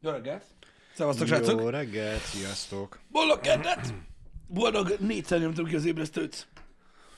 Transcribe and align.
Jó 0.00 0.10
reggelt! 0.10 0.44
Szevasztok, 0.94 1.26
srácok! 1.26 1.60
Jó 1.60 1.68
reggelt, 1.68 2.22
sziasztok! 2.24 2.98
Boldog 3.10 3.40
keddet! 3.40 3.94
Boldog 4.46 4.96
négyszer 5.00 5.40
nyomtam 5.40 5.64
ki 5.64 5.74
az 5.74 5.84
ébresztőt. 5.84 6.48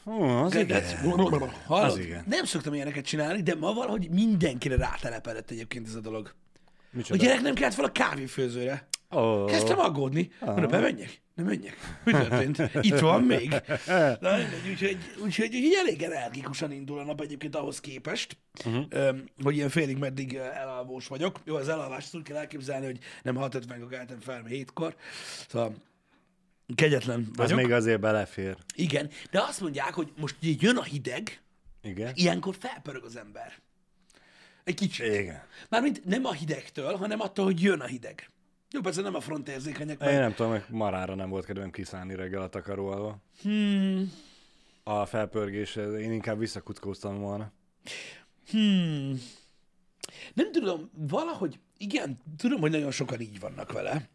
Ó, 0.06 0.22
az 0.22 0.52
Keddet! 0.52 0.96
igen. 1.02 1.18
Hallod? 1.18 1.52
Az 1.68 1.98
igen. 1.98 2.25
Nem 2.27 2.45
szoktam 2.45 2.75
ilyeneket 2.75 3.04
csinálni, 3.04 3.43
de 3.43 3.54
ma 3.54 3.72
valahogy 3.72 4.11
mindenkire 4.11 4.77
rátelepedett 4.77 5.50
egyébként 5.50 5.86
ez 5.86 5.95
a 5.95 6.00
dolog. 6.00 6.34
A 6.66 6.96
Micsoda? 6.96 7.22
gyerek 7.22 7.41
nem 7.41 7.54
kelt 7.54 7.75
fel 7.75 7.84
a 7.84 7.93
kávéfőzőre. 7.93 8.88
Ó, 9.10 9.45
Kezdtem 9.45 9.79
aggódni. 9.79 10.30
Mondom, 10.40 10.70
bemenjek? 10.70 11.20
Nem 11.39 11.46
menjek. 11.46 11.77
Mi 12.05 12.12
történt? 12.12 12.59
Itt 12.80 12.98
van 12.98 13.23
még. 13.23 13.48
Na 14.21 14.36
mindegy, 14.36 14.68
úgyhogy, 14.68 14.98
úgyhogy, 15.23 15.54
úgyhogy 15.54 15.75
elég 15.75 16.03
energikusan 16.03 16.72
indul 16.72 16.98
a 16.98 17.04
nap 17.04 17.21
egyébként 17.21 17.57
ahhoz 17.57 17.80
képest, 17.80 18.36
uh-huh. 18.64 19.16
hogy 19.43 19.54
ilyen 19.54 19.68
félig 19.68 19.96
meddig 19.96 20.35
elalvós 20.35 21.07
vagyok. 21.07 21.40
Jó, 21.45 21.57
az 21.57 21.68
elalvást 21.68 22.14
úgy 22.14 22.22
kell 22.22 22.36
elképzelni, 22.36 22.86
hogy 22.86 22.98
nem 23.22 23.36
6.50-kor 23.36 23.89
keltem 23.89 24.21
fel, 24.21 24.36
hanem 24.36 24.53
7-kor. 24.53 24.96
Szóval 25.48 25.75
kegyetlen 26.75 27.29
az 27.31 27.36
vagyok. 27.36 27.57
még 27.57 27.73
azért 27.73 28.00
belefér. 28.00 28.57
Igen, 28.75 29.11
de 29.31 29.40
azt 29.40 29.61
mondják, 29.61 29.95
hogy 29.95 30.12
most 30.17 30.36
ugye 30.43 30.54
jön 30.61 30.76
a 30.76 30.82
hideg, 30.82 31.43
Igen? 31.82 32.12
ilyenkor 32.14 32.56
felpörög 32.59 33.05
az 33.05 33.17
ember. 33.17 33.53
Egy 34.64 34.75
kicsit. 34.75 35.06
Igen. 35.06 35.42
Mármint 35.69 36.05
nem 36.05 36.25
a 36.25 36.33
hidegtől, 36.33 36.97
hanem 36.97 37.20
attól, 37.20 37.45
hogy 37.45 37.62
jön 37.62 37.81
a 37.81 37.86
hideg. 37.86 38.31
Jó, 38.70 38.81
persze 38.81 39.03
nem 39.03 39.14
a 39.14 39.20
frontérzékenyek, 39.20 39.98
mert 39.98 40.12
Én 40.12 40.19
nem 40.19 40.34
tudom, 40.34 40.50
hogy 40.50 40.64
marára 40.69 41.14
nem 41.14 41.28
volt 41.28 41.45
kedvem 41.45 41.70
kiszállni 41.70 42.14
reggel 42.14 42.42
a 42.42 42.48
takaró 42.48 42.89
alól. 42.89 43.22
Hmm. 43.42 44.12
A 44.83 45.06
felpörgés, 45.06 45.77
én 45.77 46.12
inkább 46.12 46.39
visszakuckóztam 46.39 47.19
volna. 47.20 47.53
Hmm. 48.50 49.20
Nem 50.34 50.53
tudom, 50.53 50.91
valahogy, 50.95 51.59
igen, 51.77 52.20
tudom, 52.37 52.61
hogy 52.61 52.70
nagyon 52.70 52.91
sokan 52.91 53.20
így 53.20 53.41
vannak 53.41 53.73
vele. 53.73 54.09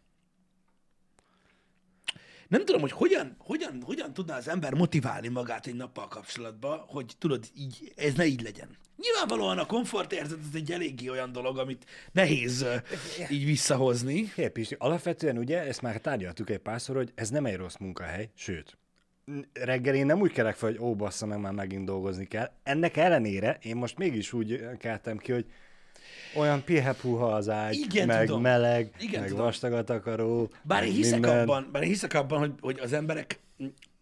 Nem 2.54 2.64
tudom, 2.64 2.80
hogy 2.80 2.92
hogyan, 2.92 3.36
hogyan, 3.38 3.82
hogyan 3.84 4.12
tudná 4.12 4.36
az 4.36 4.48
ember 4.48 4.74
motiválni 4.74 5.28
magát 5.28 5.66
egy 5.66 5.74
nappal 5.74 6.08
kapcsolatban, 6.08 6.78
hogy 6.86 7.12
tudod, 7.18 7.44
így, 7.56 7.92
ez 7.96 8.14
ne 8.14 8.24
így 8.24 8.42
legyen. 8.42 8.68
Nyilvánvalóan 8.96 9.58
a 9.58 9.66
komfortérzet 9.66 10.38
az 10.48 10.54
egy 10.54 10.72
eléggé 10.72 11.08
olyan 11.08 11.32
dolog, 11.32 11.58
amit 11.58 11.86
nehéz 12.12 12.66
így 13.30 13.44
visszahozni. 13.44 14.32
Hé, 14.34 14.48
Pisti, 14.48 14.76
alapvetően 14.78 15.38
ugye, 15.38 15.60
ezt 15.60 15.82
már 15.82 16.00
tárgyaltuk 16.00 16.50
egy 16.50 16.58
párszor, 16.58 16.96
hogy 16.96 17.12
ez 17.14 17.30
nem 17.30 17.46
egy 17.46 17.56
rossz 17.56 17.76
munkahely, 17.76 18.30
sőt, 18.34 18.78
reggel 19.52 19.94
én 19.94 20.06
nem 20.06 20.20
úgy 20.20 20.32
kelek 20.32 20.56
fel, 20.56 20.70
hogy 20.70 20.80
ó, 20.80 20.94
bassza 20.94 21.26
meg, 21.26 21.40
már 21.40 21.52
megint 21.52 21.84
dolgozni 21.84 22.26
kell. 22.26 22.50
Ennek 22.62 22.96
ellenére 22.96 23.58
én 23.62 23.76
most 23.76 23.98
mégis 23.98 24.32
úgy 24.32 24.66
keltem 24.78 25.16
ki, 25.16 25.32
hogy 25.32 25.46
olyan 26.36 26.64
pihepuha 26.64 27.26
az 27.26 27.48
ágy, 27.48 27.74
Igen, 27.74 28.06
meg 28.06 28.26
tudom. 28.26 28.42
meleg, 28.42 28.90
Igen, 28.98 29.20
meg 29.20 29.28
tudom. 29.28 29.44
vastag 29.44 29.72
a 29.72 29.84
takaró, 29.84 30.50
Bár 30.62 30.84
én 30.84 30.92
hiszek 30.92 31.20
minden. 31.20 31.40
abban, 31.40 31.68
bár 31.72 31.82
én 31.82 31.88
hiszek 31.88 32.14
abban 32.14 32.38
hogy, 32.38 32.52
hogy 32.60 32.78
az 32.82 32.92
emberek 32.92 33.38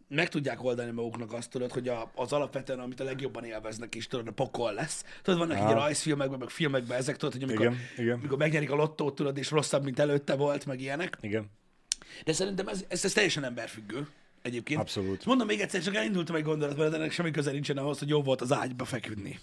meg 0.08 0.28
tudják 0.28 0.64
oldani 0.64 0.90
maguknak 0.90 1.32
azt, 1.32 1.50
tudod, 1.50 1.72
hogy 1.72 1.88
a, 1.88 2.10
az 2.14 2.32
alapvetően, 2.32 2.78
amit 2.78 3.00
a 3.00 3.04
legjobban 3.04 3.44
élveznek 3.44 3.94
is, 3.94 4.06
tudod, 4.06 4.26
a 4.26 4.32
pokol 4.32 4.72
lesz. 4.72 5.04
Tudod, 5.22 5.38
vannak 5.38 5.56
így 5.56 5.70
a 5.70 5.72
rajzfilmekben, 5.72 6.38
meg 6.38 6.48
filmekben 6.48 6.98
ezek, 6.98 7.16
tudod, 7.16 7.34
hogy 7.34 7.42
amikor, 7.42 7.66
Igen, 7.66 7.78
igen. 7.96 8.18
amikor 8.18 8.38
megnyerik 8.38 8.70
a 8.70 8.74
lottót, 8.74 9.14
tudod, 9.14 9.38
és 9.38 9.50
rosszabb, 9.50 9.84
mint 9.84 9.98
előtte 9.98 10.34
volt, 10.34 10.66
meg 10.66 10.80
ilyenek. 10.80 11.18
Igen. 11.20 11.50
De 12.24 12.32
szerintem 12.32 12.68
ez, 12.68 12.84
ez, 12.88 13.04
ez 13.04 13.12
teljesen 13.12 13.44
emberfüggő 13.44 14.06
egyébként. 14.42 14.80
Abszolút. 14.80 15.24
Mondom 15.24 15.46
még 15.46 15.60
egyszer, 15.60 15.82
csak 15.82 15.94
elindultam 15.94 16.36
egy 16.36 16.42
gondolat, 16.42 16.76
mert 16.76 16.94
ennek 16.94 17.12
semmi 17.12 17.30
köze 17.30 17.50
nincsen 17.50 17.76
ahhoz, 17.76 17.98
hogy 17.98 18.08
jó 18.08 18.22
volt 18.22 18.40
az 18.40 18.52
ágyba 18.52 18.84
feküdni. 18.84 19.38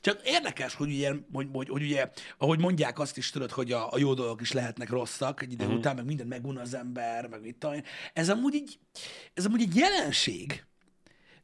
Csak 0.00 0.20
érdekes, 0.24 0.74
hogy 0.74 0.88
ugye, 0.88 1.12
hogy, 1.32 1.48
hogy, 1.52 1.68
hogy 1.68 1.82
ugye 1.82 2.10
ahogy 2.38 2.58
mondják 2.58 2.98
azt 2.98 3.16
is, 3.16 3.30
tudod, 3.30 3.50
hogy 3.50 3.72
a, 3.72 3.92
a 3.92 3.98
jó 3.98 4.14
dolgok 4.14 4.40
is 4.40 4.52
lehetnek 4.52 4.90
rosszak 4.90 5.42
egy 5.42 5.52
idő 5.52 5.64
uh-huh. 5.64 5.78
után, 5.78 5.96
meg 5.96 6.04
mindent 6.04 6.28
megun 6.28 6.56
az 6.56 6.74
ember, 6.74 7.28
meg 7.28 7.40
mit 7.40 7.56
tudom. 7.56 7.80
Ez 8.12 8.28
amúgy, 8.28 8.54
így, 8.54 8.78
ez 9.34 9.46
amúgy 9.46 9.60
egy 9.60 9.76
jelenség, 9.76 10.64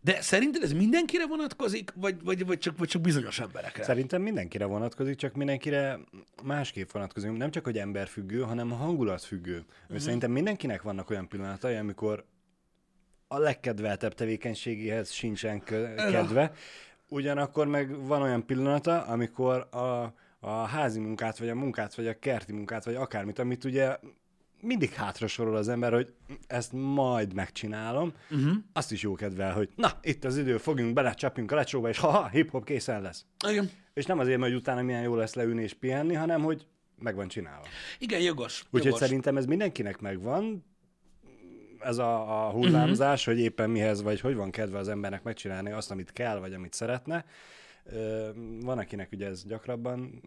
de 0.00 0.20
szerinted 0.20 0.62
ez 0.62 0.72
mindenkire 0.72 1.26
vonatkozik, 1.26 1.92
vagy, 1.94 2.22
vagy, 2.22 2.46
vagy, 2.46 2.58
csak, 2.58 2.78
vagy 2.78 2.88
csak 2.88 3.02
bizonyos 3.02 3.40
emberekre? 3.40 3.82
Szerintem 3.82 4.22
mindenkire 4.22 4.64
vonatkozik, 4.64 5.16
csak 5.16 5.34
mindenkire 5.34 5.98
másképp 6.42 6.90
vonatkozik. 6.90 7.30
Nem 7.30 7.50
csak, 7.50 7.64
hogy 7.64 7.78
emberfüggő, 7.78 8.40
hanem 8.40 8.70
hangulatfüggő. 8.70 9.64
Uh-huh. 9.82 9.98
Szerintem 9.98 10.30
mindenkinek 10.30 10.82
vannak 10.82 11.10
olyan 11.10 11.28
pillanatai, 11.28 11.74
amikor 11.74 12.24
a 13.28 13.38
legkedveltebb 13.38 14.14
tevékenységéhez 14.14 15.10
sincsen 15.10 15.62
kedve, 16.10 16.52
ugyanakkor 17.08 17.66
meg 17.66 18.06
van 18.06 18.22
olyan 18.22 18.46
pillanata, 18.46 19.02
amikor 19.02 19.68
a, 19.70 20.14
a 20.40 20.50
házi 20.50 21.00
munkát, 21.00 21.38
vagy 21.38 21.48
a 21.48 21.54
munkát, 21.54 21.94
vagy 21.94 22.06
a 22.06 22.18
kerti 22.18 22.52
munkát, 22.52 22.84
vagy 22.84 22.94
akármit, 22.94 23.38
amit 23.38 23.64
ugye 23.64 23.96
mindig 24.60 24.90
hátra 24.90 25.26
sorol 25.26 25.56
az 25.56 25.68
ember, 25.68 25.92
hogy 25.92 26.12
ezt 26.46 26.72
majd 26.72 27.34
megcsinálom, 27.34 28.12
uh-huh. 28.30 28.52
azt 28.72 28.92
is 28.92 29.02
jó 29.02 29.14
kedvel, 29.14 29.52
hogy 29.52 29.68
na, 29.76 29.90
itt 30.02 30.24
az 30.24 30.38
idő, 30.38 30.56
fogjunk 30.56 30.92
bele, 30.92 31.14
csapjunk 31.14 31.52
a 31.52 31.54
lecsóba, 31.54 31.88
és 31.88 31.98
ha 31.98 32.28
hip-hop 32.28 32.64
készen 32.64 33.02
lesz. 33.02 33.24
Igen. 33.48 33.70
És 33.94 34.06
nem 34.06 34.18
azért, 34.18 34.38
mert 34.38 34.54
utána 34.54 34.82
milyen 34.82 35.02
jó 35.02 35.14
lesz 35.14 35.34
leülni 35.34 35.62
és 35.62 35.74
pihenni, 35.74 36.14
hanem 36.14 36.42
hogy 36.42 36.66
meg 36.98 37.14
van 37.14 37.28
csinálva. 37.28 37.66
Igen, 37.98 38.20
jogos. 38.20 38.62
Úgyhogy 38.64 38.84
jogos. 38.84 39.00
szerintem 39.00 39.36
ez 39.36 39.46
mindenkinek 39.46 40.00
megvan, 40.00 40.64
ez 41.80 41.98
a, 41.98 42.46
a 42.46 42.50
hullámzás, 42.50 43.20
uh-huh. 43.20 43.34
hogy 43.34 43.44
éppen 43.44 43.70
mihez, 43.70 44.02
vagy 44.02 44.20
hogy 44.20 44.34
van 44.34 44.50
kedve 44.50 44.78
az 44.78 44.88
embernek 44.88 45.22
megcsinálni 45.22 45.70
azt, 45.70 45.90
amit 45.90 46.12
kell, 46.12 46.38
vagy 46.38 46.52
amit 46.52 46.72
szeretne. 46.72 47.24
Van, 48.60 48.78
akinek 48.78 49.12
ugye 49.12 49.26
ez 49.26 49.44
gyakrabban 49.44 50.22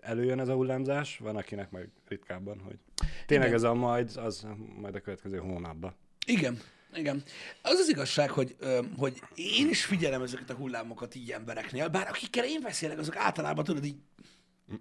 előjön 0.00 0.40
ez 0.40 0.48
a 0.48 0.54
hullámzás, 0.54 1.18
van, 1.18 1.36
akinek 1.36 1.70
meg 1.70 1.88
ritkábban, 2.08 2.60
hogy 2.64 2.78
tényleg 3.26 3.48
Igen. 3.48 3.58
ez 3.58 3.64
a 3.64 3.74
majd, 3.74 4.16
az 4.16 4.46
majd 4.80 4.94
a 4.94 5.00
következő 5.00 5.38
hónapban. 5.38 5.94
Igen, 6.26 6.60
igen. 6.94 7.22
Az 7.62 7.78
az 7.78 7.88
igazság, 7.88 8.30
hogy, 8.30 8.56
hogy 8.96 9.22
én 9.34 9.68
is 9.68 9.84
figyelem 9.84 10.22
ezeket 10.22 10.50
a 10.50 10.54
hullámokat 10.54 11.14
így 11.14 11.30
embereknél, 11.30 11.88
bár 11.88 12.08
akikkel 12.08 12.44
én 12.44 12.60
beszélek, 12.62 12.98
azok 12.98 13.16
általában 13.16 13.64
tudod 13.64 13.84
így 13.84 13.96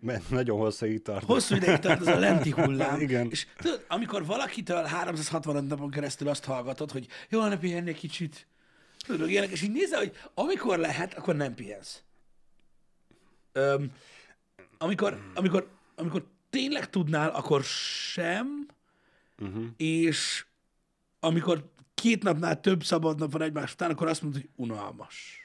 Mert 0.01 0.29
nagyon 0.29 0.57
hosszú 0.57 1.01
tart. 1.01 1.25
hosszú 1.25 1.55
ideig 1.55 1.77
tart 1.77 2.01
az 2.01 2.07
a 2.07 2.19
lenti 2.19 2.49
hullám. 2.49 2.99
Igen. 3.07 3.27
És 3.29 3.47
tudod, 3.57 3.85
amikor 3.87 4.25
valakitől 4.25 4.83
365 4.83 5.67
napon 5.67 5.89
keresztül 5.89 6.27
azt 6.27 6.45
hallgatod, 6.45 6.91
hogy 6.91 7.07
jó, 7.29 7.45
ne 7.47 7.57
pihenni 7.57 7.89
egy 7.89 7.97
kicsit, 7.97 8.47
tudod, 9.05 9.29
ilyenek, 9.29 9.49
és 9.49 9.61
így 9.61 9.71
nézel, 9.71 9.99
hogy 9.99 10.17
amikor 10.33 10.77
lehet, 10.77 11.13
akkor 11.13 11.35
nem 11.35 11.53
pihensz. 11.53 12.01
Öm, 13.51 13.91
amikor, 14.77 15.19
amikor, 15.33 15.69
amikor 15.95 16.25
tényleg 16.49 16.89
tudnál, 16.89 17.29
akkor 17.29 17.63
sem, 17.63 18.67
uh-huh. 19.39 19.65
és 19.77 20.45
amikor 21.19 21.71
két 21.93 22.23
napnál 22.23 22.59
több 22.59 22.83
szabad 22.83 23.19
nap 23.19 23.31
van 23.31 23.41
egymás 23.41 23.73
után, 23.73 23.91
akkor 23.91 24.07
azt 24.07 24.21
mondod, 24.21 24.41
hogy 24.41 24.49
unalmas. 24.55 25.39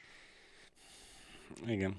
Igen. 1.67 1.97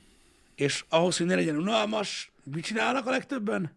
És 0.56 0.86
ahhoz, 0.90 1.18
hogy 1.18 1.26
ne 1.26 1.36
legyen 1.36 1.58
unalmas, 1.58 2.32
mit 2.52 2.64
csinálnak 2.64 3.06
a 3.08 3.10
legtöbben? 3.10 3.76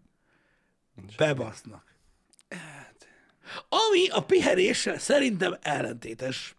Bebasznak. 1.17 1.95
Hát. 2.49 3.06
Ami 3.69 4.09
a 4.09 4.21
pihenéssel 4.25 4.99
szerintem 4.99 5.56
ellentétes. 5.62 6.56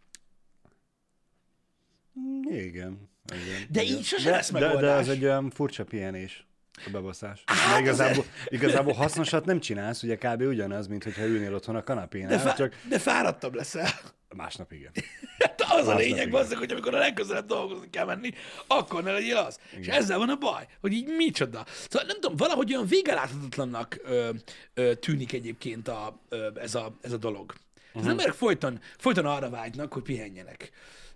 Igen. 2.50 3.10
Igen. 3.34 3.66
De 3.70 3.84
így 3.84 4.04
sose 4.04 4.30
de, 4.30 4.36
lesz 4.36 4.52
de, 4.52 4.60
de 4.60 4.66
megoldás. 4.66 5.00
az 5.00 5.10
egy 5.10 5.24
olyan 5.24 5.50
furcsa 5.50 5.84
pihenés, 5.84 6.46
a 6.86 6.90
bebaszás. 6.92 7.44
Hát 7.46 7.74
az- 7.74 7.80
igazából, 7.80 8.26
igazából 8.46 8.94
hasznosat 8.94 9.46
nem 9.46 9.60
csinálsz, 9.60 10.04
ugye 10.04 10.16
kb. 10.18 10.42
ugyanaz, 10.42 10.88
mint 10.88 11.04
hogyha 11.04 11.26
ülnél 11.26 11.54
otthon 11.56 11.76
a 11.76 11.84
kanapénál, 11.84 12.30
De, 12.30 12.40
fá- 12.40 12.58
csak 12.58 12.74
de 12.90 13.00
fáradtabb 13.00 13.54
leszel. 13.54 13.90
Másnap 14.36 14.72
igen. 14.72 14.92
Hát 15.40 15.62
az 15.62 15.70
a 15.70 15.76
Másnap 15.76 15.98
lényeg, 15.98 16.18
igen. 16.18 16.30
bazzak, 16.30 16.58
hogy 16.58 16.72
amikor 16.72 16.96
a 16.96 16.98
legközelebb 16.98 17.46
dolgozni 17.46 17.90
kell 17.90 18.06
menni, 18.06 18.32
akkor 18.68 19.04
ne 19.04 19.12
legyél 19.12 19.38
az. 19.38 19.60
És 19.78 19.88
ezzel 19.88 20.18
van 20.18 20.30
a 20.30 20.36
baj, 20.36 20.68
hogy 20.82 20.94
így 20.94 21.08
micsoda. 21.08 21.66
Szóval 21.90 22.08
nem 22.08 22.20
tudom, 22.20 22.36
valahogy 22.38 22.74
olyan 22.74 22.88
végeláthatatlannak 22.88 24.00
ö, 24.04 24.30
ö, 24.74 24.96
tűnik 24.96 25.34
egyébként 25.34 25.88
a, 25.88 26.20
ö, 26.30 26.50
ez, 26.56 26.76
a, 26.76 26.98
ez 27.02 27.12
a 27.12 27.18
dolog. 27.18 27.54
Uh-huh. 27.88 28.02
Az 28.02 28.08
emberek 28.08 28.34
folyton, 28.34 28.80
folyton 28.98 29.26
arra 29.26 29.50
vágynak, 29.50 29.94
hogy 29.94 30.04
pihenjenek. 30.04 30.72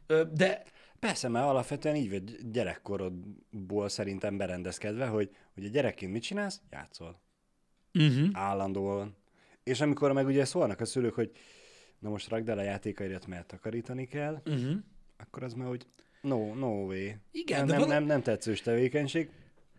Ö, 0.08 0.24
de 0.34 0.64
Persze, 1.04 1.28
mert 1.28 1.46
alapvetően 1.46 1.96
így 1.96 2.10
vagy 2.10 2.52
gyerekkorodból 2.52 3.90
szerintem 3.90 4.38
berendezkedve, 4.38 5.06
hogy, 5.06 5.30
hogy 5.54 5.66
a 5.66 5.70
gyerekként 5.70 6.12
mit 6.12 6.24
csinálsz? 6.24 6.62
Játszol. 6.72 7.22
uh-huh. 7.94 8.28
Állandóan. 8.34 9.16
És 9.64 9.82
amikor 9.82 10.12
meg 10.12 10.26
ugye 10.26 10.46
szólnak 10.46 10.80
a 10.80 10.86
szülők, 10.86 11.14
hogy 11.14 11.32
na 12.04 12.10
most 12.10 12.30
rakd 12.30 12.50
el 12.50 12.58
a 12.58 12.62
játékaidat, 12.62 13.28
mert 13.28 13.48
takarítani 13.48 14.06
kell, 14.08 14.42
Uh-huh. 14.46 14.76
akkor 15.18 15.44
az 15.44 15.54
már 15.54 15.70
úgy 15.70 15.86
no, 16.22 16.54
no 16.54 16.68
way. 16.68 17.10
Igen, 17.32 17.58
nem, 17.58 17.66
de 17.68 17.72
nem, 17.72 17.80
vala- 17.82 17.88
nem, 17.94 18.04
nem 18.04 18.22
tetszős 18.22 18.62
tevékenység. 18.62 19.30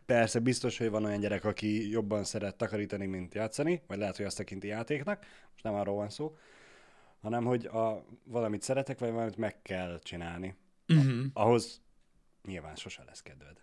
Persze 0.06 0.38
biztos, 0.38 0.78
hogy 0.78 0.90
van 0.90 1.04
olyan 1.04 1.20
gyerek, 1.20 1.44
aki 1.44 1.90
jobban 1.90 2.24
szeret 2.24 2.56
takarítani, 2.56 3.06
mint 3.06 3.34
játszani, 3.34 3.82
vagy 3.86 3.98
lehet, 3.98 4.16
hogy 4.16 4.26
azt 4.26 4.36
tekinti 4.36 4.66
játéknak, 4.66 5.24
most 5.50 5.64
nem 5.64 5.74
arról 5.74 5.94
van 5.94 6.10
szó, 6.10 6.36
hanem 7.20 7.44
hogy 7.44 7.66
a, 7.66 8.04
valamit 8.24 8.62
szeretek, 8.62 8.98
vagy 8.98 9.10
valamit 9.10 9.36
meg 9.36 9.62
kell 9.62 9.98
csinálni. 10.02 10.54
Uh-huh. 10.88 11.24
Ahhoz 11.32 11.80
nyilván 12.46 12.74
sose 12.76 13.02
lesz 13.06 13.22
kedved. 13.22 13.56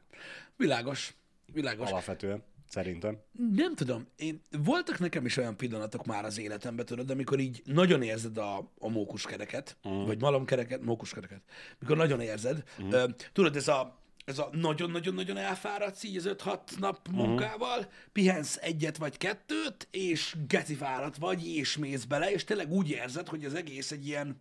Világos. 0.57 1.15
Világos. 1.53 1.89
Alapvetően. 1.89 2.43
Szerintem. 2.71 3.17
Nem 3.53 3.75
tudom, 3.75 4.07
én, 4.15 4.41
voltak 4.63 4.99
nekem 4.99 5.25
is 5.25 5.37
olyan 5.37 5.57
pillanatok 5.57 6.05
már 6.05 6.25
az 6.25 6.39
életemben, 6.39 6.85
tudod, 6.85 7.09
amikor 7.09 7.39
így 7.39 7.61
nagyon 7.65 8.01
érzed 8.01 8.37
a, 8.37 8.71
a 8.79 8.89
mókuskereket, 8.89 9.77
uh-huh. 9.83 10.05
vagy 10.05 10.21
malomkereket, 10.21 10.83
mókuskereket, 10.83 11.41
mikor 11.79 11.97
nagyon 11.97 12.21
érzed. 12.21 12.63
Uh-huh. 12.79 13.11
Tudod, 13.33 13.55
ez 13.55 13.67
a, 13.67 13.99
ez 14.25 14.39
a 14.39 14.49
nagyon-nagyon-nagyon 14.51 15.37
elfáradsz 15.37 16.03
így 16.03 16.17
az 16.17 16.29
5-6 16.29 16.59
nap 16.79 17.07
munkával, 17.11 17.77
uh-huh. 17.77 17.93
pihensz 18.11 18.57
egyet 18.61 18.97
vagy 18.97 19.17
kettőt, 19.17 19.87
és 19.91 20.35
geci 20.47 20.75
fáradt 20.75 21.17
vagy, 21.17 21.47
és 21.47 21.77
mész 21.77 22.03
bele, 22.03 22.31
és 22.31 22.43
tényleg 22.43 22.71
úgy 22.71 22.89
érzed, 22.89 23.27
hogy 23.27 23.45
az 23.45 23.53
egész 23.53 23.91
egy 23.91 24.07
ilyen, 24.07 24.37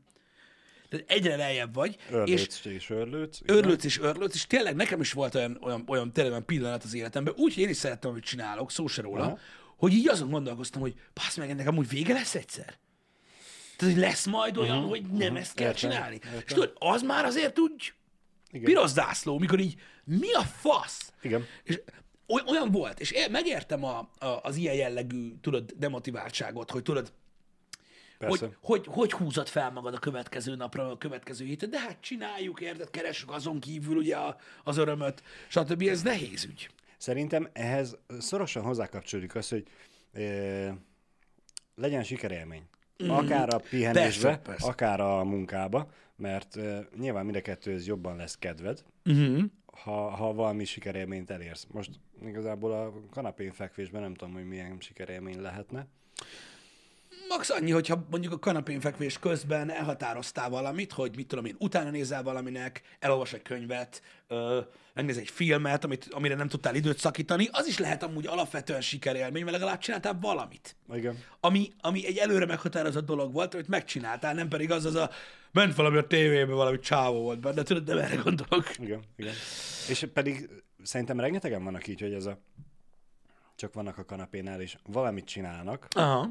tehát 0.91 1.11
egyre 1.11 1.37
lejjebb 1.37 1.75
vagy, 1.75 1.97
és 2.09 2.11
Örlődsz 2.13 2.65
és 2.65 2.91
örlődsz. 2.91 3.41
igen. 3.41 3.57
örlődsz 3.57 3.85
és 3.85 3.99
örlődsz, 3.99 4.35
és 4.35 4.47
tényleg 4.47 4.75
nekem 4.77 5.01
is 5.01 5.13
volt 5.13 5.35
olyan, 5.35 5.59
olyan, 5.63 5.85
olyan, 5.87 6.13
tényleg 6.13 6.33
olyan 6.33 6.47
pillanat 6.47 6.85
az 6.85 6.95
életemben, 6.95 7.35
úgy, 7.37 7.55
hogy 7.55 7.63
én 7.63 7.69
is 7.69 7.77
szerettem, 7.77 8.11
amit 8.11 8.25
csinálok, 8.25 8.71
szó 8.71 8.87
se 8.87 9.03
róla, 9.03 9.23
Aha. 9.25 9.39
hogy 9.77 9.93
így 9.93 10.09
azon 10.09 10.31
gondolkoztam, 10.31 10.81
hogy 10.81 10.95
passz 11.13 11.37
meg, 11.37 11.51
ennek 11.51 11.67
amúgy 11.69 11.89
vége 11.89 12.13
lesz 12.13 12.35
egyszer. 12.35 12.79
Tehát, 13.77 13.95
hogy 13.95 14.03
lesz 14.03 14.27
majd 14.27 14.57
olyan, 14.57 14.77
uh-huh, 14.77 14.91
hogy 14.91 15.03
nem 15.07 15.37
ezt 15.37 15.55
kell 15.55 15.67
Értem, 15.73 15.91
csinálni. 15.91 16.15
értem. 16.15 16.41
És 16.47 16.53
tudod, 16.53 16.73
az 16.79 17.03
már 17.03 17.25
azért 17.25 17.59
úgy 17.59 17.93
Igen. 18.51 18.65
piros 18.65 18.91
zászló, 18.91 19.39
mikor 19.39 19.59
így, 19.59 19.75
mi 20.05 20.33
a 20.33 20.43
fasz? 20.43 21.13
Igen. 21.23 21.45
És 21.65 21.81
oly- 22.29 22.43
olyan 22.47 22.71
volt, 22.71 23.01
és 23.01 23.11
én 23.11 23.31
megértem 23.31 23.85
a, 23.85 23.99
a, 24.19 24.27
az 24.43 24.57
ilyen 24.57 24.75
jellegű, 24.75 25.33
tudod, 25.41 25.73
demotiváltságot, 25.77 26.71
hogy 26.71 26.83
tudod, 26.83 27.13
Persze. 28.21 28.45
hogy, 28.45 28.57
hogy, 28.61 28.87
hogy 28.87 29.13
húzod 29.13 29.49
fel 29.49 29.71
magad 29.71 29.95
a 29.95 29.99
következő 29.99 30.55
napra, 30.55 30.91
a 30.91 30.99
következő 30.99 31.45
héten, 31.45 31.71
de 31.71 31.81
hát 31.81 31.97
csináljuk, 32.01 32.61
érted, 32.61 32.91
keresünk 32.91 33.33
azon 33.33 33.61
kívül 33.61 33.97
ugye 33.97 34.17
a, 34.17 34.37
az 34.65 34.77
örömöt, 34.77 35.23
stb. 35.49 35.83
Ez 35.83 36.03
nehéz 36.03 36.45
ügy. 36.45 36.71
Szerintem 36.99 37.49
ehhez 37.53 37.97
szorosan 38.19 38.63
hozzákapcsolódik 38.63 39.35
az, 39.35 39.49
hogy 39.49 39.67
ö, 40.13 40.69
legyen 41.75 42.03
sikerélmény. 42.03 42.63
Akár 43.09 43.55
a 43.55 43.59
pihenésbe, 43.71 44.01
Mhm. 44.01 44.03
Persze, 44.03 44.39
persze. 44.39 44.67
akár 44.67 45.01
a 45.01 45.25
munkába, 45.25 45.91
mert 46.17 46.57
ö, 46.57 46.79
nyilván 46.99 47.25
mind 47.25 47.37
a 47.37 47.41
kettőhöz 47.41 47.87
jobban 47.87 48.17
lesz 48.17 48.39
kedved, 48.39 48.83
Uh-huh. 49.05 49.43
ha, 49.67 50.11
ha 50.11 50.33
valami 50.33 50.65
sikerélményt 50.65 51.31
elérsz. 51.31 51.67
Most 51.71 51.91
igazából 52.25 52.73
a 52.73 52.93
kanapén 53.11 53.53
fekvésben 53.53 54.01
nem 54.03 54.15
tudom, 54.15 54.35
hogy 54.35 54.45
milyen 54.49 54.77
sikerélmény 54.81 55.41
lehetne. 55.41 55.87
Max 57.31 57.51
annyi, 57.51 57.71
hogyha 57.71 58.07
mondjuk 58.11 58.33
a 58.33 58.39
kanapén 58.39 58.81
fekvés 58.81 59.19
közben 59.19 59.71
elhatároztál 59.71 60.51
valamit, 60.51 60.93
hogy 60.93 61.17
mit 61.17 61.27
tudom 61.27 61.45
én, 61.45 61.55
utána 61.59 61.91
nézel 61.91 62.23
valaminek, 62.23 62.83
elolvas 62.99 63.33
egy 63.33 63.43
könyvet, 63.43 64.03
ö, 64.29 64.61
megnéz 64.95 65.19
egy 65.19 65.29
filmet, 65.29 65.85
amit, 65.85 66.09
amire 66.11 66.35
nem 66.35 66.49
tudtál 66.49 66.75
időt 66.75 66.99
szakítani, 66.99 67.49
az 67.53 67.67
is 67.67 67.79
lehet 67.79 68.03
amúgy 68.03 68.27
alapvetően 68.27 68.81
sikerélmény, 68.81 69.43
mert 69.43 69.57
legalább 69.57 69.79
csináltál 69.79 70.19
valamit. 70.21 70.77
Igen. 70.93 71.19
Ami, 71.41 71.73
ami 71.81 72.07
egy 72.07 72.17
előre 72.17 72.47
meghatározott 72.47 73.07
dolog 73.07 73.33
volt, 73.33 73.55
amit 73.55 73.69
megcsináltál, 73.69 74.35
nem 74.35 74.49
pedig 74.49 74.71
az 74.71 74.85
az 74.85 74.95
a 74.95 75.11
ment 75.53 75.75
valami 75.75 75.97
a 75.97 76.07
tévébe, 76.07 76.53
valami 76.53 76.79
csávó 76.79 77.23
volt 77.23 77.41
benne, 77.41 77.63
tudod, 77.63 77.87
nem 77.87 77.99
erre 77.99 78.17
gondolok. 78.17 78.79
Igen, 78.79 79.03
igen. 79.17 79.35
És 79.89 80.07
pedig 80.13 80.51
szerintem 80.83 81.21
rengetegen 81.21 81.65
vannak 81.65 81.87
így, 81.87 82.01
hogy 82.01 82.13
ez 82.13 82.27
a 82.27 82.39
csak 83.57 83.75
vannak 83.75 83.99
a 83.99 84.05
kanapénál, 84.05 84.61
és 84.61 84.77
valamit 84.87 85.25
csinálnak, 85.25 85.87
Aha. 85.91 86.29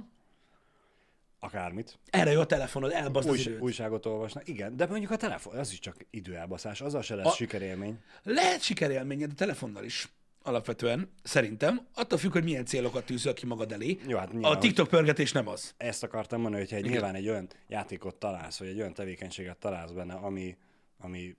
Akármit, 1.40 2.00
Erre 2.10 2.32
jó 2.32 2.40
a 2.40 2.46
telefonod, 2.46 2.92
elbaszt 2.92 3.28
az 3.28 3.34
Újs, 3.34 3.46
időt. 3.46 3.62
újságot 3.62 4.06
olvasnak. 4.06 4.48
Igen, 4.48 4.78
de 4.78 4.86
mondjuk 4.86 5.12
a 5.12 5.16
telefon, 5.16 5.56
az 5.56 5.72
is 5.72 5.80
csak 5.80 5.96
időelbaszás, 6.10 6.82
azzal 6.82 7.02
se 7.02 7.16
lesz 7.16 7.26
A- 7.26 7.30
a... 7.30 7.34
sikerélmény. 7.34 8.00
Lehet 8.24 8.62
sikerélményed 8.62 9.32
a 9.32 9.36
telefonnal 9.36 9.84
is, 9.84 10.10
alapvetően, 10.44 11.12
szerintem. 11.24 11.88
Attól 11.94 12.18
függ, 12.18 12.32
hogy 12.32 12.44
milyen 12.44 12.66
célokat 12.66 13.06
tűzöl 13.06 13.34
ki 13.34 13.46
magad 13.46 13.72
elé. 13.72 14.00
Jó, 14.08 14.18
hát 14.18 14.30
A 14.30 14.34
nyilván, 14.34 14.60
TikTok 14.60 14.88
pörgetés 14.88 15.32
nem 15.32 15.48
az. 15.48 15.74
Ezt 15.78 16.04
akartam 16.04 16.42
mondani, 16.42 16.64
hogyha 16.64 16.78
egy, 16.78 16.86
nyilván 16.90 17.16
egy 17.16 17.30
olyan 17.30 17.48
játékot 17.68 18.16
találsz, 18.16 18.60
vagy 18.60 18.68
egy 18.68 18.80
olyan 18.80 18.94
tevékenységet 18.94 19.58
találsz 19.58 19.92
benne, 19.92 20.14
ami, 20.14 20.58
ami 21.00 21.36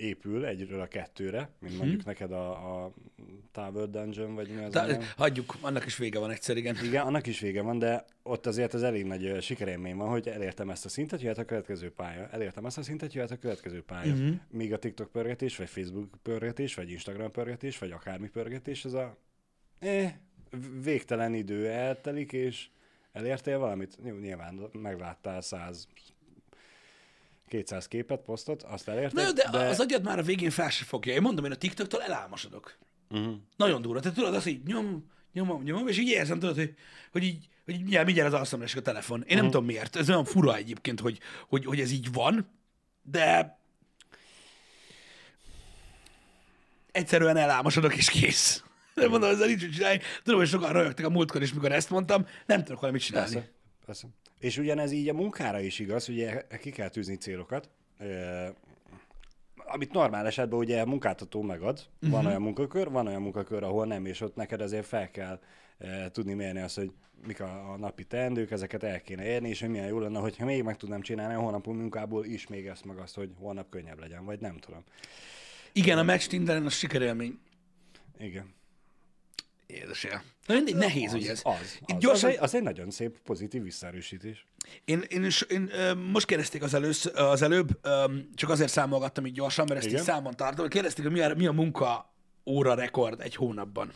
épül 0.00 0.44
egyről 0.44 0.80
a 0.80 0.86
kettőre, 0.86 1.50
mint 1.58 1.78
mondjuk 1.78 2.04
neked 2.04 2.32
a, 2.32 2.50
a 2.84 2.92
Tower 3.52 3.90
Dungeon, 3.90 4.34
vagy 4.34 4.48
mi 4.48 4.62
az 4.64 4.76
a 4.76 4.86
De, 4.86 4.92
neve? 4.92 5.04
hagyjuk, 5.16 5.56
annak 5.60 5.86
is 5.86 5.96
vége 5.96 6.18
van 6.18 6.30
egyszer, 6.30 6.56
igen. 6.56 6.76
Igen, 6.84 7.06
annak 7.06 7.26
is 7.26 7.40
vége 7.40 7.62
van, 7.62 7.78
de 7.78 8.04
ott 8.22 8.46
azért 8.46 8.74
az 8.74 8.82
elég 8.82 9.04
nagy 9.04 9.42
sikerélmény 9.42 9.96
van, 9.96 10.08
hogy 10.08 10.28
elértem 10.28 10.70
ezt 10.70 10.84
a 10.84 10.88
szintet, 10.88 11.20
jöhet 11.20 11.38
a 11.38 11.44
következő 11.44 11.90
pálya. 11.90 12.28
Elértem 12.28 12.66
ezt 12.66 12.78
a 12.78 12.82
szintet, 12.82 13.12
jöhet 13.12 13.30
a 13.30 13.36
következő 13.36 13.82
pálya. 13.82 14.14
Mhm. 14.14 14.22
Uh-huh. 14.22 14.38
Míg 14.50 14.72
a 14.72 14.78
TikTok 14.78 15.10
pörgetés, 15.10 15.56
vagy 15.56 15.68
Facebook 15.68 16.14
pörgetés, 16.22 16.74
vagy 16.74 16.90
Instagram 16.90 17.30
pörgetés, 17.30 17.78
vagy 17.78 17.90
akármi 17.90 18.28
pörgetés, 18.28 18.84
ez 18.84 18.92
a 18.92 19.16
eh, 19.78 20.14
végtelen 20.82 21.34
idő 21.34 21.68
eltelik, 21.68 22.32
és 22.32 22.68
elértél 23.12 23.58
valamit. 23.58 23.98
Jó, 24.04 24.16
nyilván 24.16 24.68
megláttál 24.72 25.40
100 25.40 25.88
200 27.50 27.88
képet, 27.88 28.20
posztot, 28.20 28.62
azt 28.62 28.88
elérted, 28.88 29.12
Na 29.12 29.22
jó, 29.22 29.32
de, 29.32 29.48
de, 29.50 29.58
az 29.58 29.80
agyad 29.80 30.02
már 30.02 30.18
a 30.18 30.22
végén 30.22 30.50
fel 30.50 30.70
se 30.70 30.84
fogja. 30.84 31.12
Én 31.12 31.22
mondom, 31.22 31.44
én 31.44 31.50
a 31.50 31.56
TikToktól 31.56 32.02
elálmosodok. 32.02 32.78
Uh-huh. 33.10 33.34
Nagyon 33.56 33.82
durva. 33.82 34.00
Te 34.00 34.12
tudod, 34.12 34.34
azt 34.34 34.46
így 34.46 34.66
nyom, 34.66 35.10
nyomom, 35.32 35.62
nyomom, 35.62 35.88
és 35.88 35.98
így 35.98 36.08
érzem, 36.08 36.38
tudod, 36.38 36.54
hogy, 36.54 36.74
hogy 37.12 37.22
így, 37.22 37.48
hogy 37.64 37.74
mindjárt, 37.74 38.04
mindjárt 38.04 38.32
az 38.32 38.38
alszomra 38.38 38.66
a 38.76 38.80
telefon. 38.80 39.24
Én 39.26 39.36
nem 39.36 39.44
tudom 39.44 39.64
miért. 39.64 39.96
Ez 39.96 40.08
olyan 40.08 40.24
fura 40.24 40.56
egyébként, 40.56 41.00
hogy, 41.00 41.18
hogy, 41.48 41.64
hogy 41.64 41.80
ez 41.80 41.90
így 41.90 42.12
van, 42.12 42.50
de 43.02 43.58
egyszerűen 46.92 47.36
elálmosodok, 47.36 47.96
és 47.96 48.10
kész. 48.10 48.64
Nem 48.94 49.10
mondom, 49.10 49.30
ezzel 49.30 49.46
nincs 49.46 49.62
mit 49.62 49.72
csinálni. 49.72 50.00
Tudom, 50.22 50.40
hogy 50.40 50.48
sokan 50.48 50.72
rögtek 50.72 51.06
a 51.06 51.10
múltkor 51.10 51.42
is, 51.42 51.52
mikor 51.52 51.72
ezt 51.72 51.90
mondtam, 51.90 52.26
nem 52.46 52.64
tudok 52.64 52.80
valamit 52.80 53.02
csinálni. 53.02 53.34
Persze, 53.34 53.50
persze. 53.86 54.06
És 54.40 54.58
ugyanez 54.58 54.92
így 54.92 55.08
a 55.08 55.14
munkára 55.14 55.60
is 55.60 55.78
igaz, 55.78 56.08
ugye 56.08 56.46
ki 56.60 56.70
kell 56.70 56.88
tűzni 56.88 57.16
célokat, 57.16 57.68
amit 59.56 59.92
normál 59.92 60.26
esetben 60.26 60.58
ugye 60.58 60.80
a 60.80 60.86
munkáltató 60.86 61.42
megad, 61.42 61.86
uh-huh. 61.94 62.10
van 62.10 62.26
olyan 62.26 62.42
munkakör, 62.42 62.90
van 62.90 63.06
olyan 63.06 63.22
munkakör, 63.22 63.62
ahol 63.62 63.86
nem, 63.86 64.06
és 64.06 64.20
ott 64.20 64.36
neked 64.36 64.60
azért 64.60 64.86
fel 64.86 65.10
kell 65.10 65.40
e, 65.78 66.10
tudni 66.10 66.34
mérni 66.34 66.60
azt, 66.60 66.76
hogy 66.76 66.92
mik 67.26 67.40
a, 67.40 67.72
a 67.72 67.76
napi 67.76 68.04
teendők, 68.04 68.50
ezeket 68.50 68.82
el 68.82 69.00
kéne 69.00 69.24
érni, 69.24 69.48
és 69.48 69.60
hogy 69.60 69.68
milyen 69.68 69.86
jó 69.86 69.98
lenne, 69.98 70.18
hogyha 70.18 70.44
még 70.44 70.62
meg 70.62 70.76
tudnám 70.76 71.00
csinálni 71.00 71.34
a 71.34 71.40
holnapi 71.40 71.70
munkából 71.70 72.24
is 72.24 72.46
még 72.46 72.66
ezt 72.66 72.84
meg 72.84 72.96
azt, 72.96 73.14
hogy 73.14 73.30
holnap 73.38 73.68
könnyebb 73.70 73.98
legyen, 73.98 74.24
vagy 74.24 74.40
nem 74.40 74.56
tudom. 74.56 74.84
Igen, 75.72 75.98
a 75.98 76.02
match 76.02 76.28
Tinderen 76.28 76.66
a 76.66 76.70
sikerélmény. 76.70 77.38
Igen. 78.18 78.54
Édesel. 79.72 80.22
Na 80.46 80.54
mindegy, 80.54 80.76
nehéz, 80.76 81.12
ugye 81.12 81.30
ez. 81.30 81.40
Az, 81.44 81.78
az, 81.80 81.96
gyorsan, 81.98 82.28
az, 82.28 82.36
egy, 82.36 82.42
az 82.42 82.54
egy 82.54 82.62
nagyon 82.62 82.90
szép, 82.90 83.18
pozitív 83.24 83.62
visszaerősítés. 83.62 84.46
Én, 84.84 85.04
én, 85.08 85.24
is, 85.24 85.40
én 85.40 85.70
most 85.96 86.26
kérdezték 86.26 86.62
az, 86.62 86.74
elősz, 86.74 87.06
az 87.06 87.42
előbb, 87.42 87.80
csak 88.34 88.50
azért 88.50 88.70
számolgattam 88.70 89.26
így 89.26 89.32
gyorsan, 89.32 89.64
mert 89.68 89.78
ezt 89.78 89.88
Igen. 89.88 89.98
így 89.98 90.06
számon 90.06 90.36
tartom, 90.36 90.58
hogy 90.60 90.70
kérdezték, 90.70 91.04
hogy 91.04 91.14
mi 91.14 91.20
a, 91.20 91.34
mi 91.34 91.46
a 91.46 91.52
munka 91.52 92.12
óra 92.46 92.74
rekord 92.74 93.20
egy 93.20 93.34
hónapban. 93.34 93.92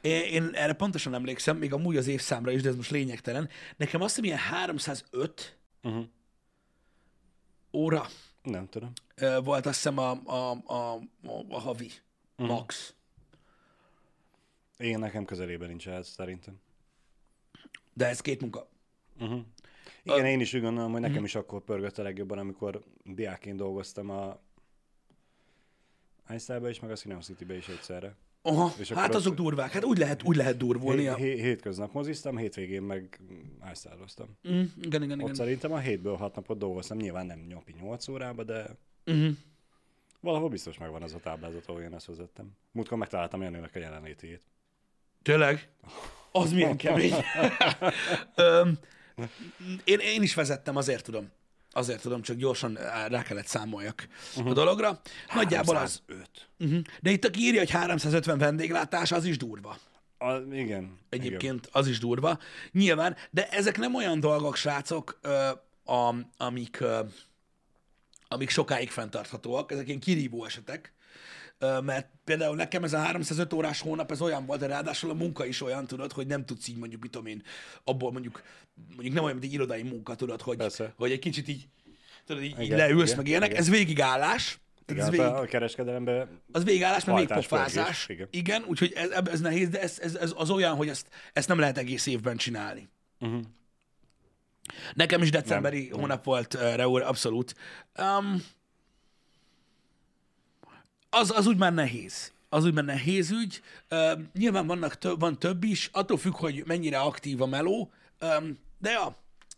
Én, 0.00 0.22
én 0.22 0.50
erre 0.52 0.72
pontosan 0.72 1.14
emlékszem, 1.14 1.56
még 1.56 1.72
amúgy 1.72 1.96
az 1.96 2.06
évszámra 2.06 2.50
is, 2.50 2.62
de 2.62 2.68
ez 2.68 2.76
most 2.76 2.90
lényegtelen. 2.90 3.48
Nekem 3.76 4.00
azt 4.00 4.14
hiszem 4.14 4.24
ilyen 4.24 4.38
305 4.38 5.58
Uh-huh. 5.82 6.04
óra 7.72 8.06
Nem 8.42 8.68
tudom. 8.68 8.92
volt 9.44 9.66
azt 9.66 9.74
hiszem 9.74 9.98
a, 9.98 10.10
a, 10.24 10.50
a, 10.66 10.92
a, 11.22 11.44
a 11.48 11.60
havi 11.60 11.90
max. 12.36 12.94
Én 14.78 14.98
nekem 14.98 15.24
közelében 15.24 15.68
nincs 15.68 15.88
ez 15.88 16.08
szerintem. 16.08 16.60
De 17.92 18.06
ez 18.06 18.20
két 18.20 18.40
munka. 18.40 18.68
Uh-huh. 19.20 19.40
Igen, 20.02 20.24
én 20.26 20.40
is 20.40 20.54
úgy 20.54 20.60
gondolom, 20.60 20.92
hogy 20.92 21.00
nekem 21.00 21.24
is 21.24 21.34
akkor 21.34 21.60
pörgött 21.64 21.98
a 21.98 22.02
legjobban, 22.02 22.38
amikor 22.38 22.82
diákként 23.04 23.56
dolgoztam 23.56 24.10
a 24.10 24.40
iStyle-be 26.34 26.68
is, 26.70 26.80
meg 26.80 26.90
a 26.90 26.94
Cinema 26.96 27.20
City-be 27.20 27.56
is 27.56 27.68
egyszerre. 27.68 28.16
Aha, 28.42 28.72
És 28.78 28.92
hát 28.92 29.14
azok 29.14 29.32
ott- 29.32 29.38
durvák, 29.38 29.70
hát 29.70 29.84
úgy 29.84 29.98
lehet, 29.98 30.22
úgy 30.22 30.36
lehet 30.36 30.56
durvulni. 30.56 31.02
Hé- 31.02 31.16
hé- 31.16 31.40
hétköznap 31.40 31.92
moziztam, 31.92 32.36
hétvégén 32.36 32.82
meg 32.82 33.20
iStyle-oztam. 33.72 34.26
Mm, 34.48 34.62
igen, 34.80 35.02
igen, 35.02 35.18
Ott 35.18 35.22
igen. 35.22 35.34
szerintem 35.34 35.72
a 35.72 35.78
hétből 35.78 36.16
hat 36.16 36.34
napot 36.34 36.58
dolgoztam, 36.58 36.96
nyilván 36.96 37.26
nem 37.26 37.38
nyopi 37.48 37.74
nyolc 37.80 38.08
órába, 38.08 38.44
de 38.44 38.76
Uh-huh. 39.06 39.36
valahol 40.20 40.48
biztos 40.48 40.78
megvan 40.78 41.02
az 41.02 41.14
a 41.14 41.18
táblázat, 41.18 41.66
ahol 41.66 41.80
én 41.80 41.94
ezt 41.94 42.06
vezettem. 42.06 42.50
Múltkor 42.72 42.98
megtaláltam 42.98 43.42
Janinak 43.42 43.74
a 43.74 43.78
jelenlétét. 43.78 44.42
Tényleg? 45.26 45.68
Az 46.32 46.52
milyen 46.52 46.76
kemény. 46.76 47.14
Én, 49.84 49.98
én 49.98 50.22
is 50.22 50.34
vezettem, 50.34 50.76
azért 50.76 51.04
tudom. 51.04 51.30
Azért 51.70 52.00
tudom, 52.00 52.22
csak 52.22 52.36
gyorsan 52.36 52.78
rá 53.08 53.22
kellett 53.22 53.46
számoljak 53.46 54.08
uh-huh. 54.36 54.50
a 54.50 54.54
dologra. 54.54 55.00
Nagyjából 55.34 55.76
az. 55.76 56.02
305. 56.08 56.48
Uh-huh. 56.58 56.82
De 57.00 57.10
itt 57.10 57.24
aki 57.24 57.40
írja, 57.40 57.58
hogy 57.58 57.70
350 57.70 58.38
vendéglátás, 58.38 59.12
az 59.12 59.24
is 59.24 59.36
durva. 59.36 59.78
A, 60.18 60.32
igen. 60.32 60.52
igen. 60.52 60.98
Egyébként 61.08 61.68
az 61.72 61.88
is 61.88 61.98
durva. 61.98 62.38
Nyilván, 62.72 63.16
de 63.30 63.48
ezek 63.48 63.78
nem 63.78 63.94
olyan 63.94 64.20
dolgok, 64.20 64.56
srácok, 64.56 65.18
ö, 65.22 65.50
a, 65.92 66.14
amik, 66.36 66.80
ö, 66.80 67.00
amik 68.28 68.50
sokáig 68.50 68.90
fenntarthatóak. 68.90 69.72
Ezek 69.72 69.86
ilyen 69.86 70.00
kirívó 70.00 70.44
esetek. 70.44 70.94
Mert 71.58 72.08
például 72.24 72.56
nekem 72.56 72.84
ez 72.84 72.92
a 72.92 72.98
305 72.98 73.52
órás 73.52 73.80
hónap, 73.80 74.10
ez 74.10 74.20
olyan 74.20 74.46
volt, 74.46 74.60
de 74.60 74.66
ráadásul 74.66 75.10
a 75.10 75.14
munka 75.14 75.44
is 75.46 75.62
olyan, 75.62 75.86
tudod, 75.86 76.12
hogy 76.12 76.26
nem 76.26 76.44
tudsz 76.44 76.68
így 76.68 76.76
mondjuk, 76.76 77.02
mit 77.02 77.10
tudom 77.10 77.26
én, 77.26 77.42
abból 77.84 78.12
mondjuk, 78.12 78.42
mondjuk 78.94 79.14
nem 79.14 79.24
olyan, 79.24 79.36
mint 79.36 79.48
egy 79.48 79.54
irodai 79.54 79.82
munka, 79.82 80.14
tudod, 80.14 80.42
hogy, 80.42 80.56
Persze. 80.56 80.92
hogy 80.96 81.12
egy 81.12 81.18
kicsit 81.18 81.48
így, 81.48 81.68
tudod, 82.26 82.42
így, 82.42 82.60
így 82.60 82.64
Igen, 82.64 82.78
leülsz, 82.78 83.04
igen, 83.04 83.16
meg 83.16 83.26
ilyenek, 83.26 83.48
igen. 83.48 83.60
ez 83.60 83.68
végigállás, 83.68 84.58
Igen, 84.86 84.98
ez 84.98 85.04
hát 85.04 85.12
végig, 85.12 85.26
a, 85.26 85.40
a 85.40 85.44
kereskedelemben 85.44 86.40
az 86.52 86.64
végállás, 86.64 87.04
meg 87.04 87.26
pörgés, 87.48 88.08
igen. 88.08 88.28
Igen, 88.30 88.64
úgyhogy 88.66 88.92
ez, 88.92 89.10
ez 89.10 89.40
nehéz, 89.40 89.68
de 89.68 89.80
ez, 89.80 89.98
ez, 90.02 90.14
ez, 90.14 90.32
az 90.36 90.50
olyan, 90.50 90.76
hogy 90.76 90.88
ezt, 90.88 91.08
ezt 91.32 91.48
nem 91.48 91.58
lehet 91.58 91.78
egész 91.78 92.06
évben 92.06 92.36
csinálni. 92.36 92.88
uh-huh. 93.20 93.40
Nekem 94.94 95.22
is 95.22 95.30
decemberi 95.30 95.88
Nem, 95.88 96.00
hónap 96.00 96.24
volt, 96.24 96.54
uh, 96.54 96.74
Reul, 96.74 97.02
abszolút. 97.02 97.54
Um, 97.98 98.42
az, 101.10 101.30
az 101.30 101.46
úgy 101.46 101.56
már 101.56 101.74
nehéz. 101.74 102.32
Az 102.48 102.64
úgy 102.64 102.74
már 102.74 102.84
nehéz 102.84 103.30
ügy. 103.30 103.62
Uh, 103.90 104.20
nyilván 104.32 104.66
vannak 104.66 104.98
több, 104.98 105.20
van 105.20 105.38
több 105.38 105.64
is, 105.64 105.90
attól 105.92 106.18
függ, 106.18 106.34
hogy 106.34 106.62
mennyire 106.66 106.98
aktív 106.98 107.42
a 107.42 107.46
meló. 107.46 107.92
Um, 108.20 108.58
de 108.78 108.90
ja, 108.90 109.16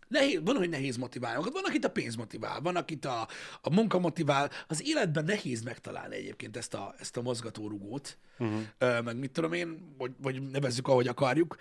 nehéz, 0.09 0.41
van, 0.45 0.57
hogy 0.57 0.69
nehéz 0.69 0.97
motiválni. 0.97 1.51
Van, 1.51 1.65
akit 1.65 1.85
a 1.85 1.91
pénz 1.91 2.15
motivál, 2.15 2.61
van, 2.61 2.77
akit 2.77 3.05
a, 3.05 3.29
a 3.61 3.75
munka 3.75 3.99
motivál. 3.99 4.51
Az 4.69 4.87
életben 4.87 5.25
nehéz 5.25 5.63
megtalálni 5.63 6.15
egyébként 6.17 6.57
ezt 6.57 6.75
a, 6.75 6.95
ezt 6.99 7.17
a 7.17 7.23
mozgatórugót, 7.23 8.19
uh-huh. 8.39 8.61
uh, 8.81 9.03
meg 9.03 9.17
mit 9.17 9.31
tudom 9.31 9.53
én, 9.53 9.95
vagy, 9.99 10.13
vagy 10.23 10.51
nevezzük, 10.51 10.89
ahogy 10.89 11.09
akarjuk. 11.09 11.57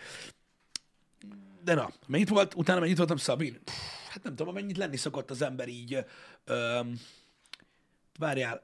De 1.63 1.73
na, 1.73 1.91
mennyit 2.07 2.29
volt, 2.29 2.53
utána 2.55 2.79
mennyit 2.79 2.97
voltam 2.97 3.17
Szabin? 3.17 3.59
Pff, 3.63 3.97
Hát 4.17 4.25
nem 4.25 4.35
tudom, 4.35 4.53
mennyit 4.53 4.77
lenni 4.77 4.97
szokott 4.97 5.31
az 5.31 5.41
ember 5.41 5.67
így. 5.67 6.05
Öm, 6.45 6.99
várjál, 8.19 8.63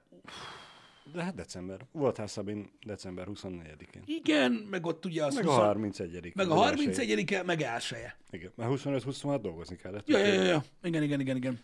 De 1.11 1.23
hát 1.23 1.35
december. 1.35 1.79
Voltál 1.91 2.27
Szabin 2.27 2.69
december 2.85 3.27
24-én. 3.29 4.03
igen, 4.05 4.51
meg 4.51 4.85
ott 4.85 5.05
ugye 5.05 5.25
az 5.25 5.35
Meg 5.35 5.43
20 5.43 5.53
a 5.53 5.59
31 5.59 6.31
meg 6.35 6.49
a 6.49 6.53
31 6.53 7.41
meg 7.45 7.61
elsője. 7.61 8.17
Igen, 8.29 8.51
mert 8.55 8.71
25-26 8.83 9.39
dolgozni 9.41 9.75
kellett. 9.75 10.07
Ja, 10.07 10.17
ja, 10.17 10.33
ja, 10.33 10.43
ja, 10.43 10.63
igen, 10.83 11.03
igen, 11.03 11.19
igen, 11.19 11.35
igen. 11.35 11.59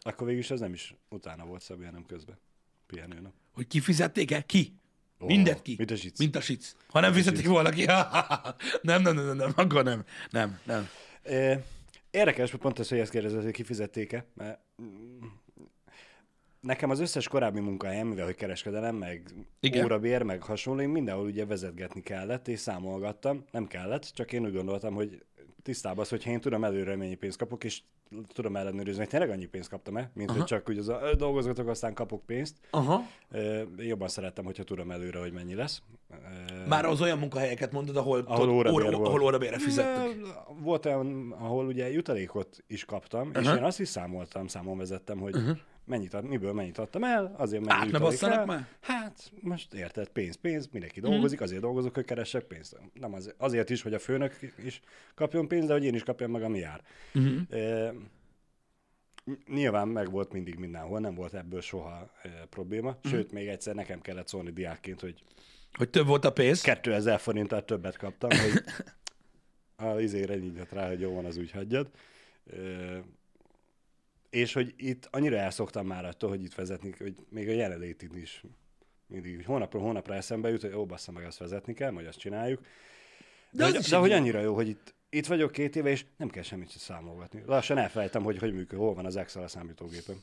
Akkor 0.00 0.26
végül 0.26 0.42
is 0.42 0.50
ez 0.50 0.60
nem 0.60 0.72
is 0.72 0.94
utána 1.08 1.44
volt 1.44 1.62
Szabi, 1.62 1.84
hanem 1.84 2.06
közben. 2.06 2.38
Pihenőnap. 2.86 3.32
Hogy 3.52 3.66
kifizették-e? 3.66 4.42
Ki? 4.42 4.72
Ó, 5.20 5.26
Mindent 5.26 5.62
ki. 5.62 5.74
mint 5.78 5.90
a 5.90 5.94
zsic. 5.94 6.18
Mint 6.18 6.36
a 6.36 6.40
sic. 6.40 6.74
Ha 6.88 7.00
nem 7.00 7.12
fizetik 7.12 7.46
volna 7.46 7.70
ki, 7.70 7.84
nem, 7.84 9.02
nem, 9.02 9.14
nem, 9.14 9.26
nem, 9.26 9.36
nem, 9.36 9.52
akkor 9.56 9.84
nem. 9.84 10.04
Nem, 10.30 10.58
nem. 10.64 10.88
É, 11.24 11.58
Érdekes, 12.10 12.50
hogy 12.50 12.60
pont 12.60 12.78
ez, 12.78 12.88
hogy 12.88 12.98
ezt 12.98 13.10
kérdezett, 13.10 13.42
hogy 13.42 13.52
kifizették-e, 13.52 14.26
mert 14.34 14.60
mm, 14.82 15.18
nekem 16.60 16.90
az 16.90 17.00
összes 17.00 17.28
korábbi 17.28 17.60
munkahelyem, 17.60 18.06
mivel 18.06 18.24
hogy 18.24 18.34
kereskedelem, 18.34 18.96
meg 18.96 19.30
Igen. 19.60 19.84
Órabér, 19.84 20.22
meg 20.22 20.42
hasonló, 20.42 20.80
én 20.80 20.88
mindenhol 20.88 21.24
ugye 21.26 21.46
vezetgetni 21.46 22.02
kellett, 22.02 22.48
és 22.48 22.58
számolgattam. 22.58 23.44
Nem 23.50 23.66
kellett, 23.66 24.02
csak 24.14 24.32
én 24.32 24.44
úgy 24.44 24.52
gondoltam, 24.52 24.94
hogy 24.94 25.22
tisztában 25.62 25.98
az, 25.98 26.08
hogyha 26.08 26.30
én 26.30 26.40
tudom 26.40 26.64
előre 26.64 26.96
mennyi 26.96 27.14
pénzt 27.14 27.38
kapok, 27.38 27.64
és 27.64 27.82
tudom 28.26 28.56
ellenőrizni, 28.56 29.00
hogy 29.00 29.08
tényleg 29.08 29.30
annyi 29.30 29.46
pénzt 29.46 29.68
kaptam-e, 29.68 30.10
mint 30.14 30.28
Aha. 30.30 30.38
hogy 30.38 30.46
csak 30.48 30.68
úgy 30.68 30.78
az 30.78 30.88
a, 30.88 31.00
"Ö, 31.02 31.14
dolgozgatok, 31.14 31.68
aztán 31.68 31.94
kapok 31.94 32.26
pénzt. 32.26 32.56
Aha. 32.70 33.02
Ö, 33.30 33.62
Jobban 33.76 34.08
szerettem, 34.08 34.44
hogyha 34.44 34.62
tudom 34.62 34.90
előre, 34.90 35.18
hogy 35.18 35.32
mennyi 35.32 35.54
lesz. 35.54 35.82
Már 36.68 36.84
az 36.84 37.00
olyan 37.00 37.18
munkahelyeket 37.18 37.72
mondod, 37.72 37.96
ahol, 37.96 38.20
Ahol 38.26 38.38
tudod, 38.38 38.54
órabér 38.54 38.94
óra, 38.94 39.06
ahol 39.06 39.22
órabérre 39.22 39.58
fizettek. 39.58 40.16
Volt 40.60 40.86
olyan, 40.86 41.32
ahol 41.32 41.66
ugye 41.66 41.90
jutalékot 41.90 42.64
is 42.66 42.84
kaptam, 42.84 43.28
uh-huh. 43.28 43.44
és 43.44 43.50
én 43.50 43.62
azt 43.62 43.80
is 43.80 43.88
számoltam, 43.88 44.46
számon 44.46 44.78
vezettem, 44.78 45.18
hogy 45.18 45.36
uh-huh. 45.36 45.58
mennyit 45.84 46.14
ad, 46.14 46.24
miből 46.24 46.52
mennyit 46.52 46.78
adtam 46.78 47.04
el, 47.04 47.34
azért 47.36 47.64
mennyi 47.64 47.80
Át 47.80 47.90
ne 47.90 47.98
basszanak 47.98 48.46
már? 48.46 48.68
Hát, 48.80 49.32
most 49.40 49.74
érted, 49.74 50.08
pénz, 50.08 50.36
pénz, 50.36 50.68
mindenki 50.72 51.00
dolgozik, 51.00 51.24
uh-huh. 51.24 51.42
azért 51.42 51.60
dolgozok, 51.62 51.94
hogy 51.94 52.04
keressek 52.04 52.44
pénzt. 52.44 52.80
Nem 52.92 53.14
az, 53.14 53.34
azért 53.36 53.70
is, 53.70 53.82
hogy 53.82 53.94
a 53.94 53.98
főnök 53.98 54.38
is 54.64 54.80
kapjon 55.14 55.48
pénzt, 55.48 55.66
de 55.66 55.72
hogy 55.72 55.84
én 55.84 55.94
is 55.94 56.02
kapjam 56.02 56.30
meg, 56.30 56.42
ami 56.42 56.58
jár. 56.58 56.82
Uh-huh. 57.14 57.60
E, 57.60 57.94
nyilván 59.46 59.88
meg 59.88 60.10
volt 60.10 60.32
mindig 60.32 60.58
mindenhol, 60.58 61.00
nem 61.00 61.14
volt 61.14 61.34
ebből 61.34 61.60
soha 61.60 62.10
e, 62.22 62.28
probléma. 62.50 62.96
Sőt, 63.04 63.32
még 63.32 63.48
egyszer 63.48 63.74
nekem 63.74 64.00
kellett 64.00 64.28
szólni 64.28 64.50
diákként, 64.50 65.00
hogy 65.00 65.22
Hogy 65.78 65.90
több 65.90 66.06
volt 66.06 66.24
a 66.24 66.32
pénz. 66.32 66.60
2000 66.60 67.20
forinttal 67.20 67.64
többet 67.64 67.96
kaptam, 67.96 68.30
hogy 68.30 68.64
a 69.88 70.00
izére 70.00 70.36
nyílt 70.36 70.72
rá, 70.72 70.88
hogy 70.88 71.00
jó 71.00 71.14
van, 71.14 71.24
az 71.24 71.36
úgy 71.36 71.50
hagyjad. 71.50 71.90
És 74.30 74.52
hogy 74.52 74.74
itt 74.76 75.08
annyira 75.10 75.36
elszoktam 75.36 75.86
már 75.86 76.04
attól, 76.04 76.30
hogy 76.30 76.42
itt 76.42 76.54
vezetni, 76.54 76.94
hogy 76.98 77.14
még 77.28 77.48
a 77.48 77.52
jelenlétid 77.52 78.16
is 78.16 78.42
mindig 79.08 79.34
hogy 79.34 79.44
hónapról 79.44 79.82
hónapra 79.82 80.14
eszembe 80.14 80.48
jut, 80.48 80.60
hogy 80.60 80.74
ó, 80.74 80.86
bassza 80.86 81.12
meg, 81.12 81.24
azt 81.24 81.38
vezetni 81.38 81.74
kell, 81.74 81.90
majd 81.90 82.06
azt 82.06 82.18
csináljuk. 82.18 82.60
De, 83.50 83.64
az 83.64 83.72
de, 83.72 83.78
is 83.78 83.84
hogy, 83.84 83.92
de 83.92 83.98
hogy 83.98 84.12
annyira 84.12 84.40
jó, 84.40 84.54
hogy 84.54 84.68
itt, 84.68 84.94
itt 85.10 85.26
vagyok 85.26 85.52
két 85.52 85.76
éve, 85.76 85.90
és 85.90 86.04
nem 86.16 86.28
kell 86.28 86.42
semmit 86.42 86.70
sem 86.70 86.80
számolgatni. 86.80 87.42
Lassan 87.46 87.78
elfelejtem, 87.78 88.22
hogy 88.22 88.38
hogy 88.38 88.52
működik, 88.52 88.78
hol 88.78 88.94
van 88.94 89.04
az 89.06 89.16
Excel 89.16 89.42
a 89.42 89.48
számítógépen. 89.48 90.16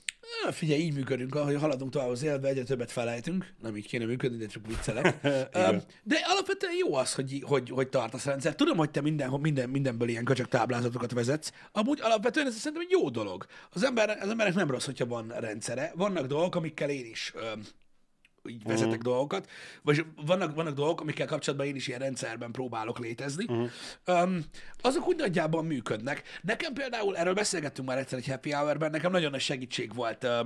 Ah, 0.45 0.53
Figyelj, 0.53 0.81
így 0.81 0.93
működünk, 0.93 1.35
ahogy 1.35 1.55
haladunk 1.55 1.91
tovább 1.91 2.09
az 2.09 2.23
életbe, 2.23 2.47
egyre 2.47 2.63
többet 2.63 2.91
felejtünk. 2.91 3.53
Nem 3.61 3.77
így 3.77 3.87
kéne 3.87 4.05
működni, 4.05 4.37
de 4.37 4.47
csak 4.47 4.67
viccelek. 4.67 5.21
De 6.03 6.15
alapvetően 6.23 6.73
jó 6.77 6.95
az, 6.95 7.13
hogy, 7.13 7.43
hogy, 7.45 7.69
hogy 7.69 7.89
tartasz 7.89 8.25
rendszer. 8.25 8.55
Tudom, 8.55 8.77
hogy 8.77 8.91
te 8.91 9.01
minden, 9.01 9.39
minden, 9.39 9.69
mindenből 9.69 10.07
ilyen 10.07 10.23
köcsök 10.23 10.47
táblázatokat 10.47 11.11
vezetsz. 11.11 11.51
Amúgy 11.71 11.99
alapvetően 12.01 12.47
ez 12.47 12.55
szerintem 12.55 12.81
egy 12.81 12.91
jó 12.99 13.09
dolog. 13.09 13.45
Az, 13.69 13.83
ember, 13.83 14.17
az 14.21 14.29
emberek 14.29 14.53
nem 14.53 14.71
rossz, 14.71 14.85
hogyha 14.85 15.05
van 15.05 15.27
rendszere. 15.27 15.91
Vannak 15.95 16.25
dolgok, 16.25 16.55
amikkel 16.55 16.89
én 16.89 17.05
is 17.05 17.33
így 18.49 18.63
vezetek 18.63 19.01
dolgokat, 19.01 19.49
vagy 19.81 20.05
vannak, 20.25 20.55
vannak 20.55 20.73
dolgok, 20.73 21.01
amikkel 21.01 21.27
kapcsolatban 21.27 21.67
én 21.67 21.75
is 21.75 21.87
ilyen 21.87 21.99
rendszerben 21.99 22.51
próbálok 22.51 22.99
létezni. 22.99 23.45
Uh-huh. 23.47 23.69
Um, 24.05 24.43
azok 24.81 25.07
úgy 25.07 25.17
nagyjából 25.17 25.63
működnek. 25.63 26.23
Nekem 26.41 26.73
például, 26.73 27.17
erről 27.17 27.33
beszélgettünk 27.33 27.87
már 27.87 27.97
egyszer 27.97 28.17
egy 28.17 28.27
happy 28.27 28.51
hour-ben, 28.51 28.91
nekem 28.91 29.11
nagyon 29.11 29.31
nagy 29.31 29.41
segítség 29.41 29.93
volt, 29.93 30.23
uh, 30.23 30.39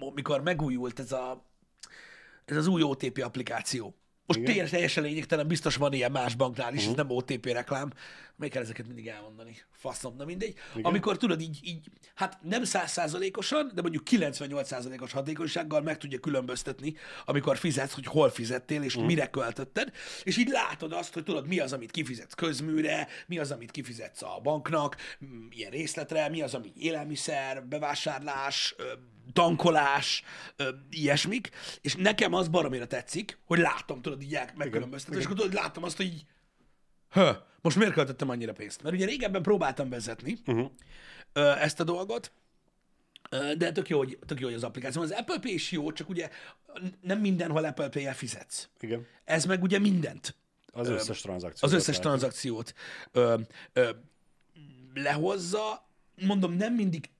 uh, 0.00 0.12
mikor 0.14 0.42
megújult 0.42 0.98
ez, 0.98 1.12
a, 1.12 1.44
ez 2.44 2.56
az 2.56 2.66
új 2.66 2.82
OTP 2.82 3.22
applikáció. 3.24 3.94
Most 4.26 4.38
Igen. 4.38 4.52
tényleg 4.52 4.70
teljesen 4.70 5.02
lényegtelen, 5.02 5.46
biztos 5.46 5.76
van 5.76 5.92
ilyen 5.92 6.10
más 6.12 6.34
banknál 6.34 6.72
is, 6.72 6.78
uh-huh. 6.78 6.90
ez 6.90 6.96
nem 6.96 7.16
OTP 7.16 7.46
reklám. 7.46 7.92
Még 8.36 8.50
kell 8.50 8.62
ezeket 8.62 8.86
mindig 8.86 9.06
elmondani. 9.06 9.56
Faszom, 9.84 10.16
na 10.16 10.24
mindegy. 10.24 10.54
Igen. 10.72 10.84
Amikor 10.84 11.16
tudod 11.16 11.40
így, 11.40 11.58
így, 11.62 11.86
hát 12.14 12.38
nem 12.42 12.64
százszázalékosan, 12.64 13.70
de 13.74 13.82
mondjuk 13.82 14.04
98 14.04 14.68
százalékos 14.68 15.12
hatékonysággal 15.12 15.80
meg 15.80 15.98
tudja 15.98 16.18
különböztetni, 16.18 16.94
amikor 17.24 17.56
fizetsz, 17.56 17.92
hogy 17.92 18.06
hol 18.06 18.30
fizettél, 18.30 18.82
és 18.82 18.94
uh-huh. 18.94 19.10
mire 19.10 19.26
költötted, 19.26 19.92
és 20.22 20.36
így 20.36 20.48
látod 20.48 20.92
azt, 20.92 21.14
hogy 21.14 21.22
tudod, 21.22 21.46
mi 21.46 21.58
az, 21.58 21.72
amit 21.72 21.90
kifizetsz 21.90 22.34
közműre, 22.34 23.08
mi 23.26 23.38
az, 23.38 23.50
amit 23.50 23.70
kifizetsz 23.70 24.22
a 24.22 24.40
banknak, 24.42 24.96
m, 25.18 25.26
ilyen 25.50 25.70
részletre, 25.70 26.28
mi 26.28 26.42
az, 26.42 26.54
ami 26.54 26.72
élelmiszer, 26.76 27.66
bevásárlás, 27.66 28.74
tankolás, 29.32 30.22
ö, 30.56 30.68
ilyesmik, 30.90 31.50
és 31.80 31.94
nekem 31.94 32.34
az 32.34 32.48
baromira 32.48 32.86
tetszik, 32.86 33.38
hogy 33.46 33.58
látom, 33.58 34.02
tudod, 34.02 34.22
így 34.22 34.38
megkülönböztetem, 34.54 35.18
és 35.18 35.24
akkor 35.24 35.36
tudod, 35.36 35.54
látom 35.54 35.84
azt, 35.84 35.96
hogy 35.96 36.06
így, 36.06 36.24
Hö, 37.14 37.32
most 37.60 37.76
miért 37.76 37.92
költöttem 37.92 38.28
annyira 38.28 38.52
pénzt? 38.52 38.82
Mert 38.82 38.94
ugye 38.94 39.06
régebben 39.06 39.42
próbáltam 39.42 39.88
vezetni 39.88 40.38
uh-huh. 40.46 40.70
ezt 41.62 41.80
a 41.80 41.84
dolgot, 41.84 42.32
de 43.56 43.72
tök 43.72 43.88
jó, 43.88 43.98
hogy, 43.98 44.18
tök 44.26 44.40
jó, 44.40 44.46
hogy 44.46 44.56
az 44.56 44.64
applikáció. 44.64 45.02
Az 45.02 45.10
Apple 45.10 45.38
Pay 45.38 45.52
is 45.52 45.72
jó, 45.72 45.92
csak 45.92 46.08
ugye 46.08 46.30
nem 47.00 47.18
mindenhol 47.20 47.64
Apple 47.64 47.88
Pay-el 47.88 48.14
fizetsz. 48.14 48.68
Igen. 48.80 49.06
Ez 49.24 49.44
meg 49.44 49.62
ugye 49.62 49.78
mindent, 49.78 50.34
Az 50.72 50.88
összes 50.88 51.20
tranzakció. 51.20 51.68
az 51.68 51.74
összes 51.74 51.98
tranzakciót 51.98 52.74
ö, 53.12 53.38
ö, 53.72 53.90
lehozza. 54.94 55.88
Mondom, 56.20 56.52
nem 56.52 56.74
mindig 56.74 57.10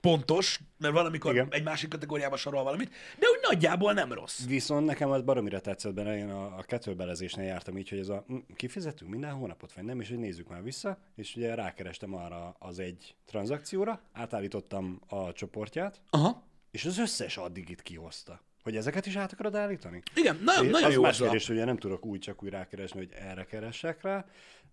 pontos, 0.00 0.60
mert 0.78 0.94
van, 0.94 1.06
amikor 1.06 1.32
Igen. 1.32 1.48
egy 1.50 1.62
másik 1.62 1.88
kategóriába 1.88 2.36
sorol 2.36 2.62
valamit, 2.62 2.88
de 3.18 3.26
úgy 3.32 3.38
nagyjából 3.50 3.92
nem 3.92 4.12
rossz. 4.12 4.44
Viszont 4.44 4.86
nekem 4.86 5.10
az 5.10 5.22
baromira 5.22 5.60
tetszett 5.60 5.94
benne, 5.94 6.16
én 6.16 6.30
a, 6.30 6.58
a 6.58 6.62
kettőbelezésnél 6.62 7.44
jártam 7.44 7.78
így, 7.78 7.88
hogy 7.88 7.98
ez 7.98 8.08
a 8.08 8.24
hm, 8.26 8.36
kifizetünk 8.56 9.10
minden 9.10 9.32
hónapot, 9.32 9.72
vagy 9.72 9.84
nem, 9.84 10.00
és 10.00 10.08
hogy 10.08 10.18
nézzük 10.18 10.48
már 10.48 10.62
vissza, 10.62 10.98
és 11.14 11.36
ugye 11.36 11.54
rákerestem 11.54 12.14
arra 12.14 12.56
az 12.58 12.78
egy 12.78 13.14
tranzakcióra, 13.24 14.00
átállítottam 14.12 15.00
a 15.06 15.32
csoportját, 15.32 16.00
Aha. 16.10 16.42
és 16.70 16.84
az 16.84 16.98
összes 16.98 17.36
addig 17.36 17.68
itt 17.68 17.82
kihozta. 17.82 18.40
Hogy 18.62 18.76
ezeket 18.76 19.06
is 19.06 19.16
át 19.16 19.32
akarod 19.32 19.54
állítani? 19.54 20.02
Igen, 20.14 20.40
na, 20.44 20.52
Én- 20.62 20.70
nagyon 20.70 20.88
az 20.88 20.94
jó 20.94 21.02
más 21.02 21.10
az 21.10 21.20
kérdés, 21.20 21.46
hogy 21.46 21.56
ugye 21.56 21.64
nem 21.64 21.76
tudok 21.76 22.06
úgy 22.06 22.18
csak 22.20 22.42
úgy 22.42 22.50
rákeresni, 22.50 22.98
hogy 22.98 23.10
erre 23.28 23.44
keressek 23.44 24.02
rá, 24.02 24.24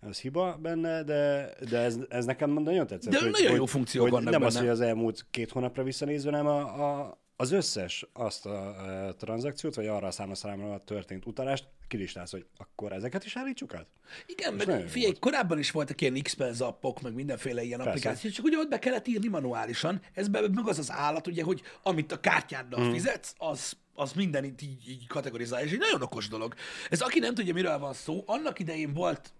ez 0.01 0.19
hiba 0.19 0.57
benne, 0.61 1.03
de, 1.03 1.49
de 1.69 1.79
ez, 1.79 1.97
ez 2.09 2.25
nekem 2.25 2.49
nagyon 2.49 2.87
tetszett. 2.87 3.11
De 3.11 3.19
hogy, 3.19 3.31
nagyon 3.31 3.49
hogy, 3.49 3.57
jó 3.57 3.65
funkciók 3.65 4.03
hogy 4.03 4.11
vannak 4.11 4.31
Nem 4.31 4.43
az, 4.43 4.53
benne. 4.53 4.65
hogy 4.65 4.75
az 4.75 4.81
elmúlt 4.81 5.25
két 5.31 5.51
hónapra 5.51 5.83
visszanézve, 5.83 6.31
hanem 6.31 6.47
a, 6.47 6.59
a, 6.99 7.19
az 7.35 7.51
összes 7.51 8.07
azt 8.13 8.45
a, 8.45 8.67
a 9.07 9.15
tranzakciót, 9.15 9.75
vagy 9.75 9.87
arra 9.87 10.07
a 10.07 10.11
számlaszámra 10.11 10.83
történt 10.83 11.25
utalást 11.25 11.67
kilistálsz, 11.87 12.31
hogy 12.31 12.45
akkor 12.57 12.91
ezeket 12.91 13.25
is 13.25 13.35
állítsuk 13.37 13.73
át? 13.73 13.87
Igen, 14.25 14.59
És 14.59 14.65
mert 14.65 14.89
figyelj, 14.89 15.11
volt. 15.11 15.19
korábban 15.19 15.59
is 15.59 15.71
voltak 15.71 16.01
ilyen 16.01 16.21
Xpenz 16.21 16.61
appok, 16.61 17.01
meg 17.01 17.13
mindenféle 17.13 17.63
ilyen 17.63 17.77
Persze. 17.77 17.91
applikációk, 17.91 18.33
csak 18.33 18.45
ugye 18.45 18.57
ott 18.57 18.69
be 18.69 18.79
kellett 18.79 19.07
írni 19.07 19.27
manuálisan. 19.27 20.01
Ez 20.13 20.27
be, 20.27 20.41
meg 20.53 20.67
az 20.67 20.79
az 20.79 20.91
állat, 20.91 21.27
ugye, 21.27 21.43
hogy 21.43 21.61
amit 21.83 22.11
a 22.11 22.19
kártyáddal 22.19 22.79
Mhm. 22.79 22.89
mm. 22.89 22.93
fizetsz, 22.93 23.33
az 23.37 23.73
az 23.97 24.13
minden 24.13 24.43
így, 24.43 24.63
így, 24.63 25.07
kategorizálja, 25.07 25.65
és 25.65 25.71
egy 25.71 25.79
nagyon 25.79 26.01
okos 26.01 26.27
dolog. 26.27 26.53
Ez 26.89 27.01
aki 27.01 27.19
nem 27.19 27.33
tudja, 27.33 27.53
miről 27.53 27.77
van 27.79 27.93
szó, 27.93 28.23
annak 28.25 28.59
idején 28.59 28.93
volt 28.93 29.33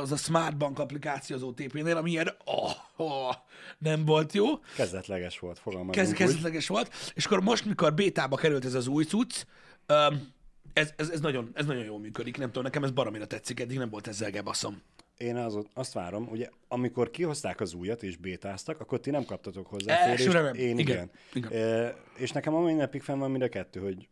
az 0.00 0.12
a 0.12 0.16
Smart 0.16 0.56
Bank 0.56 0.78
applikáció 0.78 1.36
az 1.36 1.42
OTP-nél, 1.42 1.96
ami 1.96 2.10
ilyen, 2.10 2.28
oh, 2.44 2.70
oh, 2.96 3.34
nem 3.78 4.04
volt 4.04 4.32
jó, 4.32 4.44
Kezdetleges 4.76 5.38
volt, 5.38 5.58
fogalmazunk 5.58 6.08
úgy. 6.08 6.14
kezdetleges 6.16 6.66
volt, 6.66 6.94
és 7.14 7.24
akkor 7.26 7.40
most, 7.42 7.64
mikor 7.64 7.94
bétába 7.94 8.36
került 8.36 8.64
ez 8.64 8.74
az 8.74 8.86
új 8.86 9.04
cucc, 9.04 9.44
um, 9.88 10.32
ez, 10.74 10.92
ez, 10.96 11.08
ez, 11.08 11.20
nagyon, 11.20 11.50
ez 11.54 11.66
nagyon 11.66 11.84
jól 11.84 11.98
működik, 11.98 12.36
nem 12.36 12.46
tudom, 12.46 12.62
nekem 12.62 12.84
ez 12.84 12.90
baromira 12.90 13.26
tetszik, 13.26 13.60
eddig 13.60 13.78
nem 13.78 13.90
volt 13.90 14.06
ezzel 14.06 14.30
gebaszom. 14.30 14.82
Én 15.16 15.36
az, 15.36 15.58
azt 15.74 15.92
várom, 15.92 16.28
ugye 16.30 16.48
amikor 16.68 17.10
kihozták 17.10 17.60
az 17.60 17.74
újat 17.74 18.02
és 18.02 18.16
bétáztak, 18.16 18.80
akkor 18.80 19.00
ti 19.00 19.10
nem 19.10 19.24
kaptatok 19.24 19.66
hozzá 19.66 19.96
Elsőre 19.96 20.40
nem. 20.40 20.54
Én 20.54 20.78
igen. 20.78 21.10
Igen. 21.32 21.50
igen. 21.50 21.62
E, 21.62 21.96
és 22.16 22.30
nekem 22.30 22.54
a 22.54 22.60
mai 22.60 22.74
napig 22.74 23.02
fenn 23.02 23.18
van 23.18 23.30
mind 23.30 23.42
a 23.42 23.48
kettő, 23.48 23.80
hogy 23.80 24.08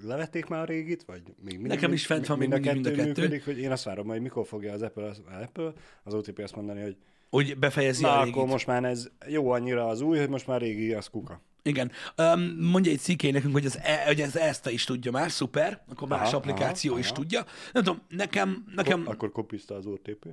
levették 0.00 0.46
már 0.46 0.60
a 0.60 0.64
régit, 0.64 1.04
vagy 1.04 1.22
még 1.22 1.54
mindig, 1.54 1.66
Nekem 1.66 1.92
is 1.92 2.06
fent 2.06 2.26
van 2.26 2.38
még 2.38 2.48
mindig 2.48 2.72
mind 2.72 2.86
a 2.86 2.90
kettő. 2.90 3.04
Működik, 3.06 3.44
hogy 3.44 3.58
én 3.58 3.70
azt 3.70 3.84
várom, 3.84 4.06
hogy 4.06 4.20
mikor 4.20 4.46
fogja 4.46 4.72
az 4.72 4.82
Apple, 4.82 5.04
az, 5.04 5.22
Apple, 5.42 5.72
az 6.02 6.14
OTP 6.14 6.38
azt 6.38 6.56
mondani, 6.56 6.80
hogy 6.80 6.96
Hogy 7.30 7.58
befejezi 7.58 8.02
na, 8.02 8.08
a 8.08 8.20
akkor 8.20 8.34
régit. 8.34 8.50
most 8.50 8.66
már 8.66 8.84
ez 8.84 9.10
jó 9.26 9.50
annyira 9.50 9.86
az 9.86 10.00
új, 10.00 10.18
hogy 10.18 10.28
most 10.28 10.46
már 10.46 10.60
régi, 10.60 10.92
az 10.92 11.06
kuka. 11.06 11.42
Igen. 11.62 11.90
Um, 12.16 12.40
mondja 12.58 12.92
egy 12.92 13.00
cikké 13.00 13.30
nekünk, 13.30 13.52
hogy 13.52 13.66
az, 13.66 13.78
e, 13.82 14.04
hogy 14.04 14.20
az 14.20 14.38
ezt 14.38 14.68
is 14.68 14.84
tudja 14.84 15.10
már, 15.10 15.30
szuper, 15.30 15.82
akkor 15.88 16.08
más 16.08 16.28
Aha, 16.28 16.36
applikáció 16.36 16.90
aha, 16.90 17.00
is 17.00 17.06
aha. 17.06 17.14
tudja. 17.14 17.44
Nem 17.72 17.82
tudom, 17.82 18.02
nekem, 18.08 18.64
nekem 18.74 19.02
Akkor 19.06 19.32
kopiszta 19.32 19.74
az 19.74 19.86
OTP. 19.86 20.26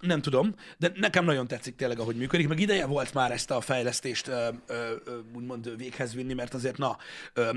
nem 0.00 0.22
tudom, 0.22 0.54
de 0.78 0.92
nekem 0.94 1.24
nagyon 1.24 1.46
tetszik 1.46 1.76
tényleg, 1.76 1.98
ahogy 1.98 2.16
működik, 2.16 2.48
meg 2.48 2.60
ideje 2.60 2.86
volt 2.86 3.14
már 3.14 3.30
ezt 3.30 3.50
a 3.50 3.60
fejlesztést 3.60 4.28
ö, 4.28 4.48
ö, 4.66 4.94
ö, 5.04 5.18
úgymond 5.34 5.76
véghez 5.76 6.14
vinni, 6.14 6.32
mert 6.32 6.54
azért 6.54 6.78
na, 6.78 6.96
ö, 7.32 7.50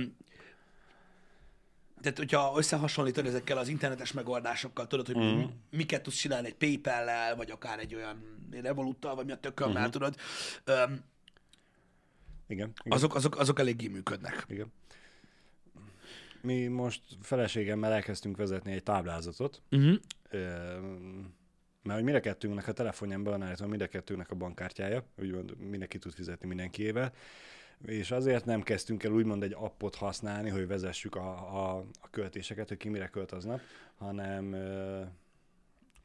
tehát 2.02 2.18
hogyha 2.18 2.54
összehasonlítod 2.58 3.26
ezekkel 3.26 3.58
az 3.58 3.68
internetes 3.68 4.12
megoldásokkal, 4.12 4.88
tudod, 4.88 5.06
hogy 5.06 5.18
mm. 5.18 5.44
miket 5.70 6.02
tudsz 6.02 6.16
csinálni 6.16 6.48
egy 6.48 6.56
PayPal-lel, 6.56 7.36
vagy 7.36 7.52
akár 7.52 7.80
egy 7.80 7.96
olyan 7.96 8.34
Revoluttal, 8.62 9.16
vagy 9.16 9.26
mi 9.26 9.32
a 9.32 9.38
tökömmel, 9.38 9.82
mm-hmm. 9.82 9.92
tudod, 9.92 10.16
ö, 10.64 10.84
Igen. 12.48 12.72
igen. 12.84 12.98
azok, 12.98 13.16
azok, 13.16 13.38
azok 13.38 13.60
eléggé 13.60 13.88
működnek. 13.88 14.46
Igen. 14.48 14.74
Mi 16.42 16.68
most 16.68 17.02
feleségemmel 17.22 17.92
elkezdtünk 17.92 18.38
vezetni 18.38 18.72
egy 18.72 18.84
táblázatot, 18.84 19.62
Uh-huh. 19.72 19.96
Mert 21.84 21.98
hogy 21.98 22.04
mind 22.04 22.18
a 22.18 22.20
kettőnknek 22.20 22.68
a 22.68 22.72
telefonján 22.72 23.42
állítom, 23.44 23.70
mind 23.70 23.82
a 23.82 23.88
kettőnknek 23.88 24.32
a 24.32 24.36
bankkártyája, 24.36 25.04
úgymond 25.18 25.58
mindenki 25.58 25.98
tud 25.98 26.14
fizetni 26.14 26.48
mindenkiével, 26.48 27.14
és 27.86 28.12
azért 28.12 28.46
nem 28.46 28.62
kezdtünk 28.62 29.04
el 29.04 29.12
úgymond 29.12 29.44
egy 29.44 29.54
appot 29.58 29.96
használni, 29.96 30.50
hogy 30.50 30.68
vezessük 30.68 31.16
a, 31.16 31.30
a, 31.30 31.86
a 32.02 32.10
költéseket, 32.10 32.68
hogy 32.68 32.78
ki 32.78 32.90
mire 32.90 33.08
költ 33.08 33.32
aznap, 33.32 33.62
hanem 33.96 34.56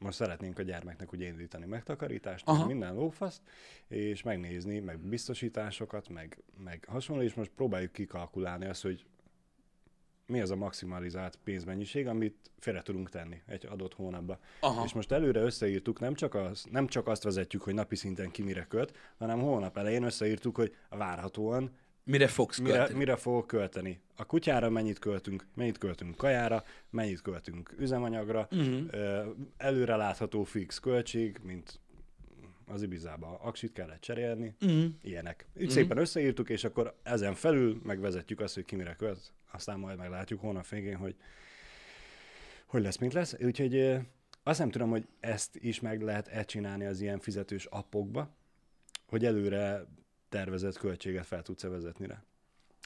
most 0.01 0.17
szeretnénk 0.17 0.59
a 0.59 0.61
gyermeknek 0.61 1.11
ugye 1.11 1.27
indítani 1.27 1.65
megtakarítást, 1.65 2.47
Aha. 2.47 2.65
minden 2.65 2.93
lófaszt, 2.93 3.41
és 3.87 4.23
megnézni, 4.23 4.79
meg 4.79 4.99
biztosításokat, 4.99 6.09
meg, 6.09 6.43
meg 6.63 6.85
hasonló, 6.87 7.21
és 7.21 7.33
most 7.33 7.51
próbáljuk 7.55 7.91
kikalkulálni 7.91 8.65
azt, 8.65 8.81
hogy 8.81 9.05
mi 10.25 10.41
az 10.41 10.51
a 10.51 10.55
maximalizált 10.55 11.39
pénzmennyiség, 11.43 12.07
amit 12.07 12.51
félre 12.59 12.81
tudunk 12.81 13.09
tenni 13.09 13.41
egy 13.45 13.65
adott 13.65 13.93
hónapba. 13.93 14.39
Aha. 14.59 14.83
És 14.85 14.93
most 14.93 15.11
előre 15.11 15.39
összeírtuk, 15.39 15.99
nem 15.99 16.13
csak, 16.13 16.35
az, 16.35 16.65
nem 16.71 16.87
csak 16.87 17.07
azt 17.07 17.23
vezetjük, 17.23 17.61
hogy 17.61 17.73
napi 17.73 17.95
szinten 17.95 18.31
ki 18.31 18.41
mire 18.41 18.65
költ, 18.69 18.97
hanem 19.17 19.39
hónap 19.39 19.77
elején 19.77 20.03
összeírtuk, 20.03 20.55
hogy 20.55 20.75
várhatóan 20.89 21.71
Mire 22.11 22.27
fogsz 22.27 22.59
mire, 22.59 22.77
költeni? 22.77 22.97
mire 22.97 23.15
fogok 23.15 23.47
költeni. 23.47 23.99
A 24.15 24.25
kutyára 24.25 24.69
mennyit 24.69 24.99
költünk, 24.99 25.45
mennyit 25.55 25.77
költünk 25.77 26.15
kajára, 26.15 26.63
mennyit 26.89 27.21
költünk 27.21 27.75
üzemanyagra, 27.77 28.47
uh-huh. 28.51 29.25
előre 29.57 29.95
látható 29.95 30.43
fix 30.43 30.79
költség, 30.79 31.39
mint 31.43 31.79
az 32.65 32.81
Ibizába 32.81 33.39
aksit 33.41 33.73
kellett 33.73 34.01
cserélni, 34.01 34.55
uh-huh. 34.61 34.83
ilyenek. 35.01 35.45
Így 35.47 35.61
uh-huh. 35.61 35.71
szépen 35.77 35.97
összeírtuk, 35.97 36.49
és 36.49 36.63
akkor 36.63 36.95
ezen 37.03 37.33
felül 37.33 37.81
megvezetjük 37.83 38.39
azt, 38.39 38.53
hogy 38.53 38.65
ki 38.65 38.75
mire 38.75 38.95
költ, 38.95 39.33
aztán 39.51 39.79
majd 39.79 39.97
meglátjuk 39.97 40.39
hónap 40.39 40.67
végén, 40.67 40.95
hogy 40.95 41.15
hogy 42.65 42.81
lesz, 42.81 42.97
mint 42.97 43.13
lesz. 43.13 43.35
Úgyhogy 43.43 43.97
azt 44.43 44.59
nem 44.59 44.69
tudom, 44.69 44.89
hogy 44.89 45.07
ezt 45.19 45.55
is 45.55 45.79
meg 45.79 46.01
lehet-e 46.01 46.43
csinálni 46.43 46.85
az 46.85 47.01
ilyen 47.01 47.19
fizetős 47.19 47.65
appokba, 47.65 48.35
hogy 49.07 49.25
előre 49.25 49.85
tervezett 50.31 50.77
költséget 50.77 51.25
fel 51.25 51.41
tudsz-e 51.41 51.67
vezetni 51.67 52.07
rá. 52.07 52.23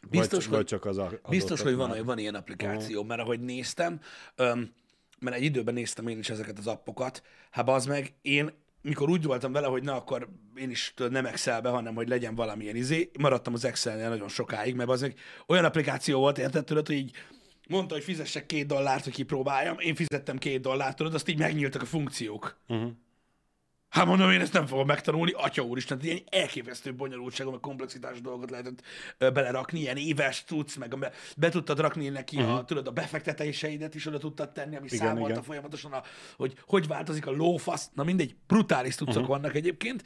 Biztos, 0.10 0.32
vagy, 0.32 0.46
hogy- 0.46 0.56
vagy 0.56 0.66
csak 0.66 0.86
az 0.86 0.98
a, 0.98 1.12
Biztos, 1.30 1.62
hogy 1.62 1.76
van, 1.76 2.04
van 2.04 2.18
ilyen 2.18 2.36
applikáció, 2.36 3.04
mert 3.04 3.22
ahogy 3.22 3.40
néztem, 3.40 4.00
öm, 4.36 4.72
mert 5.20 5.36
egy 5.36 5.44
időben 5.44 5.74
néztem 5.74 6.08
én 6.08 6.18
is 6.18 6.30
ezeket 6.30 6.58
az 6.58 6.68
appokat, 6.68 7.24
hát 7.52 7.70
az 7.70 7.86
meg 7.86 8.14
én, 8.22 8.52
mikor 8.82 9.10
úgy 9.10 9.24
voltam 9.24 9.52
vele, 9.52 9.68
hogy 9.68 9.84
na 9.84 9.96
akkor 9.96 10.30
én 10.56 10.70
is 10.70 10.94
nem 11.10 11.26
Excelbe, 11.26 11.70
hanem 11.70 11.96
hogy 11.96 12.08
legyen 12.08 12.36
valamilyen 12.36 12.76
izé, 12.76 13.10
maradtam 13.20 13.54
az 13.54 13.66
Excelnél 13.66 14.10
nagyon 14.10 14.28
sokáig, 14.30 14.76
mert 14.76 14.90
az 14.90 15.02
meg 15.02 15.18
olyan 15.48 15.66
applikáció 15.66 16.20
volt, 16.20 16.38
érted, 16.38 16.64
tudod, 16.66 16.88
hogy 16.88 16.96
így 16.96 17.12
mondta, 17.70 17.94
hogy 17.94 18.04
fizessek 18.04 18.46
két 18.46 18.68
dollárt, 18.68 19.04
hogy 19.04 19.14
kipróbáljam, 19.14 19.80
én 19.80 19.96
fizettem 19.96 20.38
két 20.38 20.62
dollárt, 20.62 20.96
tudod, 20.98 21.14
azt 21.14 21.28
így 21.28 21.40
megnyíltak 21.40 21.82
a 21.82 21.86
funkciók. 21.86 22.58
Uh-huh. 22.68 22.92
Hát 23.96 24.06
mondom, 24.06 24.32
én 24.32 24.42
ezt 24.42 24.54
nem 24.54 24.66
fogom 24.66 24.86
megtanulni, 24.86 25.32
atya 25.32 25.62
úristen, 25.62 26.00
ilyen 26.02 26.20
elképesztő 26.30 26.96
bonyolultságú, 26.96 27.52
meg 27.52 27.60
komplexitás 27.60 28.22
dolgot 28.22 28.50
lehetett 28.50 28.82
belerakni, 29.18 29.80
ilyen 29.80 29.98
éves 29.98 30.44
tudsz, 30.44 30.76
meg 30.76 30.98
be, 30.98 31.12
be 31.38 31.50
tudtad 31.50 31.80
rakni 31.80 32.10
neki 32.10 32.38
uh-huh. 32.38 32.56
a, 32.56 32.66
tudod, 32.66 32.88
a 32.88 32.92
befektetéseidet 32.92 33.96
is 33.96 34.06
oda 34.06 34.18
tudtad 34.18 34.52
tenni, 34.52 34.76
ami 34.76 34.86
Igen, 34.86 35.06
számolta 35.06 35.30
igen. 35.30 35.44
folyamatosan, 35.44 35.92
a, 35.92 36.02
hogy 36.38 36.54
hogy 36.66 36.88
változik 36.88 37.28
a 37.28 37.32
lófasz, 37.32 37.90
na 37.94 38.04
mindegy, 38.04 38.36
brutális 38.48 38.96
cuccok 38.96 39.16
uh-huh. 39.16 39.28
vannak 39.28 39.56
egyébként, 39.56 40.04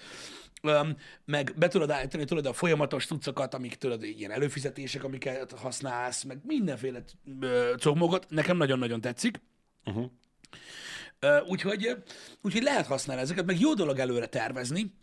Öm, 0.62 0.98
meg 1.26 1.54
be 1.58 1.68
tudod 1.68 1.90
állítani, 1.90 2.26
tudod, 2.26 2.46
a 2.46 2.54
folyamatos 2.54 3.06
cuccokat, 3.06 3.54
amik 3.54 3.76
tudod, 3.76 4.04
ilyen 4.04 4.32
előfizetések, 4.32 5.04
amiket 5.04 5.52
használsz, 5.52 6.24
meg 6.24 6.38
mindenféle 6.44 7.04
comogot, 7.84 8.26
nekem 8.30 8.58
nagyon-nagyon 8.58 9.02
tetszik. 9.02 9.42
Uh-huh. 9.86 10.12
Úgyhogy, 11.48 12.04
úgyhogy 12.42 12.62
lehet 12.64 12.86
használni 12.86 13.22
ezeket, 13.22 13.46
meg 13.46 13.60
jó 13.60 13.74
dolog 13.74 14.00
előre 14.00 14.26
tervezni, 14.26 14.94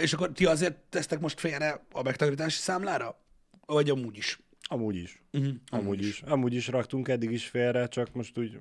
és 0.00 0.12
akkor 0.12 0.32
ti 0.32 0.46
azért 0.46 0.76
tesztek 0.76 1.20
most 1.20 1.40
félre 1.40 1.84
a 1.92 2.02
megtakarítási 2.02 2.60
számlára? 2.60 3.18
Vagy 3.66 3.90
amúgy 3.90 4.16
is? 4.16 4.38
Amúgy 4.68 4.96
is. 4.96 5.22
Uh-huh. 5.32 5.54
Amúgy 5.70 6.02
is. 6.02 6.22
Amúgy 6.22 6.54
is 6.54 6.68
raktunk 6.68 7.08
eddig 7.08 7.30
is 7.30 7.46
félre, 7.48 7.88
csak 7.88 8.12
most 8.12 8.38
úgy... 8.38 8.60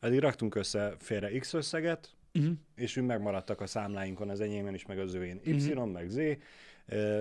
Eddig 0.00 0.18
raktunk 0.18 0.54
össze 0.54 0.94
félre 0.98 1.38
X 1.38 1.52
összeget, 1.52 2.10
Uh-huh. 2.34 2.52
és 2.74 2.96
úgy 2.96 3.04
megmaradtak 3.04 3.60
a 3.60 3.66
számláinkon, 3.66 4.28
az 4.28 4.40
enyémen 4.40 4.74
is, 4.74 4.86
meg 4.86 4.98
az 4.98 5.14
övén 5.14 5.40
Y, 5.44 5.52
Mhm. 5.74 5.88
meg 5.88 6.08
Z, 6.08 6.16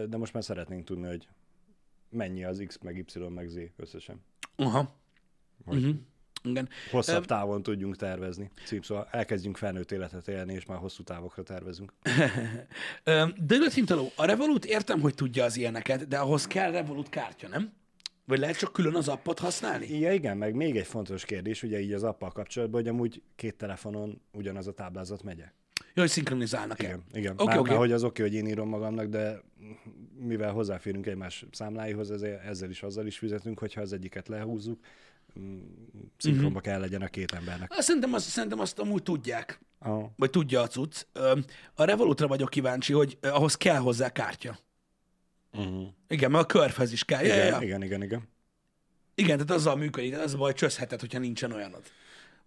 de 0.10 0.18
most 0.18 0.34
már 0.34 0.44
szeretnénk 0.44 0.86
tudni, 0.86 1.08
hogy 1.08 1.28
mennyi 2.10 2.44
az 2.44 2.64
X, 2.68 2.78
meg 2.82 2.98
Y, 2.98 3.20
meg 3.30 3.48
Z 3.48 3.58
összesen. 3.76 4.22
Aha. 4.56 5.00
Hogy 5.66 5.78
Uh-huh. 5.78 5.96
Igen. 6.44 6.70
hosszabb 6.92 7.26
távon 7.26 7.64
tudjunk 7.64 7.96
tervezni. 7.96 8.52
Cím, 8.66 8.82
szóval 8.82 9.08
elkezdjünk 9.12 9.58
felnőtt 9.58 9.92
életet 9.92 10.28
élni, 10.28 10.54
és 10.54 10.66
már 10.66 10.78
hosszú 10.78 11.04
távokra 11.04 11.44
tervezünk. 11.44 11.94
De 13.48 13.56
őszintén, 13.56 13.98
a 14.16 14.26
Revolut 14.26 14.66
értem, 14.66 15.00
hogy 15.00 15.16
tudja 15.16 15.44
az 15.44 15.58
ilyeneket, 15.58 16.08
de 16.08 16.18
ahhoz 16.18 16.48
kell 16.48 16.72
Revolut 16.72 17.10
kártya, 17.10 17.48
nem? 17.48 17.72
Vagy 18.26 18.40
lehet 18.40 18.58
csak 18.58 18.74
külön 18.74 18.96
az 18.96 19.08
appot 19.08 19.40
használni? 19.40 20.00
Ja, 20.00 20.14
igen, 20.14 20.38
meg 20.38 20.56
még 20.56 20.78
egy 20.78 20.86
fontos 20.86 21.26
kérdés, 21.26 21.64
ugye 21.64 21.80
így 21.80 21.94
az 21.94 22.04
appal 22.04 22.32
kapcsolatban, 22.32 22.82
hogy 22.82 22.90
amúgy 22.90 23.22
két 23.36 23.56
telefonon 23.56 24.22
ugyanaz 24.32 24.68
a 24.68 24.72
táblázat 24.72 25.24
megye. 25.24 25.52
Jó, 25.94 26.02
hogy 26.02 26.10
szinkronizálnak 26.10 26.80
Igen, 26.80 27.04
igen. 27.14 27.34
Oké, 27.34 27.44
Már, 27.44 27.60
oké. 27.60 27.70
már, 27.70 27.80
hogy 27.80 27.92
az 27.92 28.04
oké, 28.04 28.22
hogy 28.22 28.34
én 28.34 28.48
írom 28.48 28.70
magamnak, 28.70 29.06
de 29.06 29.42
mivel 30.20 30.52
hozzáférünk 30.52 31.06
egymás 31.06 31.46
számláihoz, 31.52 32.12
ezzel, 32.12 32.40
ezzel 32.40 32.70
is 32.70 32.84
azzal 32.84 33.06
is 33.06 33.18
fizetünk, 33.18 33.60
hogyha 33.60 33.82
az 33.82 33.94
egyiket 33.94 34.28
lehúzzuk, 34.28 34.80
szinkronba 36.18 36.60
Mhm. 36.60 36.68
kell 36.68 36.80
legyen 36.80 37.02
a 37.02 37.08
két 37.08 37.32
embernek. 37.32 37.74
Szerintem, 37.78 38.14
azt, 38.14 38.28
szerintem 38.30 38.60
azt 38.60 38.80
amúgy 38.80 39.04
tudják. 39.04 39.60
Aha. 39.80 40.12
Vagy 40.16 40.30
tudja 40.30 40.62
a 40.62 40.68
cucc. 40.68 41.06
A 41.76 41.84
Revolutra 41.84 42.28
vagyok 42.28 42.50
kíváncsi, 42.50 42.94
hogy 42.94 43.18
ahhoz 43.22 43.56
kell 43.56 43.78
hozzá 43.78 44.10
kártya. 44.10 44.58
Uh-huh. 45.54 45.88
Igen, 46.08 46.32
mert 46.32 46.44
a 46.44 46.48
körfez 46.48 46.92
is 46.92 47.04
kell. 47.06 47.24
Ja, 47.26 47.36
ja, 47.36 47.44
Igen, 47.46 47.52
ja. 47.60 47.62
igen, 47.62 47.84
igen, 47.84 48.04
igen. 48.04 48.30
Igen, 49.16 49.38
tehát 49.38 49.52
azzal 49.52 49.76
működik, 49.76 50.18
az 50.18 50.34
a 50.34 50.38
baj, 50.38 50.54
csözheted, 50.54 51.00
hogyha 51.00 51.20
nincsen 51.20 51.52
olyanod. 51.52 51.84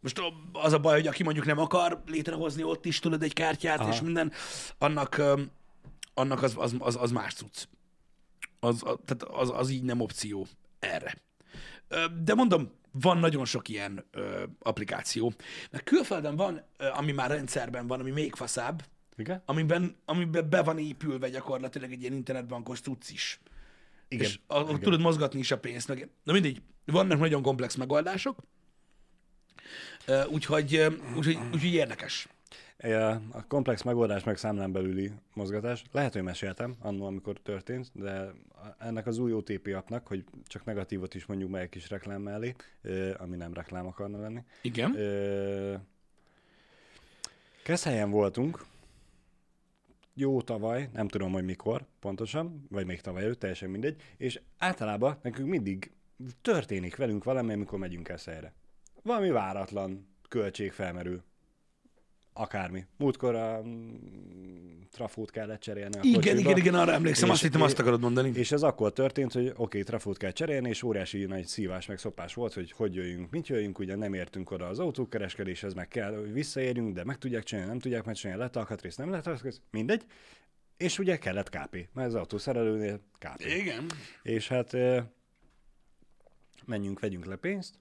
Most 0.01 0.21
az 0.53 0.73
a 0.73 0.79
baj, 0.79 0.95
hogy 0.95 1.07
aki 1.07 1.23
mondjuk 1.23 1.47
nem 1.47 1.59
akar 1.59 2.03
létrehozni 2.07 2.63
ott 2.63 2.85
is, 2.85 2.99
tudod, 2.99 3.23
egy 3.23 3.33
kártyát 3.33 3.79
Aha. 3.79 3.93
és 3.93 4.01
minden, 4.01 4.33
annak, 4.79 5.23
annak 6.15 6.43
az, 6.43 6.55
az, 6.57 6.75
az, 6.79 6.97
az 7.01 7.11
más 7.11 7.35
cucc. 7.35 7.65
Az, 8.61 8.83
az, 8.85 8.97
tehát 9.05 9.23
az, 9.23 9.51
az 9.55 9.71
így 9.71 9.83
nem 9.83 10.01
opció 10.01 10.47
erre. 10.79 11.15
De 12.23 12.35
mondom, 12.35 12.71
van 12.91 13.19
nagyon 13.19 13.45
sok 13.45 13.69
ilyen 13.69 14.05
ö, 14.11 14.43
applikáció. 14.59 15.33
Mert 15.71 15.85
külföldön 15.85 16.37
van, 16.37 16.63
ö, 16.77 16.87
ami 16.93 17.13
már 17.13 17.31
rendszerben 17.31 17.87
van, 17.87 18.01
ami 18.01 18.11
még 18.11 18.35
faszább, 18.35 18.85
Igen? 19.17 19.43
amiben, 19.47 19.97
amiben 20.05 20.49
be 20.51 20.63
van 20.63 20.79
épülve 20.79 21.29
gyakorlatilag 21.29 21.93
egy 21.93 22.01
ilyen 22.01 22.13
internetbankos 22.13 22.81
cucc 22.81 23.11
is. 23.11 23.41
Igen, 24.09 24.25
És 24.27 24.39
a, 24.47 24.61
igen. 24.61 24.81
tudod 24.81 25.01
mozgatni 25.01 25.39
is 25.39 25.51
a 25.51 25.59
pénzt. 25.59 25.89
Meg. 25.89 26.09
Na 26.23 26.33
mindegy, 26.33 26.63
vannak 26.85 27.19
nagyon 27.19 27.43
komplex 27.43 27.75
megoldások, 27.75 28.39
Ö, 30.07 30.25
úgyhogy, 30.25 30.87
úgyhogy, 31.17 31.39
úgyhogy 31.53 31.73
érdekes. 31.73 32.29
A 33.33 33.47
komplex 33.49 33.83
megoldás 33.83 34.25
meg 34.25 34.37
számlán 34.37 34.73
belüli 34.73 35.13
mozgatás. 35.35 35.85
Lehet, 35.93 36.13
hogy 36.13 36.23
meséltem 36.23 36.75
annól, 36.81 37.07
amikor 37.07 37.41
történt, 37.41 37.91
de 37.93 38.33
ennek 38.79 39.07
az 39.07 39.19
új 39.19 39.33
OTP 39.33 39.75
appnak, 39.75 40.07
hogy 40.07 40.25
csak 40.47 40.65
negatívot 40.65 41.15
is 41.15 41.27
mondjuk 41.27 41.51
meg 41.51 41.63
egy 41.63 41.69
kis 41.69 41.91
reklám 41.91 42.23
mellé, 42.23 42.55
ami 43.17 43.37
nem 43.37 43.55
reklám 43.55 43.87
akarna 43.87 44.21
lenni. 44.21 44.45
Igen. 44.63 44.97
Keszhelyen 47.63 48.11
voltunk, 48.11 48.65
jó 50.15 50.43
tavaly, 50.43 50.89
nem 50.93 51.09
tudom, 51.09 51.33
hogy 51.33 51.45
mikor 51.45 51.85
pontosan, 52.01 52.67
vagy 52.71 52.87
még 52.87 53.01
tavaly 53.01 53.23
előtt, 53.23 53.39
teljesen 53.39 53.71
mindegy, 53.71 54.03
és 54.17 54.41
általában 54.59 55.19
nekünk 55.23 55.49
mindig 55.49 55.93
történik 56.43 56.97
velünk 56.97 57.25
valami, 57.25 57.53
amikor 57.53 57.79
megyünk 57.79 58.07
Keszhelyre. 58.07 58.53
Valami 59.03 59.31
váratlan 59.31 60.09
költség 60.29 60.73
felmerül. 60.73 61.23
Akármi. 62.37 62.85
Múltkor 62.97 63.35
a 63.35 63.63
mm, 63.63 63.95
trafót 64.91 65.31
kellett 65.31 65.61
cserélni 65.61 65.95
a 65.97 66.01
Igen, 66.03 66.15
kocsiba. 66.15 66.39
igen, 66.39 66.57
igen, 66.57 66.75
arra 66.75 66.93
emlékszem, 66.93 67.27
És- 67.29 67.33
azt 67.35 67.43
hittem, 67.43 67.63
azt 67.63 67.79
akarod 67.79 68.01
mondani. 68.01 68.31
És 68.35 68.53
ez 68.53 68.63
akkor 68.63 68.93
történt, 68.93 69.33
hogy 69.33 69.47
oké, 69.47 69.55
okay, 69.57 69.83
trafót 69.83 70.17
kell 70.17 70.31
cserélni, 70.31 70.69
és 70.69 70.83
óriási 70.83 71.25
nagy 71.25 71.47
szívás 71.47 71.87
meg 71.87 71.99
szopás 71.99 72.35
volt, 72.35 72.55
hogy 72.55 72.73
hogy 72.73 72.95
jöjjünk, 72.95 73.31
mit 73.31 73.49
jöjjünk, 73.49 73.79
ugye 73.79 73.97
nem 73.97 74.15
értünk 74.15 74.51
oda 74.51 74.67
az 74.67 74.79
autókereskedéshez, 74.79 75.75
meg 75.75 75.89
kell, 75.89 76.17
hogy 76.17 76.33
visszaérjünk, 76.33 76.95
de 76.95 77.05
meg 77.05 77.19
tudják 77.19 77.43
csinálni, 77.43 77.71
nem 77.71 77.79
tudják 77.79 78.05
megcsinálni, 78.05 78.43
lett 78.43 78.57
alkatrész, 78.57 78.97
nem 78.97 79.11
lett 79.11 79.27
alkatrész, 79.27 79.61
mindegy. 79.71 80.05
És 80.77 80.99
ugye 80.99 81.17
kellett 81.19 81.49
KP, 81.49 81.89
mert 81.93 82.09
az 82.09 82.15
autószerelőnél 82.15 83.01
KP. 83.19 83.45
Igen. 83.45 83.87
És 84.23 84.49
hát 84.49 84.77
menjünk, 86.67 87.01
vegyünk 87.01 87.25
le 87.25 87.37
pénzt, 87.37 87.75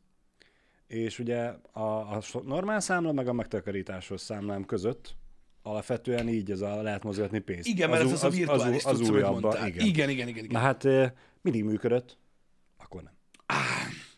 és 0.93 1.19
ugye 1.19 1.53
a, 1.71 1.81
a 1.81 2.21
normál 2.45 2.79
számla 2.79 3.11
meg 3.11 3.27
a 3.27 3.33
megtakarításos 3.33 4.21
számlám 4.21 4.65
között 4.65 5.15
alapvetően 5.61 6.27
így 6.29 6.51
ez 6.51 6.61
a 6.61 6.81
lehet 6.81 7.03
mozgatni 7.03 7.39
pénzt. 7.39 7.67
Igen, 7.67 7.89
mert 7.89 8.01
ez 8.01 8.07
új- 8.07 8.13
az 8.13 8.23
a 8.23 8.29
virtuális 8.29 8.83
az, 8.83 8.99
az, 8.99 9.09
újabban, 9.09 9.41
mondtál. 9.41 9.67
igen. 9.67 9.85
Igen, 9.85 10.09
igen, 10.09 10.27
igen. 10.27 10.43
igen. 10.43 10.61
Na 10.61 10.65
hát 10.65 10.83
ö, 10.83 11.05
mindig 11.41 11.63
működött, 11.63 12.17
akkor 12.77 13.01
nem. 13.03 13.13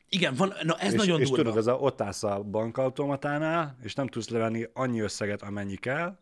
Igen, 0.09 0.33
van, 0.35 0.53
na 0.63 0.75
ez 0.77 0.91
és, 0.93 0.99
nagyon 0.99 1.19
és 1.19 1.27
durva. 1.27 1.43
tudod, 1.43 1.57
ez 1.57 1.67
a, 1.67 1.73
ott 1.73 2.01
állsz 2.01 2.23
a 2.23 2.43
bankautomatánál, 2.43 3.77
és 3.83 3.93
nem 3.93 4.07
tudsz 4.07 4.29
levenni 4.29 4.67
annyi 4.73 4.99
összeget, 4.99 5.41
amennyi 5.41 5.75
kell, 5.75 6.17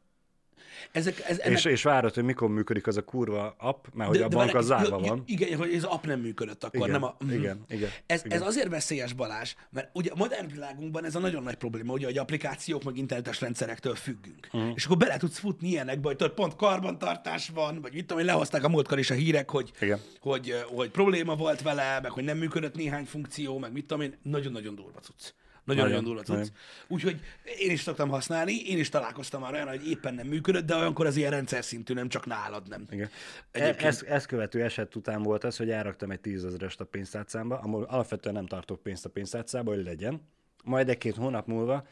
Ezek, 0.92 1.20
ez, 1.28 1.40
ennek, 1.40 1.58
és, 1.58 1.66
és 1.66 1.84
várod, 1.84 2.14
hogy 2.14 2.24
mikor 2.24 2.50
működik 2.50 2.88
az 2.88 2.98
a 2.98 3.04
kurva 3.04 3.56
app, 3.58 3.86
mert 3.94 4.10
hogy 4.10 4.22
a 4.22 4.28
bank 4.28 4.56
az 4.56 4.66
zárva 4.66 5.00
van. 5.00 5.24
Igen, 5.26 5.58
hogy 5.58 5.74
ez 5.74 5.84
app 5.84 6.06
nem 6.06 6.20
működött 6.20 6.64
akkor, 6.64 6.80
Igen, 6.80 6.92
nem 6.92 7.04
a... 7.04 7.16
Mhm. 7.20 7.34
igen, 7.34 7.66
igen, 7.70 7.90
Ez, 8.06 8.26
igen. 8.26 8.38
ez 8.38 8.48
azért 8.48 8.68
veszélyes, 8.68 9.14
Balázs, 9.14 9.56
mert 9.70 9.90
ugye 9.94 10.12
a 10.12 10.16
modern 10.16 10.48
világunkban 10.48 11.06
ez 11.06 11.16
a 11.16 11.20
nagyon 11.20 11.44
nagy 11.44 11.56
probléma, 11.56 11.94
ugye, 11.94 12.06
hogy 12.06 12.18
applikációk 12.18 12.84
meg 12.84 12.98
internetes 12.98 13.42
rendszerektől 13.42 13.96
függünk. 13.96 14.48
Uh-huh. 14.52 14.72
És 14.76 14.86
akkor 14.86 14.98
bele 14.98 15.18
tudsz 15.18 15.40
futni 15.40 15.68
ilyenekbe, 15.68 16.08
hogy 16.08 16.18
tudod, 16.18 16.34
pont 16.34 16.56
karbantartás 16.56 17.50
van, 17.54 17.82
vagy 17.82 17.94
mit 17.94 18.02
tudom, 18.02 18.18
hogy 18.18 18.26
lehozták 18.26 18.64
a 18.64 18.70
múltkor 18.70 19.00
is 19.00 19.10
a 19.10 19.14
hírek, 19.14 19.50
hogy, 19.50 19.72
Igen. 19.80 20.00
hogy, 20.20 20.50
eh, 20.50 20.62
hogy 20.62 20.90
probléma 20.90 21.36
volt 21.36 21.62
vele, 21.62 22.00
meg 22.02 22.12
hogy 22.12 22.24
nem 22.24 22.38
működött 22.38 22.76
néhány 22.76 23.06
funkció, 23.06 23.58
meg 23.58 23.72
mit 23.72 23.86
tudom 23.86 24.04
én, 24.04 24.18
nagyon-nagyon 24.22 24.76
durva 24.76 25.00
cucc. 25.00 25.34
Nagyon-nagyon 25.64 26.04
Nagyon, 26.04 26.24
durva 26.24 26.42
cucc. 26.44 26.54
Úgyhogy 26.88 27.20
én 27.60 27.72
is 27.72 27.82
szoktam 27.82 28.10
használni, 28.10 28.54
én 28.54 28.78
is 28.78 28.90
találkoztam 28.90 29.42
már 29.42 29.54
olyan, 29.54 29.68
hogy 29.68 29.90
éppen 29.90 30.14
nem 30.14 30.28
működött, 30.28 30.66
de 30.66 30.76
olyankor 30.76 31.06
az 31.06 31.16
ilyen 31.16 31.32
rendszer 31.32 31.64
szintű, 31.64 31.94
nem 31.94 32.10
csak 32.10 32.26
nálad 32.26 32.68
nem. 32.68 32.86
Igen. 32.90 33.10
Egyébként- 33.52 33.82
E- 33.82 33.88
Ez, 33.88 34.04
ezt 34.04 34.26
követő 34.26 34.64
eset 34.64 34.96
után 34.96 35.22
volt 35.24 35.44
az, 35.44 35.58
hogy 35.58 35.70
elraktam 35.70 36.12
egy 36.12 36.20
tízezerest 36.20 36.80
a 36.82 36.86
pénztárcámba, 36.86 37.60
ahol 37.60 37.84
alapvetően 37.84 38.36
nem 38.36 38.46
tartok 38.46 38.82
pénzt 38.84 39.06
a 39.06 39.10
pénztárcába, 39.10 39.74
hogy 39.74 39.84
legyen. 39.84 40.22
Majd 40.64 40.90
egy-két 40.90 41.16
hónap 41.16 41.48
múlva 41.48 41.88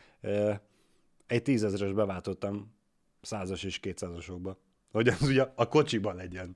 egy 1.27 1.41
tízezeres 1.41 1.91
beváltottam 1.93 2.73
százas 3.21 3.63
és 3.63 3.79
kétszázasokba. 3.79 4.57
Hogy 4.91 5.07
az 5.07 5.21
ugye 5.21 5.45
a 5.55 5.67
kocsiban 5.67 6.15
legyen. 6.15 6.55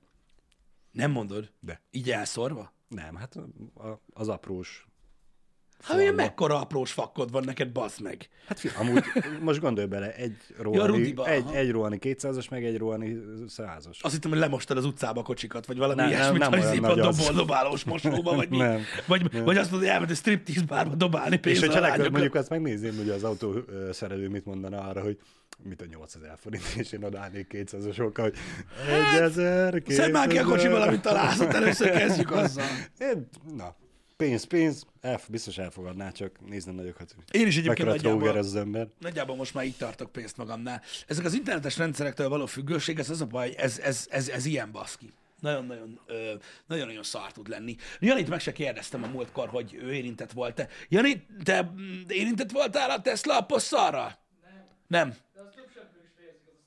Nem 0.90 1.10
mondod? 1.10 1.52
De. 1.60 1.80
Így 1.90 2.10
elszorva? 2.10 2.72
Nem, 2.88 3.14
hát 3.16 3.36
a, 3.74 4.00
az 4.12 4.28
aprós. 4.28 4.86
Hát 5.82 5.96
milyen 5.96 6.14
mekkora 6.14 6.60
aprós 6.60 6.92
fakkod 6.92 7.30
van 7.30 7.44
neked, 7.44 7.68
bazd 7.68 8.00
meg. 8.00 8.28
Hát 8.46 8.58
fi, 8.58 8.68
amúgy 8.78 9.04
most 9.40 9.60
gondolj 9.60 9.86
bele, 9.86 10.14
egy 10.14 10.36
rohani, 10.58 10.86
Rudiba, 10.96 11.26
egy, 11.26 11.44
egy 11.52 11.70
rohani 11.70 11.98
kétszázas, 11.98 12.48
meg 12.48 12.64
egy 12.64 12.78
rohani 12.78 13.16
százas. 13.48 14.00
Azt 14.02 14.14
hittem, 14.14 14.30
hogy 14.30 14.40
lemostad 14.40 14.76
az 14.76 14.84
utcába 14.84 15.20
a 15.20 15.22
kocsikat, 15.22 15.66
vagy 15.66 15.76
valami 15.76 16.00
Nem, 16.00 16.08
ilyesmit, 16.10 16.38
nem, 16.38 16.50
nem 16.50 16.84
olyan 16.84 16.96
dobol, 16.96 17.32
dobálós 17.32 17.84
mosóba, 17.84 18.34
vagy 18.34 18.48
mi. 18.54 18.56
Nem, 18.56 18.80
vagy, 19.06 19.42
vagy 19.42 19.56
azt 19.56 19.70
mondod, 19.70 19.88
hogy 19.88 19.88
elment 19.88 20.10
egy 20.10 20.16
striptease 20.16 20.62
bárba 20.66 20.94
dobálni 20.94 21.34
És 21.34 21.40
pénzt 21.40 21.60
hogyha 21.60 21.76
a 21.76 21.80
neked 21.80 21.96
lányokat. 21.98 22.12
mondjuk 22.12 22.34
azt 22.34 22.50
megnézném, 22.50 22.96
hogy 22.96 23.08
az 23.08 23.24
autó 23.24 23.54
szerelő 23.92 24.28
mit 24.28 24.44
mondana 24.44 24.80
arra, 24.80 25.02
hogy 25.02 25.18
mit 25.62 25.80
a 25.80 25.84
8000 25.90 26.36
forint, 26.40 26.64
és 26.76 26.92
én 26.92 27.04
odaállnék 27.04 27.46
200 27.46 27.94
sokkal, 27.94 28.24
hogy 28.24 28.36
1000, 29.20 29.82
Szedd 29.88 30.10
már 30.10 30.28
ki 30.28 30.38
a 30.38 30.40
2000. 30.42 30.44
kocsival, 30.44 30.82
amit 30.82 31.00
találsz, 31.02 31.40
először 31.40 31.90
kezdjük 31.90 32.30
azzal. 32.30 32.64
Én, 32.98 33.28
na, 33.56 33.76
pénz, 34.16 34.44
pénz, 34.44 34.86
elf, 35.00 35.28
biztos 35.28 35.58
elfogadná, 35.58 36.10
csak 36.10 36.48
nézd 36.48 36.66
nem 36.66 36.74
nagyokat. 36.74 37.14
Én 37.30 37.46
is 37.46 37.56
egyébként 37.56 37.88
nagyjából, 37.88 38.36
az 38.36 38.56
ember. 38.56 38.88
nagyjából 38.98 39.36
most 39.36 39.54
már 39.54 39.64
így 39.64 39.76
tartok 39.76 40.12
pénzt 40.12 40.36
magamnál. 40.36 40.82
Ezek 41.06 41.24
az 41.24 41.34
internetes 41.34 41.76
rendszerektől 41.78 42.28
való 42.28 42.46
függőség, 42.46 42.98
ez 42.98 43.10
az 43.10 43.20
a 43.20 43.26
baj, 43.26 43.54
ez, 43.56 43.78
ez, 43.78 44.06
ez, 44.10 44.28
ez 44.28 44.44
ilyen 44.44 44.72
baszki. 44.72 45.12
Nagyon-nagyon, 45.40 46.00
ö, 46.06 46.34
nagyon-nagyon 46.66 47.02
szar 47.02 47.32
tud 47.32 47.48
lenni. 47.48 47.76
Janit 48.00 48.28
meg 48.28 48.40
se 48.40 48.52
kérdeztem 48.52 49.02
a 49.02 49.06
múltkor, 49.06 49.48
hogy 49.48 49.74
ő 49.74 49.92
érintett 49.92 50.32
volt-e. 50.32 50.68
Jani, 50.88 51.26
te 51.42 51.72
érintett 52.08 52.50
voltál 52.50 52.90
a 52.90 53.00
Tesla 53.00 53.38
appos 53.38 53.62
szarral? 53.62 54.18
Nem. 54.42 54.66
Nem. 54.86 55.08
De 55.34 55.40
az 55.40 55.54
több 55.54 55.66
a 55.76 55.80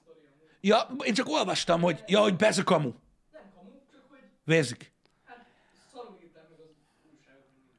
amúgy. 0.06 0.58
Ja, 0.62 1.06
én 1.06 1.14
csak 1.14 1.28
olvastam, 1.28 1.82
hogy, 1.82 2.04
ja, 2.08 2.20
hogy 2.20 2.36
persze 2.36 2.64
kamu. 2.64 2.94
Nem 3.32 3.42
kamu, 3.56 3.70
csak 3.92 4.02
hogy 4.10 4.20
Vérzik. 4.44 4.92
hát 5.26 5.46
szarul 5.94 6.18
írták 6.24 6.50
meg 6.50 6.60
az 6.60 6.74
újságok 7.14 7.46
mindig. 7.56 7.76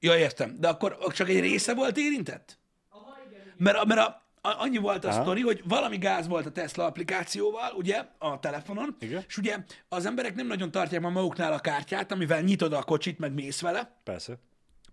Ja, 0.00 0.18
értem. 0.18 0.56
De 0.58 0.68
akkor 0.68 0.96
csak 1.12 1.28
egy 1.28 1.40
része 1.40 1.74
volt 1.74 1.96
érintett? 1.96 2.58
Aha, 2.88 3.16
igen, 3.28 3.40
igen. 3.40 3.54
Mert, 3.56 3.84
mert 3.84 4.00
a, 4.00 4.20
a, 4.40 4.54
annyi 4.58 4.76
volt 4.76 5.04
a 5.04 5.08
Aha. 5.08 5.22
sztori, 5.22 5.40
hogy 5.40 5.62
valami 5.64 5.98
gáz 5.98 6.28
volt 6.28 6.46
a 6.46 6.50
Tesla 6.50 6.84
applikációval, 6.84 7.72
ugye, 7.74 8.04
a 8.18 8.38
telefonon, 8.38 8.96
Igen. 9.00 9.24
és 9.28 9.36
ugye 9.36 9.56
az 9.88 10.06
emberek 10.06 10.34
nem 10.34 10.46
nagyon 10.46 10.70
tartják 10.70 11.00
már 11.00 11.12
maguknál 11.12 11.52
a 11.52 11.58
kártyát, 11.58 12.12
amivel 12.12 12.40
nyitod 12.40 12.72
a 12.72 12.82
kocsit, 12.82 13.18
meg 13.18 13.32
mész 13.32 13.60
vele, 13.60 14.00
Persze. 14.04 14.38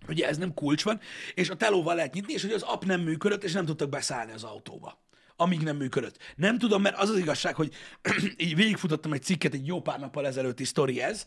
ugye 0.07 0.27
ez 0.27 0.37
nem 0.37 0.53
kulcs 0.53 0.83
van, 0.83 0.99
és 1.33 1.49
a 1.49 1.55
telóval 1.55 1.95
lehet 1.95 2.13
nyitni, 2.13 2.33
és 2.33 2.41
hogy 2.41 2.51
az 2.51 2.61
app 2.61 2.83
nem 2.83 3.01
működött, 3.01 3.43
és 3.43 3.51
nem 3.51 3.65
tudtak 3.65 3.89
beszállni 3.89 4.31
az 4.31 4.43
autóba 4.43 5.05
amíg 5.39 5.61
nem 5.61 5.75
működött. 5.75 6.17
Nem 6.35 6.57
tudom, 6.57 6.81
mert 6.81 6.97
az 6.97 7.09
az 7.09 7.17
igazság, 7.17 7.55
hogy 7.55 7.73
így 8.37 8.55
végigfutottam 8.55 9.13
egy 9.13 9.23
cikket, 9.23 9.53
egy 9.53 9.67
jó 9.67 9.81
pár 9.81 9.99
nappal 9.99 10.27
ezelőtti 10.27 10.63
sztori 10.63 11.01
ez, 11.01 11.25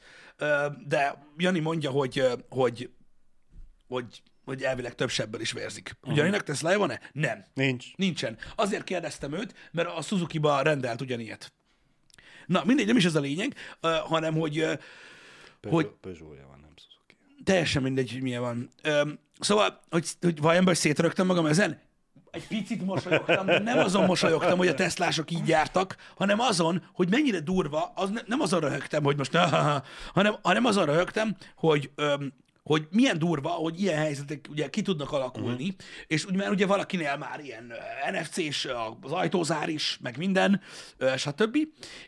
de 0.86 1.26
Jani 1.36 1.58
mondja, 1.58 1.90
hogy, 1.90 2.26
hogy, 2.48 2.90
hogy, 3.90 4.22
hogy 4.44 4.62
elvileg 4.62 4.94
több 4.94 5.10
sebből 5.10 5.40
is 5.40 5.52
vérzik. 5.52 5.96
Ugyaninek 6.02 6.42
Tesla 6.42 6.78
van-e? 6.78 7.00
Nem. 7.12 7.44
Nincs. 7.54 7.86
Nincsen. 7.96 8.38
Azért 8.56 8.84
kérdeztem 8.84 9.32
őt, 9.32 9.54
mert 9.72 9.88
a 9.88 10.02
Suzuki-ba 10.02 10.62
rendelt 10.62 11.00
ugyanilyet. 11.00 11.52
Na, 12.46 12.62
mindegy, 12.64 12.86
nem 12.86 12.96
is 12.96 13.04
ez 13.04 13.14
a 13.14 13.20
lényeg, 13.20 13.54
uh, 13.82 13.90
hanem 13.96 14.34
hogy 14.34 14.58
uh, 14.58 14.78
Peugeot, 15.60 15.84
Hogy- 15.84 15.86
Peugeot-ja 16.00 16.46
van, 16.46 16.58
nem 16.60 16.72
Suzuki. 16.76 17.16
teljesen 17.44 17.82
mindegy, 17.82 18.12
hogy 18.12 18.22
milyen 18.22 18.40
van. 18.40 18.70
Um, 19.02 19.18
szóval, 19.40 19.80
hogy, 19.90 20.08
hogy 20.20 20.40
vajon 20.40 20.74
szétrögtem 20.74 21.26
magam 21.26 21.46
ezen? 21.46 21.80
Egy 22.30 22.46
picit 22.46 22.84
mosolyogtam, 22.84 23.46
de 23.46 23.58
nem 23.58 23.78
azon 23.78 24.04
mosolyogtam, 24.04 24.58
hogy 24.58 24.68
a 24.68 24.74
teszlások 24.74 25.30
így 25.30 25.48
jártak, 25.48 25.96
hanem 26.16 26.40
azon, 26.40 26.82
hogy 26.92 27.08
mennyire 27.10 27.40
durva, 27.40 27.92
az 27.94 28.10
ne, 28.10 28.20
nem 28.26 28.40
azon 28.40 28.60
röhögtem, 28.60 29.02
hogy 29.02 29.16
most, 29.16 29.36
hanem, 30.14 30.34
hanem 30.42 30.64
azon 30.64 30.86
röhögtem, 30.86 31.36
hogy, 31.56 31.90
öm, 31.94 32.32
hogy 32.70 32.86
milyen 32.90 33.18
durva, 33.18 33.48
hogy 33.48 33.80
ilyen 33.80 33.98
helyzetek 33.98 34.46
ugye 34.50 34.70
ki 34.70 34.82
tudnak 34.82 35.12
alakulni, 35.12 35.62
uh-huh. 35.62 35.86
és 36.06 36.24
úgy, 36.24 36.36
mert 36.36 36.50
ugye 36.50 36.66
valakinél 36.66 37.16
már 37.16 37.40
ilyen 37.40 37.72
NFC-s 38.12 38.68
az 39.00 39.12
ajtózár 39.12 39.68
is, 39.68 39.98
meg 40.02 40.16
minden, 40.16 40.60
stb. 41.16 41.58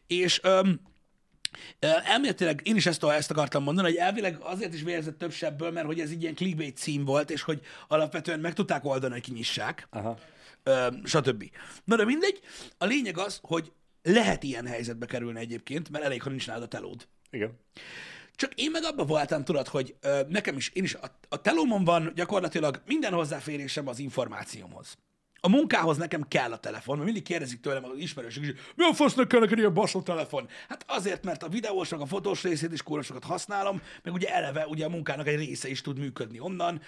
És 0.07 0.41
Ö, 0.43 1.89
Elméletileg 2.05 2.61
én 2.65 2.77
is 2.77 2.87
ezt, 2.87 3.05
ezt 3.05 3.31
akartam 3.31 3.63
mondani, 3.63 3.89
hogy 3.89 3.97
elvileg 3.97 4.37
azért 4.41 4.75
is 4.75 4.83
vérzett 4.83 5.19
több 5.19 5.33
sebből, 5.33 5.71
mert 5.71 5.87
hogy 5.87 6.01
ez 6.01 6.11
így 6.11 6.23
ilyen 6.23 6.35
clickbait 6.35 6.77
cím 6.77 7.05
volt, 7.05 7.31
és 7.31 7.43
hogy 7.43 7.61
alapvetően 7.89 8.41
meg 8.41 8.53
tudták 8.53 8.85
oldani, 8.85 9.13
hogy 9.13 9.23
kinyissák, 9.23 9.87
Aha. 9.91 10.19
ö, 10.63 10.87
stb. 11.05 11.51
Na 11.85 11.97
de 11.97 12.05
mindegy, 12.05 12.41
a 12.79 12.85
lényeg 12.85 13.19
az, 13.19 13.39
hogy 13.43 13.73
lehet 14.03 14.43
ilyen 14.43 14.67
helyzetbe 14.67 15.07
kerülni 15.07 15.41
egyébként, 15.41 15.91
mert 15.91 16.05
elég, 16.05 16.23
ha 16.23 16.31
nincs 16.31 16.47
nálad 16.47 16.63
a 16.63 16.69
telód. 16.69 17.09
Igen. 17.31 17.59
Csak 18.35 18.55
én 18.55 18.71
meg 18.71 18.83
abban 18.85 19.07
voltam, 19.07 19.45
tudod, 19.45 19.69
hogy 19.69 19.95
ö, 20.01 20.21
nekem 20.29 20.57
is, 20.57 20.69
én 20.69 20.85
is, 20.85 20.95
a, 20.95 21.19
a 21.29 21.41
telómon 21.41 21.85
van 21.85 22.13
gyakorlatilag 22.15 22.83
minden 22.87 23.13
hozzáférésem 23.13 23.89
az 23.89 23.99
információmhoz. 23.99 24.97
a 25.41 25.49
munkához 25.49 25.97
nekem 25.97 26.29
kell 26.29 26.53
a 26.53 26.59
telefon, 26.59 26.95
mert 26.95 27.07
mindig 27.07 27.25
kérdezik 27.25 27.61
tőlem 27.61 27.85
az 27.85 27.97
ismerősök 27.97 28.43
is, 28.43 28.53
mi 28.77 28.85
a 28.85 28.95
fasznak 28.95 29.29
kell 29.29 29.41
neked 29.41 29.59
ilyen 29.59 29.75
baszó 29.75 30.03
telefon? 30.03 30.49
Hát 30.69 30.85
azért, 30.87 31.25
mert 31.25 31.43
a 31.43 31.49
videósnak 31.49 32.01
a 32.01 32.07
fotós 32.07 32.43
részét 32.43 32.73
is 32.73 32.83
kórosokat 32.83 33.25
használom, 33.25 33.83
meg 34.03 34.13
ugye 34.13 34.35
eleve 34.35 34.67
ugye 34.67 34.85
a 34.85 34.89
munkának 34.89 35.27
egy 35.27 35.37
része 35.39 35.69
is 35.69 35.81
tud 35.81 35.99
működni 35.99 36.41
onnan, 36.41 36.81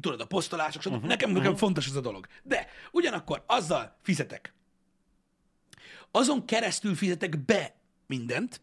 tudod, 0.00 0.20
a 0.20 0.26
posztolások, 0.26 0.82
stb. 0.82 0.92
Uh-huh, 0.92 1.08
nekem, 1.08 1.30
nekem 1.30 1.56
fontos 1.56 1.86
ez 1.86 1.94
a 1.94 2.00
dolog. 2.00 2.26
De 2.42 2.68
ugyanakkor 2.90 3.42
azzal 3.46 3.96
fizetek. 4.02 4.52
Azon 6.10 6.44
keresztül 6.44 6.94
fizetek 6.94 7.44
be 7.44 7.74
mindent, 8.06 8.60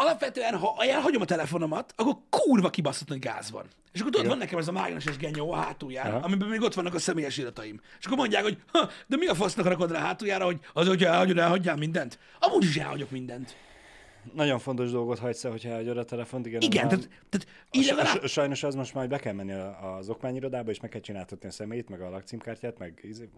alapvetően, 0.00 0.56
ha 0.58 0.74
elhagyom 0.78 1.22
a 1.22 1.24
telefonomat, 1.24 1.92
akkor 1.96 2.16
kurva 2.30 2.70
kibaszott 2.70 3.08
nagy 3.08 3.18
gáz 3.18 3.50
van. 3.50 3.64
És 3.92 4.00
akkor 4.00 4.12
tudod, 4.12 4.28
van 4.28 4.38
nekem 4.38 4.58
ez 4.58 4.68
a 4.68 4.72
mágneses 4.72 5.16
genyó 5.16 5.52
a 5.52 5.56
hátuljára, 5.56 6.16
Aha. 6.16 6.24
amiben 6.24 6.48
még 6.48 6.60
ott 6.62 6.74
vannak 6.74 6.94
a 6.94 6.98
személyes 6.98 7.36
irataim. 7.36 7.80
És 7.98 8.06
akkor 8.06 8.18
mondják, 8.18 8.42
hogy 8.42 8.58
ha, 8.72 8.88
de 9.06 9.16
mi 9.16 9.26
a 9.26 9.34
fasznak 9.34 9.66
rakod 9.66 9.90
rá 9.90 9.98
a 9.98 10.04
hátuljára, 10.04 10.44
hogy 10.44 10.60
az, 10.72 10.86
hogy 10.86 11.04
elhagyod, 11.04 11.38
elhagyjál 11.38 11.76
mindent? 11.76 12.18
Amúgy 12.38 12.64
is 12.64 12.76
elhagyok 12.76 13.10
mindent. 13.10 13.56
Nagyon 14.34 14.58
fontos 14.58 14.90
dolgot 14.90 15.18
hagysz 15.18 15.44
el, 15.44 15.50
hogyha 15.50 15.68
elhagyod 15.68 15.98
a 15.98 16.04
telefont. 16.04 16.46
Igen, 16.46 16.60
Igen, 16.60 16.88
tehát, 16.88 17.08
már- 17.08 17.20
tehát 17.28 17.46
így 17.70 17.86
legalább... 17.86 18.22
a- 18.22 18.26
Sajnos 18.26 18.62
az 18.62 18.74
most 18.74 18.94
majd 18.94 19.08
be 19.08 19.18
kell 19.18 19.32
menni 19.32 19.52
az 19.98 20.08
okmányirodába, 20.08 20.70
és 20.70 20.80
meg 20.80 20.90
kell 20.90 21.00
csináltatni 21.00 21.48
a 21.48 21.50
személyt, 21.50 21.88
meg 21.88 22.00
a 22.00 22.10
lakcímkártyát, 22.10 22.78
meg 22.78 23.00
izé- 23.02 23.28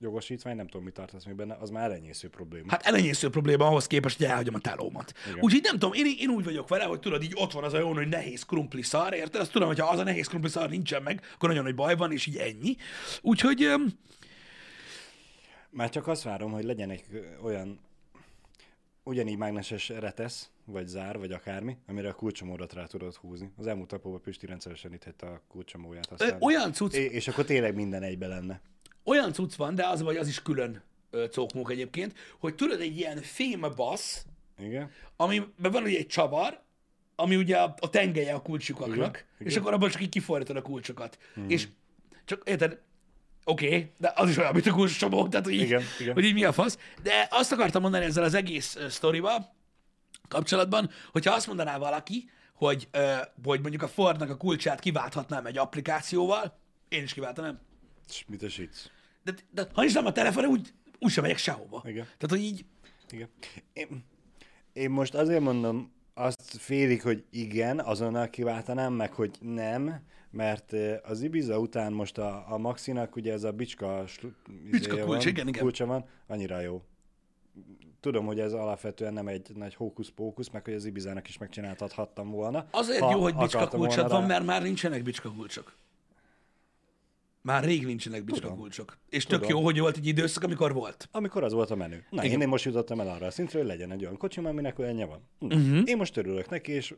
jogosítvány, 0.00 0.56
nem 0.56 0.66
tudom, 0.66 0.84
mi 0.84 0.90
tartasz 0.90 1.24
még 1.24 1.34
benne, 1.34 1.54
az 1.54 1.70
már 1.70 1.84
elenyésző 1.84 2.28
probléma. 2.28 2.70
Hát 2.70 2.86
elenyésző 2.86 3.30
probléma 3.30 3.66
ahhoz 3.66 3.86
képest, 3.86 4.16
hogy 4.16 4.26
elhagyom 4.26 4.54
a 4.54 4.58
telómat. 4.58 5.12
Igen. 5.28 5.38
Úgyhogy 5.40 5.62
nem 5.62 5.72
tudom, 5.72 5.92
én, 5.92 6.06
én 6.18 6.28
úgy 6.28 6.44
vagyok 6.44 6.68
vele, 6.68 6.84
hogy 6.84 7.00
tudod, 7.00 7.22
így 7.22 7.32
ott 7.34 7.52
van 7.52 7.64
az 7.64 7.72
a 7.72 7.78
jó, 7.78 7.92
hogy 7.92 8.08
nehéz 8.08 8.42
krumpli 8.42 8.82
szar, 8.82 9.14
érted? 9.14 9.40
Azt 9.40 9.52
tudom, 9.52 9.68
hogy 9.68 9.78
ha 9.78 9.86
az 9.86 9.98
a 9.98 10.02
nehéz 10.02 10.26
krumpli 10.26 10.50
szar 10.50 10.68
nincsen 10.68 11.02
meg, 11.02 11.22
akkor 11.34 11.48
nagyon 11.48 11.64
nagy 11.64 11.74
baj 11.74 11.96
van, 11.96 12.12
és 12.12 12.26
így 12.26 12.36
ennyi. 12.36 12.76
Úgyhogy 13.20 13.62
öm, 13.62 13.86
Már 15.70 15.90
csak 15.90 16.06
azt 16.06 16.22
várom, 16.22 16.52
hogy 16.52 16.64
legyen 16.64 16.90
egy 16.90 17.04
olyan 17.42 17.80
ugyanígy 19.02 19.36
mágneses 19.36 19.88
retesz, 19.88 20.50
vagy 20.64 20.86
zár, 20.86 21.18
vagy 21.18 21.32
akármi, 21.32 21.76
amire 21.86 22.08
a 22.08 22.14
kulcsomódat 22.14 22.72
rá 22.72 22.84
tudod 22.84 23.14
húzni. 23.14 23.52
Az 23.56 23.66
elmúlt 23.66 23.90
napokban 23.90 24.20
Pisti 24.20 24.46
rendszeresen 24.46 24.92
itt 24.92 25.22
a 25.22 25.42
kulcsomóját. 25.48 26.06
Aztán... 26.06 26.36
olyan 26.40 26.72
cucc, 26.72 26.94
É- 26.94 27.12
és 27.12 27.28
akkor 27.28 27.44
tényleg 27.44 27.74
minden 27.74 28.02
egybe 28.02 28.26
lenne. 28.26 28.60
Olyan 29.08 29.32
cucc 29.32 29.54
van, 29.54 29.74
de 29.74 29.86
az 29.86 30.02
vagy 30.02 30.16
az 30.16 30.28
is 30.28 30.42
külön 30.42 30.82
cókmók 31.30 31.70
egyébként, 31.70 32.18
hogy 32.38 32.54
tudod, 32.54 32.80
egy 32.80 32.96
ilyen 32.96 33.22
fém 33.22 33.66
bassz, 33.76 34.24
Igen? 34.58 34.90
amiben 35.16 35.72
van 35.72 35.82
ugye 35.82 35.98
egy 35.98 36.06
csavar, 36.06 36.62
ami 37.16 37.36
ugye 37.36 37.56
a, 37.56 37.74
a 37.80 37.90
tengelye 37.90 38.34
a 38.34 38.42
kulcsukaknak, 38.42 38.96
Igen, 38.96 39.24
és 39.38 39.40
igen. 39.40 39.52
Mhm. 39.52 39.60
akkor 39.60 39.72
abban 39.72 39.90
csak 39.90 40.02
így 40.02 40.08
kifordítod 40.08 40.56
a 40.56 40.62
kulcsokat. 40.62 41.18
És 41.48 41.68
csak 42.24 42.42
érted, 42.44 42.80
oké, 43.44 43.66
okay, 43.66 43.90
de 43.98 44.12
az 44.14 44.28
is 44.28 44.36
olyan, 44.36 44.52
mint 44.52 44.66
a 44.66 44.72
kulcscsomó, 44.72 45.28
tehát 45.28 45.46
hogy 45.46 45.54
így, 45.54 45.60
Igen, 45.60 45.82
igen. 46.00 46.14
hogy 46.14 46.24
így 46.24 46.34
mi 46.34 46.44
a 46.44 46.52
fasz. 46.52 46.78
De 47.02 47.28
azt 47.30 47.52
akartam 47.52 47.82
mondani 47.82 48.04
ezzel 48.04 48.24
az 48.24 48.34
egész 48.34 48.76
ö, 48.76 48.88
sztorival 48.88 49.54
kapcsolatban, 50.28 50.90
hogyha 51.12 51.34
azt 51.34 51.46
mondaná 51.46 51.78
valaki, 51.78 52.30
hogy, 52.54 52.88
ö, 52.90 53.14
hogy 53.44 53.60
mondjuk 53.60 53.82
a 53.82 53.88
Fordnak 53.88 54.30
a 54.30 54.36
kulcsát 54.36 54.80
kiválthatnám 54.80 55.46
egy 55.46 55.58
applikációval, 55.58 56.58
én 56.88 57.02
is 57.02 57.12
kiváltanám. 57.12 57.60
És 58.08 58.24
mit 58.26 58.42
esítsz? 58.42 58.90
De, 59.24 59.34
de 59.50 59.66
ha 59.72 59.80
nincs 59.80 59.94
nem 59.94 60.06
a 60.06 60.12
telefon, 60.12 60.44
úgy, 60.44 60.72
úgy 60.98 61.10
sem 61.10 61.22
megyek 61.22 61.38
sehova. 61.38 61.82
Igen. 61.84 62.04
Tehát, 62.04 62.28
hogy 62.28 62.40
így, 62.40 62.64
Igen. 63.10 63.28
Én, 63.72 64.04
én 64.72 64.90
most 64.90 65.14
azért 65.14 65.40
mondom, 65.40 65.92
azt 66.14 66.56
félik, 66.58 67.02
hogy 67.02 67.24
igen, 67.30 67.78
azonnal 67.78 68.28
kiváltanám, 68.28 68.92
meg 68.92 69.12
hogy 69.12 69.36
nem, 69.40 70.00
mert 70.30 70.72
eh, 70.72 70.98
az 71.02 71.22
Ibiza 71.22 71.58
után 71.58 71.92
most 71.92 72.18
a, 72.18 72.52
a 72.52 72.58
Maxinak 72.58 73.16
ugye 73.16 73.32
ez 73.32 73.44
a 73.44 73.52
bicska, 73.52 74.06
slu- 74.06 74.34
Bicska 74.70 74.94
kulcs, 74.94 75.06
van, 75.06 75.32
igen, 75.32 75.48
igen. 75.48 75.62
kulcsa 75.62 75.86
van, 75.86 76.04
annyira 76.26 76.60
jó. 76.60 76.82
Tudom, 78.00 78.26
hogy 78.26 78.40
ez 78.40 78.52
alapvetően 78.52 79.12
nem 79.12 79.28
egy 79.28 79.50
nagy 79.54 79.74
hókusz-pókusz, 79.74 80.50
meg 80.50 80.64
hogy 80.64 80.74
az 80.74 80.84
Ibizának 80.84 81.28
is 81.28 81.38
megcsináltathattam 81.38 82.30
volna. 82.30 82.66
Azért 82.70 83.00
ha 83.00 83.10
jó, 83.10 83.22
hogy 83.22 83.34
bicska 83.34 83.68
volna 83.76 84.08
van, 84.08 84.20
rá. 84.20 84.26
mert 84.26 84.44
már 84.44 84.62
nincsenek 84.62 85.02
bicska 85.02 85.32
kulcsok. 85.32 85.76
Már 87.42 87.64
rég 87.64 87.86
nincsenek 87.86 88.24
bicska 88.24 88.54
kulcsok. 88.54 88.98
És 89.08 89.24
tök 89.24 89.40
Tudom. 89.40 89.56
jó, 89.56 89.64
hogy 89.64 89.78
volt 89.78 89.96
egy 89.96 90.06
időszak, 90.06 90.42
amikor 90.42 90.72
volt. 90.72 91.08
Amikor 91.12 91.44
az 91.44 91.52
volt 91.52 91.70
a 91.70 91.76
menő. 91.76 92.06
Na, 92.10 92.22
Igen. 92.22 92.34
én, 92.34 92.40
én 92.40 92.48
most 92.48 92.64
jutottam 92.64 93.00
el 93.00 93.08
arra 93.08 93.26
a 93.26 93.30
szintre, 93.30 93.58
hogy 93.58 93.68
legyen 93.68 93.92
egy 93.92 94.02
olyan 94.02 94.16
kocsim, 94.16 94.44
aminek 94.44 94.78
olyanja 94.78 95.06
van. 95.06 95.28
Uh-huh. 95.38 95.82
Én 95.84 95.96
most 95.96 96.16
örülök 96.16 96.48
neki, 96.48 96.72
és 96.72 96.94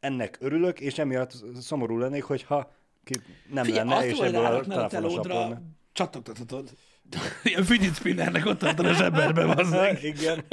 ennek 0.00 0.38
örülök, 0.40 0.80
és 0.80 0.98
emiatt 0.98 1.34
szomorú 1.60 1.98
lennék, 1.98 2.22
hogyha 2.22 2.72
ki 3.04 3.14
nem 3.50 3.64
Figyelj, 3.64 3.88
lenne, 3.88 4.06
és 4.06 4.18
ebből 4.18 4.44
a 4.44 4.86
telefonos 4.86 5.56
csattogtathatod. 5.92 6.76
Ilyen 7.44 7.64
fidget 7.64 7.94
spinnernek 7.94 8.46
ott 8.46 8.58
tartod 8.58 8.86
a 8.86 8.94
zsebberbe, 8.94 9.54
bazzeg. 9.54 10.02
Igen. 10.12 10.44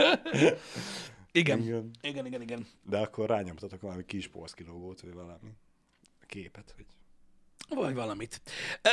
Igen. 1.32 1.60
Igen. 1.60 1.91
Igen, 2.01 2.25
igen, 2.25 2.41
igen. 2.41 2.67
De 2.89 2.97
akkor 2.97 3.29
rányomtatok 3.29 3.82
valami 3.82 4.05
kis 4.05 4.27
polszkilógót, 4.27 5.01
vagy 5.01 5.13
valami 5.13 5.49
képet. 6.25 6.73
Hogy... 6.75 6.86
Vagy 7.69 7.93
valamit. 7.93 8.41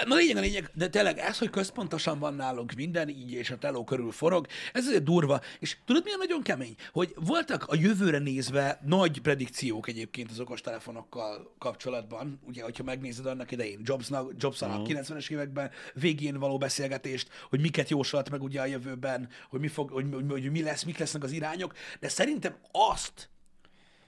Na 0.05 0.15
lényeg 0.15 0.37
a 0.37 0.41
lényeg, 0.41 0.71
de 0.75 0.89
tényleg 0.89 1.19
ez, 1.19 1.39
hogy 1.39 1.51
központosan 1.51 2.19
van 2.19 2.35
nálunk 2.35 2.73
minden, 2.73 3.09
így 3.09 3.33
és 3.33 3.51
a 3.51 3.59
teló 3.59 3.85
körül 3.85 4.13
forog, 4.13 4.47
ez 4.73 4.87
azért 4.87 5.03
durva. 5.03 5.41
És 5.59 5.77
tudod, 5.85 6.05
milyen 6.05 6.19
nagyon 6.19 6.43
kemény? 6.43 6.75
Hogy 6.93 7.15
voltak 7.15 7.65
a 7.67 7.77
jövőre 7.77 8.19
nézve 8.19 8.81
nagy 8.85 9.21
predikciók 9.21 9.89
egyébként 9.89 10.31
az 10.31 10.41
okostelefonokkal 10.41 11.55
kapcsolatban. 11.59 12.41
Ugye, 12.47 12.63
hogyha 12.63 12.83
megnézed 12.83 13.27
annak 13.27 13.51
idején 13.51 13.81
Jobsnak, 13.83 14.33
jobs 14.39 14.63
a 14.63 14.83
90-es 14.83 15.31
években 15.31 15.71
végén 15.95 16.39
való 16.39 16.59
beszélgetést, 16.59 17.29
hogy 17.49 17.61
miket 17.61 17.89
jósolt 17.89 18.31
meg 18.31 18.43
ugye 18.43 18.61
a 18.61 18.67
jövőben, 18.67 19.29
hogy 19.49 19.61
mi, 19.61 19.69
fog, 19.69 19.91
hogy, 19.91 20.07
hogy, 20.13 20.25
hogy 20.29 20.51
mi 20.51 20.63
lesz, 20.63 20.83
mik 20.83 20.99
lesznek 20.99 21.23
az 21.23 21.33
irányok, 21.33 21.75
de 22.01 22.09
szerintem 22.09 22.57
azt, 22.73 23.29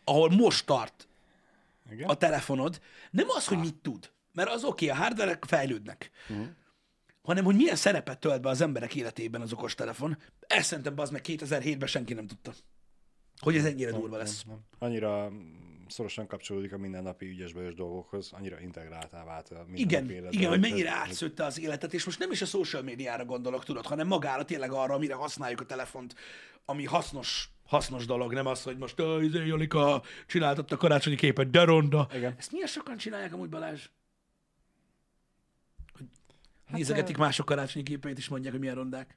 ahol 0.05 0.31
most 0.31 0.67
tart 0.67 1.09
Igen? 1.91 2.09
a 2.09 2.15
telefonod, 2.15 2.81
nem 3.11 3.27
az, 3.29 3.47
hogy 3.47 3.59
mit 3.59 3.75
tud, 3.75 4.11
mert 4.39 4.51
az 4.51 4.65
oké, 4.65 4.85
okay, 4.85 4.99
a 4.99 5.03
hardverek 5.03 5.45
fejlődnek, 5.47 6.11
uh-huh. 6.29 6.47
hanem 7.23 7.45
hogy 7.45 7.57
milyen 7.57 7.77
szerepet 7.77 8.19
tölt 8.19 8.41
be 8.41 8.49
az 8.49 8.61
emberek 8.61 8.95
életében 8.95 9.41
az 9.41 9.53
okostelefon. 9.53 10.19
Ezt 10.41 10.67
szerintem 10.67 10.99
az 10.99 11.11
meg 11.11 11.25
2007-ben 11.27 11.89
senki 11.89 12.15
nem 12.15 12.27
tudta. 12.27 12.53
Hogy 13.41 13.57
ez 13.57 13.65
ennyire 13.65 13.91
durva 13.91 14.17
lesz. 14.17 14.45
Nem. 14.45 14.59
Annyira 14.79 15.33
szorosan 15.89 16.27
kapcsolódik 16.27 16.73
a 16.73 16.79
mindennapi 16.79 17.27
ügyesbajos 17.27 17.75
dolgokhoz, 17.75 18.33
annyira 18.33 18.61
integráltá 18.61 19.25
vált 19.25 19.49
a 19.49 19.67
Igen, 19.75 20.11
életbe, 20.11 20.29
igen, 20.31 20.49
hogy 20.49 20.61
mennyire 20.61 20.91
átszőtte 20.91 21.45
az 21.45 21.61
életet, 21.61 21.95
és 21.95 22.05
most 22.05 22.19
nem 22.19 22.31
is 22.31 22.43
a 22.43 22.47
social 22.47 22.83
médiára 22.83 23.25
gondolok, 23.25 23.65
tudod, 23.65 23.87
hanem 23.87 24.07
magára 24.07 24.45
tényleg 24.45 24.73
arra, 24.73 24.95
amire 24.95 25.15
használjuk 25.15 25.61
a 25.61 25.65
telefont, 25.65 26.15
ami 26.65 26.85
hasznos, 26.85 27.49
hasznos 27.67 28.07
dolog, 28.07 28.33
nem 28.33 28.47
az, 28.47 28.63
hogy 28.63 28.77
most 28.79 28.99
"Ö, 28.99 29.23
izé, 29.23 29.47
Jolika 29.47 30.03
csináltatta 30.27 30.77
karácsonyi 30.77 31.17
képet, 31.17 31.51
de 31.51 31.65
ronda. 31.65 32.09
Igen. 32.15 32.35
Ezt 32.39 32.53
milyen 32.53 32.67
sokan 32.67 32.97
csinálják 32.97 33.33
amúgy 33.33 33.49
Balázs? 33.49 33.89
Hát, 36.69 36.77
nézegetik 36.77 37.17
mások 37.17 37.47
karácsonyi 37.47 37.85
képeit, 37.85 38.19
és 38.19 38.29
mondják, 38.29 38.53
hogy 38.53 38.61
milyen 38.61 38.75
rondák. 38.77 39.17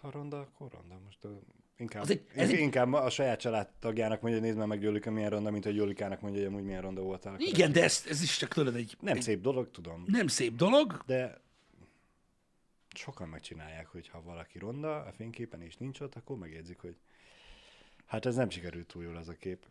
Ha 0.00 0.10
ronda, 0.10 0.40
akkor 0.40 0.70
ronda. 0.72 0.98
Most 1.04 1.24
uh, 1.24 1.30
inkább, 1.76 2.02
Az 2.02 2.10
egy- 2.10 2.26
ez 2.34 2.50
egy- 2.50 2.58
inkább 2.58 2.92
a 2.92 3.10
saját 3.10 3.40
családtagjának 3.40 4.20
mondja, 4.20 4.40
hogy 4.40 4.48
nézd 4.48 4.58
meg 4.60 4.68
meg 4.68 4.82
Jolika 4.82 5.10
milyen 5.10 5.30
ronda, 5.30 5.50
mint 5.50 5.64
hogy 5.64 5.76
Jolikának 5.76 6.20
mondja, 6.20 6.40
hogy 6.40 6.48
amúgy 6.52 6.64
milyen 6.64 6.82
ronda 6.82 7.02
voltál. 7.02 7.40
Igen, 7.40 7.72
de 7.72 7.82
ez, 7.82 8.04
ez 8.08 8.22
is 8.22 8.36
csak 8.36 8.52
tudod 8.52 8.76
egy 8.76 8.96
Nem 9.00 9.16
egy 9.16 9.22
szép 9.22 9.40
dolog, 9.40 9.70
tudom, 9.70 10.04
nem 10.06 10.26
szép 10.26 10.54
dolog. 10.54 11.02
de 11.06 11.40
sokan 12.96 13.28
megcsinálják, 13.28 13.86
hogy 13.86 14.08
ha 14.08 14.22
valaki 14.22 14.58
ronda 14.58 14.96
a 15.04 15.12
fényképen 15.12 15.62
és 15.62 15.76
nincs 15.76 16.00
ott, 16.00 16.14
akkor 16.14 16.38
megjegyzik, 16.38 16.78
hogy 16.80 16.96
hát 18.06 18.26
ez 18.26 18.34
nem 18.34 18.50
sikerült 18.50 18.86
túl 18.86 19.02
jól 19.02 19.16
az 19.16 19.28
a 19.28 19.32
kép. 19.36 19.66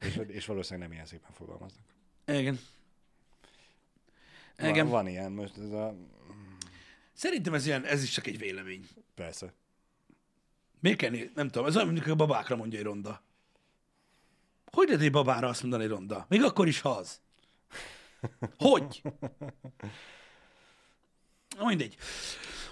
És, 0.00 0.20
és 0.26 0.46
valószínűleg 0.46 0.88
nem 0.88 0.96
ilyen 0.96 1.06
szépen 1.08 1.30
fogalmaznak. 1.32 1.84
Igen. 2.26 2.58
Van, 4.56 4.68
Igen. 4.68 4.88
van 4.88 5.08
ilyen, 5.08 5.32
most 5.32 5.56
ez 5.58 5.70
a... 5.70 5.96
Szerintem 7.12 7.54
ez, 7.54 7.66
ilyen, 7.66 7.84
ez 7.84 8.02
is 8.02 8.10
csak 8.10 8.26
egy 8.26 8.38
vélemény. 8.38 8.86
Persze. 9.14 9.52
Miért 10.80 10.98
kell, 10.98 11.10
né- 11.10 11.34
nem 11.34 11.48
tudom, 11.48 11.66
ez 11.66 11.74
olyan, 11.76 11.86
mondjuk 11.86 12.06
a 12.06 12.14
babákra 12.14 12.56
mondja, 12.56 12.78
hogy 12.78 12.86
ronda. 12.86 13.22
Hogy 14.70 14.86
lehet 14.86 15.02
egy 15.02 15.10
babára 15.10 15.48
azt 15.48 15.62
mondani, 15.62 15.86
ronda? 15.86 16.26
Még 16.28 16.42
akkor 16.42 16.68
is, 16.68 16.80
ha 16.80 16.90
az. 16.90 17.20
Hogy? 18.58 19.02
Na, 21.58 21.66
mindegy. 21.66 21.96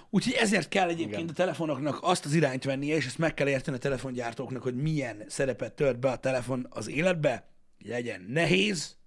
Úgyhogy 0.09 0.33
ezért 0.33 0.67
kell 0.67 0.89
egyébként 0.89 1.19
Igen. 1.19 1.29
a 1.29 1.33
telefonoknak 1.33 1.99
azt 2.01 2.25
az 2.25 2.33
irányt 2.33 2.63
vennie, 2.63 2.95
és 2.95 3.05
ezt 3.05 3.17
meg 3.17 3.33
kell 3.33 3.47
érteni 3.47 3.77
a 3.77 3.79
telefongyártóknak, 3.79 4.63
hogy 4.63 4.75
milyen 4.75 5.23
szerepet 5.27 5.73
tört 5.73 5.99
be 5.99 6.11
a 6.11 6.17
telefon 6.17 6.67
az 6.69 6.87
életbe. 6.87 7.49
Legyen 7.77 8.21
nehéz, 8.21 8.97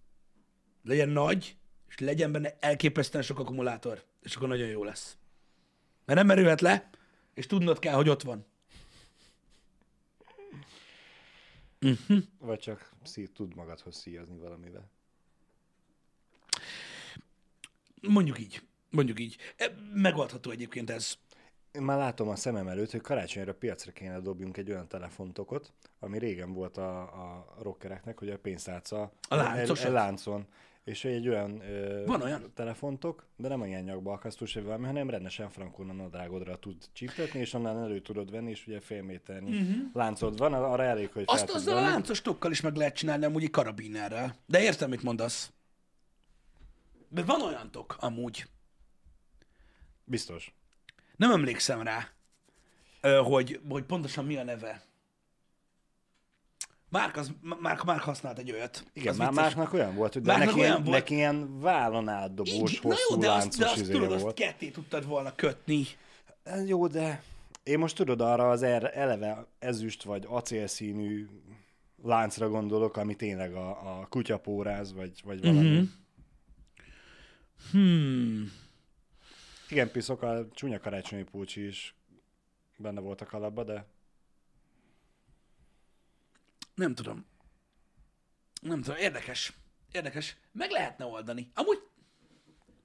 legyen 0.82 1.08
nagy, 1.08 1.56
és 1.88 1.98
legyen 1.98 2.32
benne 2.32 2.56
elképesztően 2.60 3.24
sok 3.24 3.38
akkumulátor, 3.38 4.02
és 4.22 4.36
akkor 4.36 4.48
nagyon 4.48 4.68
jó 4.68 4.84
lesz. 4.84 5.16
Mert 6.04 6.18
nem 6.18 6.26
merülhet 6.26 6.60
le, 6.60 6.90
és 7.34 7.46
tudnod 7.46 7.78
kell, 7.78 7.94
hogy 7.94 8.08
ott 8.08 8.22
van. 8.22 8.46
Vagy 12.38 12.58
csak 12.58 12.92
szí, 13.02 13.26
tud 13.26 13.54
magadhoz 13.54 13.96
szíjazni 13.96 14.38
valamivel. 14.38 14.90
Mondjuk 18.00 18.38
így. 18.38 18.62
Mondjuk 18.90 19.20
így. 19.20 19.36
E, 19.56 19.74
Megoldható 19.92 20.50
egyébként 20.50 20.90
ez. 20.90 21.14
Én 21.72 21.82
már 21.82 21.98
látom 21.98 22.28
a 22.28 22.36
szemem 22.36 22.68
előtt, 22.68 22.90
hogy 22.90 23.00
karácsonyra 23.00 23.54
piacra 23.54 23.92
kéne 23.92 24.20
dobjunk 24.20 24.56
egy 24.56 24.70
olyan 24.70 24.88
telefontokot, 24.88 25.72
ami 25.98 26.18
régen 26.18 26.52
volt 26.52 26.76
a, 26.76 27.00
a 27.00 27.54
rockereknek, 27.58 28.18
hogy 28.18 28.30
a 28.30 28.38
pénztárca 28.38 29.12
A 29.28 29.34
láncosat? 29.34 29.78
egy, 29.78 29.86
egy 29.86 29.92
láncon. 29.92 30.46
És 30.88 31.04
egy 31.04 31.28
olyan, 31.28 31.60
ö, 31.60 32.04
Van 32.06 32.22
olyan? 32.22 32.52
telefontok, 32.54 33.26
de 33.36 33.48
nem 33.48 33.60
olyan 33.60 33.82
nyakba 33.82 34.12
akasztós, 34.12 34.54
vagy 34.54 34.64
valami, 34.64 34.86
hanem 34.86 35.10
rendesen 35.10 35.50
frankon 35.50 35.90
a 35.90 35.92
nadrágodra 35.92 36.58
tud 36.58 36.76
csíptetni, 36.92 37.40
és 37.40 37.52
onnan 37.52 37.82
elő 37.82 38.00
tudod 38.00 38.30
venni, 38.30 38.50
és 38.50 38.66
ugye 38.66 38.80
fél 38.80 39.02
méternyi 39.02 39.60
uh-huh. 39.60 39.76
láncod 39.92 40.38
van, 40.38 40.54
arra 40.54 40.82
elég, 40.82 41.12
hogy. 41.12 41.22
Azt 41.26 41.50
azzal 41.50 41.76
a 41.76 41.80
láncos 41.80 42.22
tokkal 42.22 42.50
is 42.50 42.60
meg 42.60 42.76
lehet 42.76 42.94
csinálni, 42.94 43.24
amúgy 43.24 43.50
karabinerrel. 43.50 44.36
De 44.46 44.62
értem, 44.62 44.88
mit 44.88 45.02
mondasz. 45.02 45.52
Mert 47.08 47.26
van 47.26 47.42
olyan 47.42 47.70
tok, 47.70 47.96
amúgy. 48.00 48.46
Biztos. 50.04 50.54
Nem 51.16 51.30
emlékszem 51.30 51.82
rá, 51.82 52.08
hogy, 53.22 53.60
hogy 53.68 53.84
pontosan 53.84 54.24
mi 54.24 54.36
a 54.36 54.44
neve. 54.44 54.87
Márk, 56.90 57.16
az, 57.16 57.32
Márk, 57.60 57.84
Márk 57.84 58.02
használt 58.02 58.38
egy 58.38 58.52
olyat. 58.52 58.84
Igen, 58.92 59.12
Az 59.12 59.18
már 59.18 59.28
vicces. 59.28 59.44
másnak 59.44 59.72
olyan 59.72 59.94
volt, 59.94 60.12
hogy 60.12 60.22
de 60.22 60.32
Márknak 60.32 60.54
neki, 60.54 60.60
olyan 60.60 60.82
volt. 60.82 60.98
neki 60.98 61.14
ilyen 61.14 61.60
vállon 61.60 62.08
átdobós, 62.08 62.72
Így, 62.72 62.78
hosszú 62.78 63.14
jó, 63.14 63.20
de 63.20 63.30
azt, 63.30 63.58
de 63.58 63.64
azt 63.66 63.76
izéje 63.76 63.98
tudod, 63.98 64.12
azt 64.12 64.22
volt. 64.22 64.36
ketté 64.36 64.68
tudtad 64.68 65.06
volna 65.06 65.34
kötni. 65.34 65.86
Jó, 66.66 66.86
de 66.86 67.22
én 67.62 67.78
most 67.78 67.96
tudod 67.96 68.20
arra 68.20 68.50
az 68.50 68.62
er- 68.62 68.94
eleve 68.94 69.46
ezüst 69.58 70.02
vagy 70.02 70.24
acélszínű 70.28 71.28
láncra 72.02 72.48
gondolok, 72.48 72.96
ami 72.96 73.14
tényleg 73.14 73.54
a, 73.54 73.68
a 74.00 74.06
kutyapóráz, 74.10 74.92
vagy, 74.92 75.20
vagy 75.24 75.40
valami. 75.40 75.58
Mhm. 75.58 75.68
Mm-hmm. 75.68 75.84
Hmm. 77.72 78.52
Igen, 79.68 79.90
piszok, 79.90 80.22
a 80.22 80.46
csúnya 80.52 80.80
karácsonyi 80.80 81.22
pulcsi 81.22 81.66
is 81.66 81.94
benne 82.76 83.00
volt 83.00 83.20
a 83.20 83.26
kalapba, 83.26 83.64
de 83.64 83.84
Nem 86.78 86.94
tudom. 86.94 87.26
Nem 88.60 88.82
tudom, 88.82 88.98
érdekes. 88.98 89.52
Érdekes. 89.92 90.36
Meg 90.52 90.70
lehetne 90.70 91.04
oldani. 91.04 91.50
Amúgy 91.54 91.82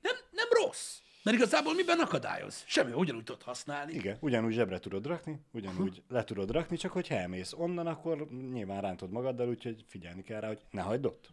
nem, 0.02 0.16
nem 0.32 0.48
rossz. 0.50 0.98
Mert 1.24 1.38
igazából 1.38 1.74
miben 1.74 2.00
akadályoz? 2.00 2.64
Semmi, 2.66 2.92
ugyanúgy 2.92 3.24
tudod 3.24 3.42
használni. 3.42 3.94
igen, 3.94 4.18
ugyanúgy 4.20 4.54
zsebre 4.54 4.80
tudod 4.80 5.06
rakni, 5.06 5.40
ugyanúgy 5.52 6.04
le 6.08 6.24
tudod 6.24 6.52
rakni, 6.52 6.78
csak 6.78 6.92
hogyha 6.92 7.16
elmész 7.16 7.54
onnan, 7.54 7.88
akkor 7.88 8.28
nyilván 8.30 8.82
rántod 8.82 9.12
magaddal, 9.12 9.48
úgyhogy 9.48 9.86
figyelni 9.88 10.22
kell 10.22 10.40
rá, 10.40 10.48
hogy 10.48 10.62
ne 10.72 10.82
hagyd 10.82 11.06
ott. 11.06 11.30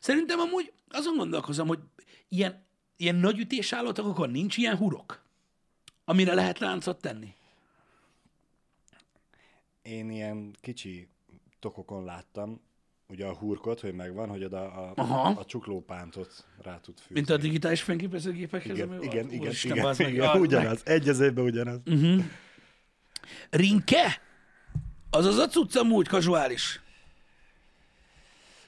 Szerintem 0.00 0.38
amúgy 0.38 0.72
azon 0.88 1.16
gondolkozom, 1.16 1.68
hogy 1.68 1.80
ilyen, 2.28 2.66
ilyen 2.96 3.16
nagy 3.16 3.38
ütésállótokon 3.38 4.30
nincs 4.30 4.56
ilyen 4.56 4.76
hurok, 4.76 5.24
amire 6.04 6.34
lehet 6.34 6.58
láncot 6.58 7.00
tenni. 7.00 7.34
Én 9.82 10.10
ilyen 10.10 10.56
kicsi 10.60 11.08
tokokon 11.58 12.04
láttam, 12.04 12.60
ugye 13.08 13.26
a 13.26 13.34
hurkot, 13.34 13.80
hogy 13.80 13.94
megvan, 13.94 14.28
hogy 14.28 14.44
oda 14.44 14.72
a, 14.72 14.92
Aha. 14.96 15.20
a, 15.20 15.38
a 15.38 15.44
csuklópántot 15.44 16.46
rá 16.62 16.80
tud 16.80 16.98
fűzni. 16.98 17.14
Mint 17.14 17.30
a 17.30 17.36
digitális 17.36 17.82
fényképezőgépekhez, 17.82 18.76
igen, 18.76 18.88
ami 18.88 19.04
igen, 19.04 19.20
volt. 19.20 19.32
igen, 19.32 19.46
Úristen, 19.46 19.70
igen, 19.70 19.84
bazd 19.84 20.00
meg, 20.00 20.12
igen, 20.12 20.30
meg. 20.32 20.40
ugyanaz, 20.40 20.82
egy 20.84 21.08
az 21.08 21.20
évben 21.20 21.44
ugyanaz. 21.44 21.80
Rinke? 23.50 24.20
Az 25.10 25.24
az 25.24 25.36
a 25.36 25.46
cucc 25.46 25.76
amúgy 25.76 26.08
kazuális. 26.08 26.80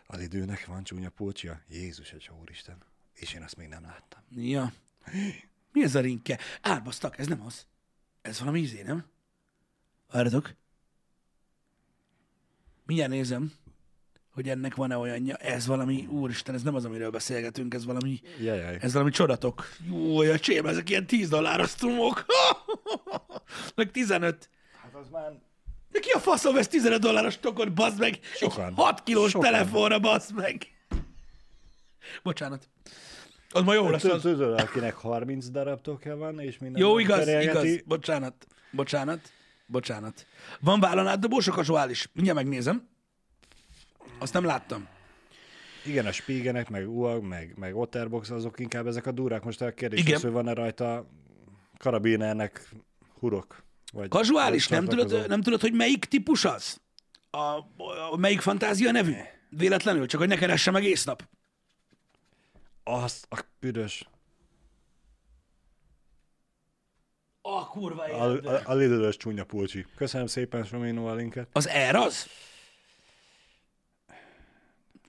Az 0.07 0.21
időnek 0.21 0.67
van 0.67 0.85
csúnya 0.85 1.11
pulcsia? 1.11 1.61
Jézus, 1.69 2.13
egy 2.13 2.31
úristen. 2.41 2.79
És 3.15 3.35
én 3.35 3.43
azt 3.43 3.57
még 3.57 3.69
nem 3.69 3.83
láttam. 3.83 4.21
Ja. 4.37 4.73
Mi 5.73 5.83
ez 5.83 5.95
a 5.95 6.01
rinke? 6.01 6.39
Árbasztak, 6.63 7.19
ez 7.19 7.27
nem 7.27 7.43
az. 7.47 7.67
Ez 8.23 8.39
valami 8.39 8.61
izé, 8.61 8.83
nem? 8.83 9.05
Várjatok. 10.11 10.55
Mindjárt 12.87 13.11
nézem, 13.11 13.53
hogy 14.35 14.49
ennek 14.49 14.75
van-e 14.75 14.97
olyanja. 14.97 15.37
Ez 15.37 15.67
valami, 15.67 16.07
úristen, 16.11 16.55
ez 16.55 16.63
nem 16.63 16.75
az, 16.75 16.85
amiről 16.85 17.11
beszélgetünk, 17.11 17.75
ez 17.75 17.85
valami, 17.85 18.21
Jajjaj. 18.41 18.79
ez 18.81 18.93
valami 18.93 19.11
csodatok. 19.11 19.69
Jó, 19.91 20.19
a 20.19 20.39
csém, 20.39 20.67
ezek 20.67 20.91
ilyen 20.91 21.07
10 21.07 21.29
dolláros 21.29 21.71
cumok. 21.73 22.25
Meg 23.77 23.91
15. 23.91 24.49
Hát 24.83 24.95
az 24.95 25.09
már... 25.11 25.33
De 25.91 26.01
ki 26.01 26.11
a 26.11 26.19
faszom 26.19 26.55
vesz 26.55 26.69
15 26.69 27.01
dolláros 27.01 27.39
tokot, 27.39 27.73
bazd 27.73 27.99
meg? 27.99 28.19
Sokan. 28.35 28.67
Egy 28.67 28.73
6 28.77 29.03
kilós 29.03 29.31
Sokan. 29.31 29.51
telefonra, 29.51 29.99
bazd 29.99 30.35
meg. 30.35 30.67
Bocsánat. 32.23 32.69
Az 33.51 33.63
ma 33.63 33.75
jó 33.75 33.91
lesz 33.91 34.05
az. 34.05 34.21
Tudod, 34.21 34.61
akinek 34.61 34.95
30 34.95 35.49
darab 35.49 35.81
tokja 35.81 36.17
van, 36.17 36.41
és 36.41 36.59
minden 36.59 36.83
Jó, 36.83 36.99
igaz, 36.99 37.29
igaz. 37.29 37.83
Bocsánat. 37.85 38.47
Bocsánat. 38.71 39.33
Bocsánat. 39.73 40.27
Van 40.61 40.81
vállon 40.81 41.07
átdobós 41.07 41.49
a 41.49 41.53
kazuális? 41.53 42.09
Mindjárt 42.13 42.39
megnézem. 42.39 42.89
Azt 44.19 44.33
nem 44.33 44.45
láttam. 44.45 44.89
Igen, 45.85 46.07
a 46.07 46.13
spígenek, 46.13 46.71
meg 46.71 46.89
UAG, 46.89 47.23
meg, 47.23 47.55
meg 47.57 47.77
Otterbox, 47.77 48.31
azok 48.31 48.61
inkább 48.61 48.87
ezek 48.87 49.07
a 49.07 49.13
durák. 49.13 49.45
Most 49.45 49.61
a 49.61 49.73
kérdés 49.73 50.01
Igen. 50.01 50.15
az, 50.15 50.23
hogy 50.23 50.31
van-e 50.31 50.53
rajta 50.53 51.07
karabinernek 51.79 52.69
hurok? 53.19 53.63
Vagy, 53.93 54.09
Kazuális, 54.09 54.69
nem 54.69 54.85
tudod, 54.85 55.29
nem 55.29 55.43
tudod, 55.43 55.61
hogy 55.61 55.73
melyik 55.73 56.05
típus 56.05 56.45
az? 56.45 56.81
A, 57.31 57.39
a, 58.11 58.17
melyik 58.17 58.41
fantázia 58.41 58.91
nevű? 58.91 59.15
Véletlenül, 59.49 60.07
csak 60.07 60.21
hogy 60.21 60.29
ne 60.29 60.37
keresse 60.37 60.71
meg 60.71 60.85
éjsznap. 60.85 61.29
Azt 62.85 63.27
a 63.31 63.45
büdös. 63.61 64.09
A 67.43 67.67
kurva 67.69 68.03
A, 68.05 68.31
a, 68.47 68.61
a 68.65 68.75
lidl 68.75 69.09
csúnya 69.09 69.45
pulcsi. 69.45 69.87
Köszönöm 69.95 70.27
szépen, 70.27 70.65
Somino 70.65 71.07
a 71.07 71.15
linket. 71.15 71.49
Az 71.53 71.67
Air 71.67 71.95
az? 71.95 72.27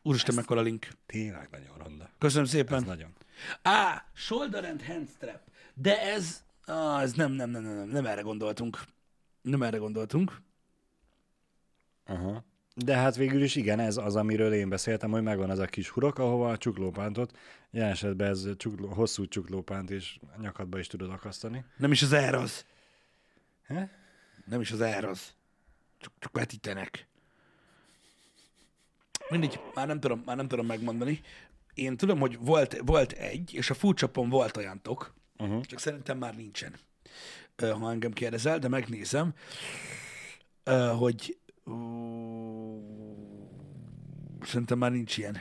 Úristen, 0.02 0.36
mekkora 0.36 0.62
link. 0.62 0.88
Tényleg 1.06 1.48
nagyon 1.52 1.78
ronda. 1.78 2.10
Köszönöm 2.18 2.44
Ez 2.44 2.50
szépen. 2.50 2.84
nagyon. 2.84 3.14
Á, 3.62 4.06
shoulder 4.14 4.66
and 4.66 4.86
hand 4.86 5.10
strap. 5.10 5.40
De 5.74 6.02
ez, 6.02 6.44
á, 6.66 7.02
ez 7.02 7.14
nem, 7.14 7.32
nem, 7.32 7.50
nem, 7.50 7.64
nem, 7.64 7.76
nem, 7.76 7.88
nem 7.88 8.06
erre 8.06 8.22
gondoltunk. 8.22 8.80
Nem 9.42 9.62
erre 9.64 9.78
gondoltunk. 9.78 10.42
Aha. 12.06 12.44
De 12.76 12.96
hát 12.96 13.16
végül 13.16 13.44
is 13.44 13.56
igen, 13.56 13.80
ez 13.80 13.98
az, 13.98 14.16
amiről 14.16 14.54
én 14.54 14.70
beszéltem, 14.70 15.12
hogy 15.12 15.24
megvan 15.24 15.50
az 15.50 15.60
a 15.60 15.66
kis 15.66 15.90
hurok, 15.90 16.20
ahova 16.20 16.50
a 16.50 16.58
csuklópántot, 16.58 17.38
jelen 17.72 17.92
esetben 17.92 18.30
ez 18.30 18.48
csukló, 18.58 18.88
hosszú 18.88 19.28
csuklópánt 19.28 19.90
és 19.90 20.20
nyakadba 20.42 20.80
is 20.80 20.88
tudod 20.88 21.10
akasztani. 21.10 21.66
Nem 21.78 21.92
is 21.92 22.02
az 22.02 22.14
Air 22.14 22.34
az. 22.34 22.66
He? 23.64 23.90
Nem 24.46 24.62
is 24.62 24.72
az 24.72 24.82
Air 24.82 25.06
az. 25.06 25.34
Csak, 25.98 26.12
csak 26.20 26.32
vetítenek. 26.32 27.08
Mindegy, 29.30 29.60
már 29.74 29.88
nem 29.88 30.00
tudom, 30.00 30.24
már 30.26 30.36
nem 30.36 30.48
tudom 30.48 30.66
megmondani. 30.66 31.22
Én 31.74 31.98
tudom, 31.98 32.20
hogy 32.20 32.38
volt, 32.40 32.82
volt 32.86 33.12
egy, 33.12 33.54
és 33.54 33.70
a 33.70 33.74
fúcsapon 33.74 34.30
volt 34.30 34.58
olyan 34.58 34.82
tok, 34.82 35.14
uh-huh. 35.38 35.62
csak 35.62 35.80
szerintem 35.80 36.18
már 36.18 36.36
nincsen. 36.36 36.76
Ha 37.58 37.92
engem 37.92 38.12
kérdezel, 38.12 38.60
de 38.60 38.68
megnézem, 38.68 39.34
hogy 40.98 41.38
szerintem 44.46 44.78
már 44.78 44.92
nincs 44.92 45.18
ilyen. 45.18 45.38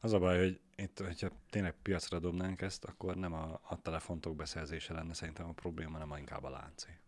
Az 0.00 0.12
a 0.12 0.18
baj, 0.18 0.38
hogy 0.38 0.60
itt, 0.76 0.98
hogyha 0.98 1.28
tényleg 1.50 1.74
piacra 1.82 2.18
dobnánk 2.18 2.60
ezt, 2.60 2.84
akkor 2.84 3.16
nem 3.16 3.32
a, 3.32 3.60
a 3.68 3.80
telefontok 3.82 4.36
beszerzése 4.36 4.92
lenne 4.92 5.14
szerintem 5.14 5.48
a 5.48 5.52
probléma, 5.52 5.98
hanem 5.98 6.18
inkább 6.18 6.44
a 6.44 6.50
láncé. 6.50 6.98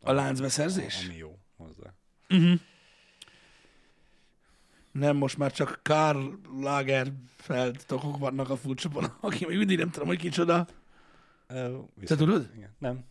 A 0.00 0.12
láncbeszerzés? 0.12 1.04
Ami 1.04 1.16
jó 1.16 1.38
hozzá. 1.56 1.94
Nem, 4.92 5.16
most 5.16 5.38
már 5.38 5.52
csak 5.52 5.80
Karl 5.82 6.28
Lagerfeld 6.60 7.84
tokok 7.86 8.18
vannak 8.18 8.50
a 8.50 8.56
fúcsapon, 8.56 9.04
aki 9.20 9.46
még 9.46 9.56
mindig 9.56 9.78
nem 9.78 9.90
tudom, 9.90 10.08
hogy 10.08 10.18
kicsoda. 10.18 10.66
Ö, 11.46 11.78
Te 12.04 12.16
tudod? 12.16 12.50
Igen. 12.56 12.74
Nem. 12.78 13.04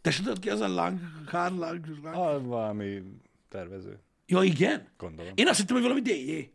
Te 0.00 0.10
se 0.10 0.22
tudod 0.22 0.38
ki 0.38 0.50
az 0.50 0.60
a 0.60 0.68
Lang, 0.68 1.00
Karl 1.24 1.58
Lang, 1.58 1.86
Lang? 2.02 2.16
A, 2.16 2.40
valami 2.42 3.02
tervező, 3.48 4.00
Ja, 4.26 4.42
igen? 4.42 4.88
gondolom. 4.96 5.32
Én 5.34 5.48
azt 5.48 5.58
hittem, 5.58 5.74
hogy 5.74 5.84
valami 5.84 6.00
DJ. 6.00 6.50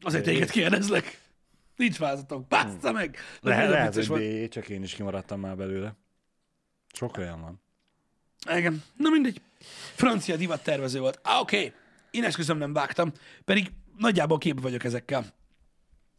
Azért 0.00 0.24
DJ. 0.24 0.30
téged 0.30 0.50
kérdezlek. 0.50 1.20
Nincs 1.76 1.98
vázatok. 1.98 2.46
Bászta 2.46 2.92
meg! 2.92 3.16
Le, 3.40 3.68
lehet, 3.68 3.94
vicces 3.94 4.08
hogy. 4.08 4.46
B, 4.46 4.48
csak 4.48 4.68
én 4.68 4.82
is 4.82 4.94
kimaradtam 4.94 5.40
már 5.40 5.56
belőle. 5.56 5.96
Sok 6.92 7.16
olyan 7.16 7.40
van. 7.40 7.60
Igen. 8.56 8.82
Na 8.96 9.10
mindegy. 9.10 9.40
Francia 9.94 10.36
divat 10.36 10.62
tervező 10.62 11.00
volt. 11.00 11.20
Ah, 11.22 11.40
oké. 11.40 11.56
Okay. 11.56 11.72
Én 12.10 12.24
esküszöm 12.24 12.58
nem 12.58 12.72
vágtam, 12.72 13.12
pedig 13.44 13.72
nagyjából 13.96 14.38
képbe 14.38 14.60
vagyok 14.60 14.84
ezekkel. 14.84 15.26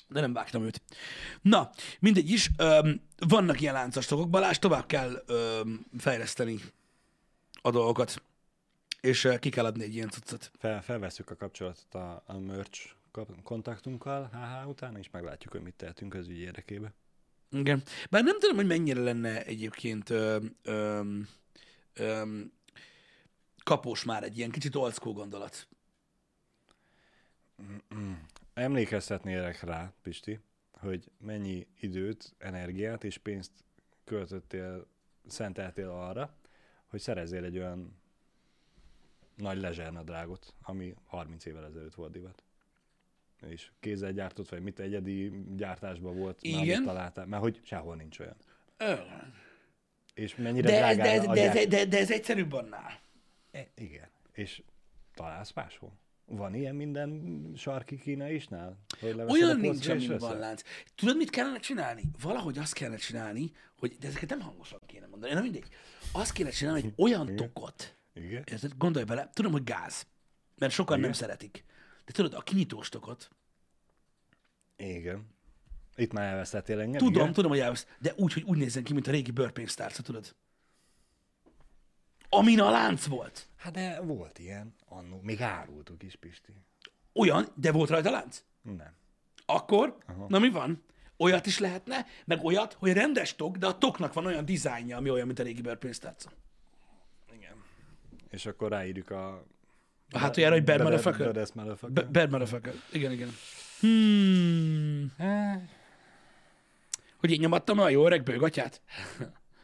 De 0.07 0.19
nem 0.21 0.33
vágtam 0.33 0.63
őt. 0.63 0.81
Na, 1.41 1.69
mindegy 1.99 2.31
is. 2.31 2.49
Öm, 2.57 3.01
vannak 3.17 3.61
ilyen 3.61 3.73
láncos 3.73 4.05
tokok. 4.05 4.29
Balázs, 4.29 4.57
tovább 4.57 4.85
kell 4.85 5.23
öm, 5.27 5.85
fejleszteni 5.97 6.59
a 7.61 7.71
dolgokat. 7.71 8.23
És 9.01 9.23
ö, 9.23 9.37
ki 9.37 9.49
kell 9.49 9.65
adni 9.65 9.83
egy 9.83 9.93
ilyen 9.93 10.09
cuccot. 10.09 10.51
Fel, 10.57 10.81
felveszük 10.81 11.29
a 11.29 11.35
kapcsolatot 11.35 11.93
a, 11.93 12.23
a 12.25 12.37
merch 12.37 12.97
kontaktunkkal 13.43 14.29
HH 14.33 14.67
után, 14.67 14.97
és 14.97 15.09
meglátjuk, 15.09 15.51
hogy 15.51 15.61
mit 15.61 15.75
tehetünk 15.75 16.13
az 16.13 16.27
ügy 16.27 16.39
érdekébe. 16.39 16.93
Igen. 17.51 17.83
Bár 18.09 18.23
nem 18.23 18.39
tudom, 18.39 18.55
hogy 18.55 18.67
mennyire 18.67 19.01
lenne 19.01 19.45
egyébként 19.45 20.09
ö, 20.09 20.37
ö, 20.63 21.01
ö, 21.93 22.39
kapós 23.63 24.03
már 24.03 24.23
egy 24.23 24.37
ilyen 24.37 24.51
kicsit 24.51 24.77
school 24.91 25.13
gondolat. 25.13 25.67
Emlékeztetnélek 28.53 29.61
rá, 29.61 29.93
Pisti, 30.01 30.39
hogy 30.71 31.11
mennyi 31.17 31.67
időt, 31.79 32.35
energiát 32.37 33.03
és 33.03 33.17
pénzt 33.17 33.51
költöttél, 34.03 34.87
szenteltél 35.27 35.89
arra, 35.89 36.35
hogy 36.87 36.99
szerezzél 36.99 37.43
egy 37.43 37.57
olyan 37.57 37.98
nagy 39.39 39.57
lezsernadrágot, 39.57 40.53
ami 40.61 40.93
30 41.05 41.45
évvel 41.45 41.65
ezelőtt 41.65 41.93
volt 41.95 42.11
divat. 42.11 42.43
És 43.47 43.71
kézzel 43.79 44.11
gyártott, 44.11 44.49
vagy 44.49 44.61
mit 44.61 44.79
egyedi 44.79 45.31
gyártásban 45.55 46.17
volt, 46.17 46.37
Igen. 46.41 46.77
mit 46.77 46.87
találtál, 46.87 47.25
mert 47.25 47.41
hogy 47.41 47.59
sehol 47.63 47.95
nincs 47.95 48.19
olyan. 48.19 48.35
Ö, 48.77 48.93
És 50.13 50.35
mennyire 50.35 50.67
De 50.69 50.85
ez, 50.85 50.97
de, 50.97 51.03
ez, 51.11 51.25
de, 51.25 51.33
gyár- 51.33 51.67
de, 51.67 51.85
de 51.85 51.97
ez 51.99 52.11
egyszerűbb 52.11 52.53
annál. 52.53 52.99
E, 53.51 53.67
igen. 53.75 54.09
És 54.33 54.63
találsz 55.13 55.53
máshol? 55.53 55.91
Van 56.25 56.53
ilyen 56.53 56.75
minden 56.75 57.41
sarki 57.55 57.97
kína 57.97 58.29
isnál? 58.29 58.77
Olyan 59.27 59.59
nincs, 59.59 59.87
amin 59.87 60.17
van 60.17 60.37
lánc. 60.37 60.61
Tudod, 60.95 61.17
mit 61.17 61.29
kellene 61.29 61.59
csinálni? 61.59 62.01
Valahogy 62.21 62.57
azt 62.57 62.73
kellene 62.73 62.97
csinálni, 62.97 63.51
hogy, 63.77 63.97
de 63.99 64.07
ezeket 64.07 64.29
nem 64.29 64.39
hangosan 64.41 64.79
kéne 64.85 65.07
mondani, 65.07 65.33
na 65.33 65.41
mindegy. 65.41 65.67
Azt 66.11 66.31
kéne 66.31 66.49
csinálni, 66.49 66.81
hogy 66.81 66.93
olyan 67.05 67.35
tokot, 67.35 67.95
Igen. 68.19 68.43
érted? 68.51 68.77
Gondolj 68.77 69.05
bele, 69.05 69.29
tudom, 69.33 69.51
hogy 69.51 69.63
gáz, 69.63 70.07
mert 70.57 70.73
sokan 70.73 70.97
Igen. 70.97 71.09
nem 71.09 71.19
szeretik. 71.19 71.63
De 72.05 72.11
tudod, 72.11 72.33
a 72.33 72.41
kinyitós 72.41 72.89
tokot, 72.89 73.29
Igen. 74.79 75.27
Itt 75.95 76.11
már 76.13 76.31
elvesztettél 76.31 76.79
engem, 76.79 76.99
tudom, 76.99 77.21
igen? 77.21 77.33
tudom, 77.33 77.51
hogy 77.51 77.59
elvesz, 77.59 77.87
de 77.99 78.13
úgy, 78.15 78.33
hogy 78.33 78.43
úgy 78.43 78.57
nézzen 78.57 78.83
ki, 78.83 78.93
mint 78.93 79.07
a 79.07 79.11
régi 79.11 79.31
bőrpénztárca, 79.31 80.01
tudod? 80.01 80.35
Amin 82.29 82.59
a 82.59 82.69
lánc 82.69 83.05
volt. 83.05 83.47
Hát 83.55 83.73
de 83.73 84.01
volt 84.01 84.39
ilyen 84.39 84.75
annó. 84.85 85.19
Még 85.21 85.41
árultuk 85.41 86.03
is, 86.03 86.15
Pisti. 86.15 86.53
Olyan, 87.13 87.47
de 87.55 87.71
volt 87.71 87.89
rajta 87.89 88.11
lánc. 88.11 88.43
Nem. 88.61 88.93
Akkor, 89.45 89.97
Aha. 90.05 90.25
na 90.29 90.39
mi 90.39 90.49
van? 90.49 90.83
Olyat 91.17 91.45
is 91.45 91.59
lehetne, 91.59 92.05
meg 92.25 92.43
olyat, 92.43 92.73
hogy 92.73 92.93
rendes 92.93 93.35
tok, 93.35 93.57
de 93.57 93.67
a 93.67 93.77
toknak 93.77 94.13
van 94.13 94.25
olyan 94.25 94.45
dizájnja, 94.45 94.97
ami 94.97 95.09
olyan, 95.09 95.25
mint 95.25 95.39
a 95.39 95.43
régi 95.43 95.61
bőrpénztárca. 95.61 96.31
És 98.29 98.45
akkor 98.45 98.69
ráírjuk 98.69 99.09
a... 99.09 99.45
A 100.11 100.17
hátuljára, 100.17 100.55
hogy 100.55 100.63
bad 100.63 100.81
motherfucker? 100.81 101.25
Badass 101.25 101.51
motherfucker. 101.53 102.11
Bad 102.11 102.29
motherfucker. 102.29 102.73
Igen, 102.91 103.11
igen. 103.11 103.29
Hmm. 103.79 105.13
Hogy 107.19 107.31
én 107.31 107.39
nyomattam 107.39 107.79
a 107.79 107.89
jó 107.89 108.05
öreg 108.05 108.23
bőgatyát? 108.23 108.81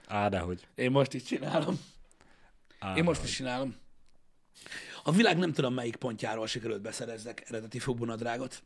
Á, 0.08 0.30
dehogy. 0.30 0.68
Én 0.76 0.92
most 0.92 1.14
is 1.14 1.24
csinálom. 1.24 1.80
Á, 2.80 2.96
Én 2.96 3.04
most 3.04 3.24
is 3.24 3.36
csinálom. 3.36 3.76
A 5.04 5.12
világ 5.12 5.38
nem 5.38 5.54
tudom 5.54 5.74
melyik 5.74 5.96
pontjáról 5.96 6.48
sikerült 6.48 6.82
beszerezzek 6.82 7.44
eredeti 7.50 7.80
fóbunadrágot. 7.80 8.64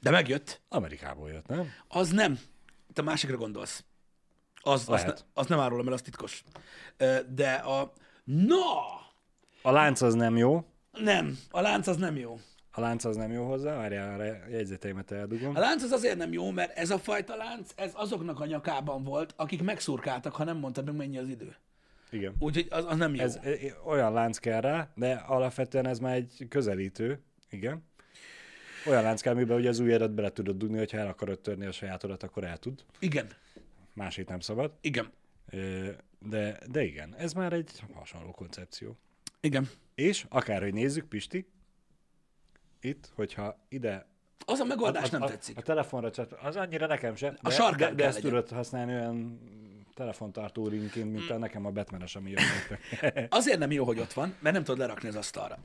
De 0.00 0.10
megjött. 0.10 0.60
Amerikából 0.68 1.30
jött, 1.30 1.46
nem? 1.46 1.72
Az 1.88 2.10
nem. 2.10 2.38
Te 2.92 3.02
másikra 3.02 3.36
gondolsz. 3.36 3.84
Az, 4.68 4.80
az, 4.80 4.86
ne, 4.86 4.94
Lehet. 4.94 5.24
az 5.34 5.46
nem 5.46 5.58
árulom, 5.58 5.84
mert 5.84 5.96
az 5.96 6.02
titkos. 6.02 6.44
De 7.34 7.52
a... 7.52 7.92
Na! 8.24 8.66
A 9.62 9.70
lánc 9.70 10.00
az 10.00 10.14
nem 10.14 10.36
jó. 10.36 10.64
Nem. 10.92 11.38
A 11.50 11.60
lánc 11.60 11.86
az 11.86 11.96
nem 11.96 12.16
jó. 12.16 12.38
A 12.72 12.80
lánc 12.80 13.04
az 13.04 13.16
nem 13.16 13.32
jó 13.32 13.46
hozzá. 13.46 13.76
Várjál, 13.76 14.20
a 14.20 14.24
jegyzeteimet 14.50 15.10
eldugom. 15.10 15.56
A 15.56 15.58
lánc 15.58 15.82
az 15.82 15.90
azért 15.90 16.16
nem 16.16 16.32
jó, 16.32 16.50
mert 16.50 16.76
ez 16.76 16.90
a 16.90 16.98
fajta 16.98 17.36
lánc, 17.36 17.70
ez 17.76 17.92
azoknak 17.94 18.40
a 18.40 18.46
nyakában 18.46 19.04
volt, 19.04 19.32
akik 19.36 19.62
megszurkáltak, 19.62 20.34
ha 20.34 20.44
nem 20.44 20.56
mondtad 20.56 20.84
meg 20.84 20.94
mennyi 20.94 21.18
az 21.18 21.28
idő. 21.28 21.56
Igen. 22.10 22.34
Úgyhogy 22.38 22.66
az, 22.70 22.84
az 22.88 22.96
nem 22.96 23.14
jó. 23.14 23.22
Ez 23.22 23.40
olyan 23.84 24.12
lánc 24.12 24.38
kell 24.38 24.60
rá, 24.60 24.88
de 24.94 25.12
alapvetően 25.12 25.86
ez 25.86 25.98
már 25.98 26.14
egy 26.14 26.46
közelítő. 26.48 27.22
Igen. 27.50 27.86
Olyan 28.86 29.02
lánc 29.02 29.20
kell, 29.20 29.32
amiben 29.32 29.56
ugye 29.58 29.68
az 29.68 29.78
ujjadat 29.78 30.10
bele 30.10 30.30
tudod 30.30 30.56
dugni, 30.56 30.78
hogyha 30.78 30.98
el 30.98 31.06
akarod 31.06 31.38
törni 31.38 31.66
a 31.66 31.72
sajátodat, 31.72 32.22
akkor 32.22 32.44
el 32.44 32.56
tud. 32.56 32.84
Igen. 32.98 33.28
Másik 33.98 34.28
nem 34.28 34.40
szabad. 34.40 34.72
Igen. 34.80 35.12
De, 36.18 36.58
de 36.70 36.84
igen, 36.84 37.14
ez 37.16 37.32
már 37.32 37.52
egy 37.52 37.70
hasonló 37.94 38.30
koncepció. 38.30 38.98
Igen. 39.40 39.68
És 39.94 40.26
akárhogy 40.28 40.72
nézzük, 40.72 41.08
Pisti, 41.08 41.48
itt, 42.80 43.10
hogyha 43.14 43.66
ide 43.68 44.06
Az 44.44 44.60
a 44.60 44.64
megoldás 44.64 45.10
nem 45.10 45.22
a, 45.22 45.26
tetszik. 45.26 45.56
A 45.56 45.60
telefonra 45.60 46.10
csat, 46.10 46.32
az 46.32 46.56
annyira 46.56 46.86
nekem 46.86 47.14
sem. 47.14 47.36
De, 47.42 47.50
sarkán 47.50 47.96
de, 47.96 48.02
de 48.02 48.08
ezt 48.08 48.20
tudod 48.20 48.48
használni 48.48 48.92
olyan 48.92 49.40
telefontartó 49.94 50.68
ringként, 50.68 51.12
mint 51.12 51.30
a 51.30 51.38
nekem 51.38 51.66
a 51.66 51.70
Batmanes, 51.70 52.16
ami 52.16 52.30
jött. 52.30 52.78
Azért 53.38 53.58
nem 53.58 53.70
jó, 53.70 53.84
hogy 53.84 53.98
ott 53.98 54.12
van, 54.12 54.34
mert 54.40 54.54
nem 54.54 54.64
tudod 54.64 54.80
lerakni 54.80 55.08
az 55.08 55.16
asztalra. 55.16 55.58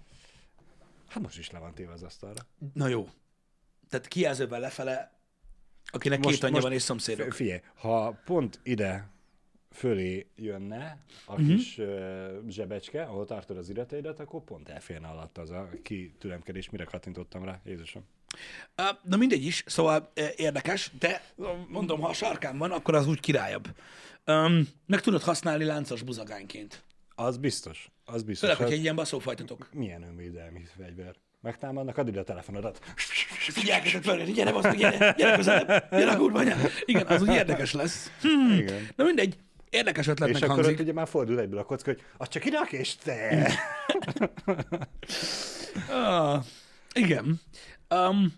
hát 1.08 1.24
most 1.24 1.38
is 1.38 1.52
le 1.52 1.60
van 1.60 1.74
téve 1.74 1.92
az 1.92 2.04
asztalra. 2.04 2.42
Na 2.74 2.88
jó. 2.88 3.10
Tehát 3.90 4.08
kijelzővel 4.08 4.60
lefele, 4.60 5.13
akinek 5.94 6.24
most, 6.24 6.36
két 6.36 6.44
anyja 6.44 6.62
van 6.62 6.72
és 6.72 6.82
szomszédok. 6.82 7.34
Figyelj, 7.34 7.60
ha 7.76 8.22
pont 8.26 8.60
ide 8.64 9.12
fölé 9.72 10.28
jönne 10.36 10.98
a 11.26 11.32
uh-huh. 11.32 11.48
kis 11.48 11.78
uh, 11.78 11.88
zsebecske, 12.48 13.04
ahol 13.04 13.26
tartod 13.26 13.58
az 13.58 13.70
irataidat, 13.70 14.20
akkor 14.20 14.44
pont 14.44 14.70
elférne 14.70 15.08
alatt 15.08 15.38
az 15.38 15.50
a 15.50 15.70
kitüremkedés, 15.84 16.70
mire 16.70 16.84
kattintottam 16.84 17.44
rá, 17.44 17.62
Jézusom. 17.66 18.04
Na 19.04 19.18
mindegy 19.18 19.46
is, 19.46 19.64
szóval 19.68 20.12
érdekes, 20.36 20.92
de 21.00 21.24
mondom, 21.68 22.00
ha 22.02 22.10
a 22.10 22.14
sarkán 22.14 22.58
van, 22.58 22.72
akkor 22.72 22.96
az 22.96 23.08
úgy 23.08 23.20
királyabb. 23.20 23.68
Um, 24.28 24.68
meg 24.86 25.02
tudod 25.02 25.22
használni 25.22 25.64
láncos 25.64 26.02
buzagányként. 26.02 26.84
Az 27.16 27.38
biztos, 27.38 27.92
az 28.06 28.24
biztos. 28.24 28.40
Főleg, 28.40 28.56
az... 28.56 28.62
hogyha 28.62 28.76
egy 28.76 28.84
ilyen 28.84 28.96
baszófajtatok. 28.96 29.70
Milyen 29.74 30.04
önvédelmi 30.04 30.64
fegyver? 30.78 31.16
Megtámadnak, 31.44 31.98
add 31.98 32.08
ide 32.08 32.20
a 32.20 32.24
telefonodat. 32.24 32.80
Figyelketek 33.38 34.04
fel, 34.04 34.26
gyere, 34.26 34.52
basz, 34.52 34.64
meg, 34.64 34.78
gyere, 34.78 35.14
gyere 35.18 35.36
közelebb, 35.36 35.90
gyere 35.92 36.12
a 36.12 36.18
kurva 36.18 36.40
anyád. 36.40 36.72
Igen, 36.86 37.08
az 37.08 37.22
úgy 37.22 37.34
érdekes 37.34 37.74
lesz. 37.74 38.12
Hmm. 38.22 38.58
Igen. 38.58 38.88
Na 38.96 39.04
mindegy, 39.04 39.38
érdekes 39.70 40.06
És 40.06 40.12
ötletnek 40.12 40.44
akkor 40.44 40.56
hangzik. 40.56 40.74
ott 40.74 40.82
ugye 40.82 40.94
már 40.94 41.08
fordul 41.08 41.40
egyből 41.40 41.60
a 41.60 41.64
kocka, 41.64 41.92
hogy 41.92 42.02
az 42.18 42.28
csak 42.28 42.46
irak 42.46 42.72
és 42.72 42.96
te. 42.96 43.48
Ah, 45.90 46.44
igen. 46.94 47.40
Um, 47.90 48.34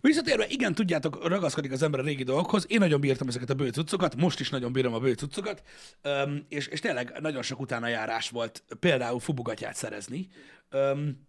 visszatérve, 0.00 0.46
igen, 0.48 0.74
tudjátok, 0.74 1.28
ragaszkodik 1.28 1.72
az 1.72 1.82
ember 1.82 2.00
a 2.00 2.02
régi 2.02 2.22
dolgokhoz. 2.22 2.64
Én 2.68 2.78
nagyon 2.78 3.00
bírtam 3.00 3.28
ezeket 3.28 3.50
a 3.50 3.54
bőcuccokat, 3.54 4.16
most 4.16 4.40
is 4.40 4.50
nagyon 4.50 4.72
bírom 4.72 4.94
a 4.94 4.98
bőcuccokat, 4.98 5.62
um, 6.04 6.46
és, 6.48 6.66
és 6.66 6.80
tényleg 6.80 7.16
nagyon 7.20 7.42
sok 7.42 7.60
utána 7.60 7.88
járás 7.88 8.30
volt 8.30 8.62
például 8.80 9.20
fubugatját 9.20 9.74
szerezni. 9.74 10.28
Um, 10.72 11.26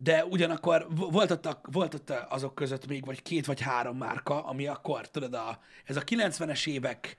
de 0.00 0.24
ugyanakkor 0.24 0.86
vo- 0.90 1.12
volt 1.12 1.30
ott, 1.30 1.46
a, 1.46 1.60
volt 1.62 1.94
ott 1.94 2.10
azok 2.10 2.54
között 2.54 2.86
még 2.86 3.04
vagy 3.04 3.22
két 3.22 3.46
vagy 3.46 3.60
három 3.60 3.96
márka, 3.96 4.44
ami 4.44 4.66
akkor, 4.66 5.08
tudod, 5.08 5.34
a, 5.34 5.58
ez 5.84 5.96
a 5.96 6.04
90-es 6.04 6.66
évek 6.66 7.16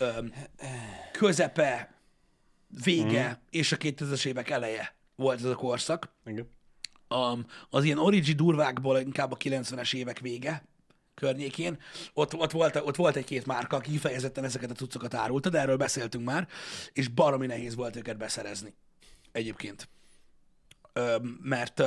um, 0.00 0.32
közepe, 1.12 1.94
vége 2.84 3.28
mm. 3.28 3.32
és 3.50 3.72
a 3.72 3.76
2000-es 3.76 4.26
évek 4.26 4.50
eleje 4.50 4.94
volt 5.16 5.38
ez 5.38 5.44
a 5.44 5.54
korszak 5.54 6.12
Igen. 6.24 6.50
um, 7.08 7.46
az 7.70 7.84
ilyen 7.84 7.98
origi 7.98 8.32
durvákból 8.32 8.98
inkább 8.98 9.32
a 9.32 9.36
90-es 9.36 9.94
évek 9.94 10.18
vége 10.18 10.62
környékén. 11.14 11.78
Ott, 12.12 12.34
ott, 12.34 12.50
volt, 12.50 12.76
ott 12.76 12.96
volt 12.96 13.16
egy-két 13.16 13.46
márka, 13.46 13.76
aki 13.76 13.90
kifejezetten 13.90 14.44
ezeket 14.44 14.70
a 14.70 14.74
cuccokat 14.74 15.14
árulta, 15.14 15.48
de 15.48 15.58
erről 15.58 15.76
beszéltünk 15.76 16.24
már, 16.24 16.48
és 16.92 17.08
baromi 17.08 17.46
nehéz 17.46 17.74
volt 17.74 17.96
őket 17.96 18.16
beszerezni 18.16 18.74
egyébként. 19.32 19.88
Mert 21.42 21.82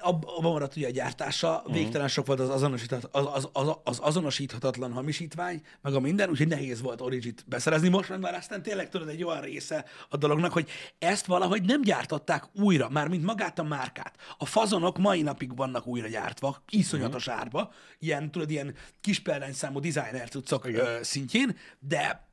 abban 0.00 0.52
maradt 0.52 0.76
ugye 0.76 0.86
a 0.86 0.90
gyártása, 0.90 1.62
végtelen 1.66 2.08
sok 2.08 2.26
volt 2.26 2.40
az, 2.40 2.48
azonosíthat, 2.48 3.08
az, 3.12 3.28
az, 3.32 3.48
az, 3.52 3.76
az 3.84 3.98
azonosíthatatlan 4.02 4.92
hamisítvány, 4.92 5.62
meg 5.80 5.94
a 5.94 6.00
minden, 6.00 6.30
úgyhogy 6.30 6.48
nehéz 6.48 6.80
volt 6.80 7.00
Origit 7.00 7.44
beszerezni. 7.46 7.88
Most 7.88 8.08
meg 8.08 8.20
már 8.20 8.34
aztán 8.34 8.62
tényleg 8.62 8.88
tudod 8.88 9.08
egy 9.08 9.24
olyan 9.24 9.40
része 9.40 9.84
a 10.08 10.16
dolognak, 10.16 10.52
hogy 10.52 10.70
ezt 10.98 11.26
valahogy 11.26 11.62
nem 11.62 11.82
gyártották 11.82 12.44
újra, 12.54 12.88
már 12.88 13.08
mint 13.08 13.24
magát 13.24 13.58
a 13.58 13.62
márkát. 13.62 14.14
A 14.38 14.46
fazonok 14.46 14.98
mai 14.98 15.22
napig 15.22 15.56
vannak 15.56 15.86
újra 15.86 16.08
gyártva, 16.08 16.62
iszonyatos 16.68 17.28
árba, 17.28 17.72
ilyen, 17.98 18.30
tudod, 18.30 18.50
ilyen 18.50 18.74
kis 19.00 19.20
példányszámú 19.20 19.80
designer 19.80 20.28
cuccok 20.28 20.66
ö, 20.66 20.98
szintjén, 21.02 21.56
de 21.78 22.30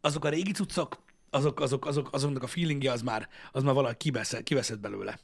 azok 0.00 0.24
a 0.24 0.28
régi 0.28 0.52
cuccok, 0.52 1.02
azok, 1.30 1.60
azok, 1.60 1.86
azok, 1.86 2.08
azoknak 2.12 2.42
a 2.42 2.46
feelingje 2.46 2.92
az 2.92 3.02
már, 3.02 3.28
az 3.52 3.62
már 3.62 3.74
valahogy 3.74 3.96
kiveszett, 3.96 4.42
kiveszett 4.42 4.80
belőle. 4.80 5.18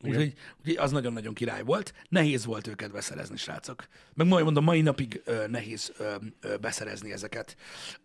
Úgyhogy, 0.00 0.34
úgyhogy 0.58 0.76
az 0.76 0.90
nagyon-nagyon 0.90 1.34
király 1.34 1.62
volt. 1.62 1.94
Nehéz 2.08 2.44
volt 2.44 2.66
őket 2.66 2.92
beszerezni, 2.92 3.36
srácok. 3.36 3.88
Meg 4.14 4.26
majd 4.26 4.44
mondom, 4.44 4.64
mai 4.64 4.80
napig 4.80 5.22
ö, 5.24 5.46
nehéz 5.46 5.92
ö, 5.98 6.14
ö, 6.40 6.56
beszerezni 6.56 7.12
ezeket. 7.12 7.56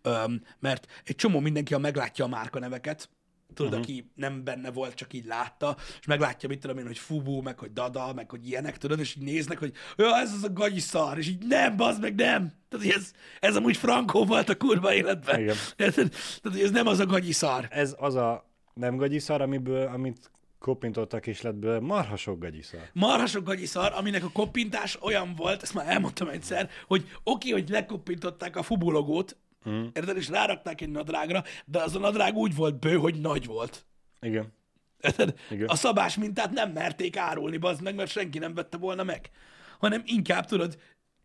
Ö, 0.02 0.24
mert 0.58 0.86
egy 1.04 1.16
csomó 1.16 1.40
mindenki, 1.40 1.72
ha 1.72 1.78
meglátja 1.78 2.24
a 2.24 2.28
márkaneveket, 2.28 3.08
tudod, 3.54 3.72
uh-huh. 3.72 3.88
aki 3.88 4.10
nem 4.14 4.44
benne 4.44 4.70
volt, 4.70 4.94
csak 4.94 5.12
így 5.12 5.26
látta, 5.26 5.76
és 6.00 6.06
meglátja, 6.06 6.48
mit 6.48 6.60
tudom 6.60 6.78
én, 6.78 6.86
hogy 6.86 6.98
Fubu, 6.98 7.40
meg 7.40 7.58
hogy 7.58 7.72
Dada, 7.72 8.12
meg 8.12 8.30
hogy 8.30 8.46
ilyenek, 8.46 8.78
tudod, 8.78 8.98
és 8.98 9.16
így 9.16 9.24
néznek, 9.24 9.58
hogy 9.58 9.72
ja, 9.96 10.16
ez 10.16 10.32
az 10.32 10.42
a 10.44 10.52
gagyi 10.52 10.80
szar, 10.80 11.18
és 11.18 11.28
így 11.28 11.46
nem, 11.46 11.76
bazd 11.76 12.00
meg, 12.00 12.14
nem. 12.14 12.52
Tehát, 12.68 12.86
hogy 12.86 12.94
ez, 12.94 13.12
ez 13.40 13.56
amúgy 13.56 13.76
Frankó 13.76 14.24
volt 14.24 14.48
a 14.48 14.56
kurva 14.56 14.94
életben. 14.94 15.40
Igen. 15.40 15.56
Tehát, 15.76 15.94
tehát, 15.94 16.10
hogy 16.42 16.60
ez 16.60 16.70
nem 16.70 16.86
az 16.86 16.98
a 16.98 17.06
gagyi 17.06 17.32
szar. 17.32 17.66
Ez 17.70 17.94
az 17.98 18.14
a 18.14 18.50
nem 18.74 18.96
gagyiszar, 18.96 19.40
amiből, 19.40 19.86
amit 19.86 20.30
kopintottak 20.58 21.26
és 21.26 21.40
lett 21.40 21.54
belőle 21.54 21.80
marha 21.80 22.16
sok 22.16 22.38
gagyiszar. 22.38 22.80
marhasok 22.92 23.44
gagyi 23.44 23.66
szar, 23.66 23.92
aminek 23.92 24.24
a 24.24 24.30
koppintás 24.32 24.98
olyan 25.02 25.34
volt, 25.36 25.62
ezt 25.62 25.74
már 25.74 25.88
elmondtam 25.88 26.28
egyszer, 26.28 26.70
hogy 26.86 27.08
oké, 27.24 27.50
hogy 27.50 27.68
lekoppintották 27.68 28.56
a 28.56 28.62
Fubu 28.62 28.90
logót, 28.90 29.36
mm. 29.68 29.84
érted, 29.92 30.16
és 30.16 30.28
rárakták 30.28 30.80
egy 30.80 30.90
nadrágra, 30.90 31.44
de 31.64 31.82
az 31.82 31.94
a 31.94 31.98
nadrág 31.98 32.34
úgy 32.34 32.54
volt 32.54 32.78
bő, 32.78 32.96
hogy 32.96 33.20
nagy 33.20 33.46
volt. 33.46 33.86
Igen. 34.20 34.52
Érted? 35.00 35.34
Igen. 35.50 35.68
A 35.68 35.74
szabás 35.74 36.16
mintát 36.16 36.50
nem 36.50 36.70
merték 36.70 37.16
árulni, 37.16 37.56
bazd 37.56 37.82
meg, 37.82 37.94
mert 37.94 38.10
senki 38.10 38.38
nem 38.38 38.54
vette 38.54 38.76
volna 38.76 39.02
meg. 39.02 39.30
Hanem 39.78 40.02
inkább, 40.04 40.46
tudod, 40.46 40.78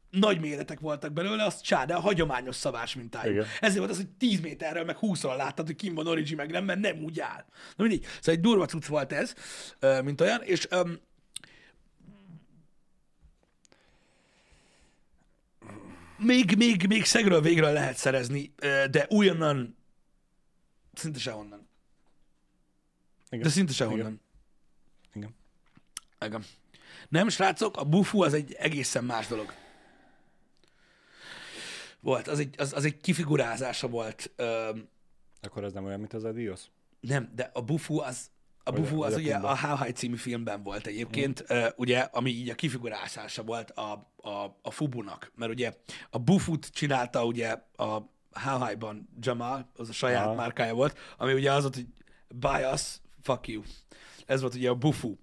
nagy 0.10 0.40
méretek 0.40 0.80
voltak 0.80 1.14
belőle, 1.14 1.44
az 1.44 1.62
csá, 1.62 1.86
de 1.86 1.94
a 1.94 2.00
hagyományos 2.00 2.56
szabás 2.56 2.96
mintájú. 2.96 3.32
Igen. 3.32 3.46
Ezért 3.60 3.78
volt 3.78 3.92
az, 3.92 3.98
hogy 3.98 4.10
10 4.10 4.40
méterről, 4.40 4.84
meg 4.84 4.98
20 4.98 5.24
láttad, 5.24 5.66
hogy 5.66 5.76
kim 5.76 5.94
van 5.94 6.08
Origi, 6.08 6.36
meg 6.36 6.52
nem, 6.52 6.66
mert 6.66 6.80
nem 6.80 7.04
úgy 7.04 7.20
áll. 7.20 7.46
Na 7.76 7.84
mindig. 7.84 8.06
Szóval 8.06 8.36
egy 8.36 8.40
durva 8.40 8.66
cucc 8.66 8.86
volt 8.86 9.14
ez, 9.14 9.34
mint 10.04 10.22
olyan, 10.22 10.42
és 10.42 10.68
még, 16.18 16.56
még, 16.58 16.88
még 16.88 17.06
szegről 17.06 17.42
végre 17.42 17.72
lehet 17.72 17.98
szerezni, 17.98 18.54
de 18.92 19.06
újonnan 19.10 19.78
szinte 20.94 21.20
sehonnan. 21.20 21.68
Igen. 23.30 23.44
De 23.44 23.50
szinte 23.50 23.74
sehonnan. 23.74 24.00
Igen. 24.00 24.22
Igen. 25.14 25.36
Igen. 26.20 26.44
Nem, 27.10 27.30
srácok, 27.30 27.78
a 27.78 27.84
bufu 27.84 28.24
az 28.24 28.34
egy 28.34 28.54
egészen 28.54 29.04
más 29.04 29.28
dolog. 29.28 29.54
Volt, 32.00 32.28
az 32.28 32.40
egy, 32.40 32.56
az, 32.58 32.74
az 32.74 32.86
egy 32.86 32.98
kifigurázása 32.98 33.88
volt. 33.88 34.32
Akkor 35.42 35.64
ez 35.64 35.74
nem 35.74 35.86
olyan, 35.86 36.00
mint 36.00 36.14
az 36.14 36.24
Adios? 36.24 36.62
nem, 37.08 37.32
de 37.36 37.50
a 37.54 37.62
bufu 37.62 38.00
az, 38.00 38.30
a 38.68 38.72
bufu 38.72 39.02
az 39.02 39.16
ugye 39.16 39.36
a 39.36 39.58
How 39.58 39.78
High 39.78 39.94
című 39.94 40.16
filmben 40.16 40.64
volt 40.64 40.88
egyébként, 40.88 41.46
uh, 41.50 41.68
ugye, 41.76 42.00
ami 42.00 42.30
így 42.30 42.50
a 42.50 42.56
kifigurázása 42.56 43.44
volt 43.44 43.72
a, 43.72 44.12
a, 44.18 44.58
a 44.62 44.72
Fubunak. 44.72 45.32
Mert 45.36 45.52
ugye 45.52 45.74
a 46.10 46.18
bufut 46.18 46.68
csinálta 46.68 47.26
ugye 47.26 47.56
a 47.76 48.02
How 48.32 48.66
High-ban 48.66 49.10
Jamal, 49.20 49.70
az 49.76 49.90
a 49.90 49.94
saját 49.94 50.26
Aha. 50.26 50.36
márkája 50.36 50.74
volt, 50.74 50.98
ami 51.18 51.34
ugye 51.34 51.52
az 51.52 51.62
volt, 51.62 51.76
hogy 51.76 51.88
buy 52.28 52.64
us, 52.74 52.98
fuck 53.22 53.48
you. 53.48 53.64
Ez 54.26 54.42
volt 54.42 54.56
ugye 54.56 54.70
a 54.70 54.76
bufu. 54.76 55.16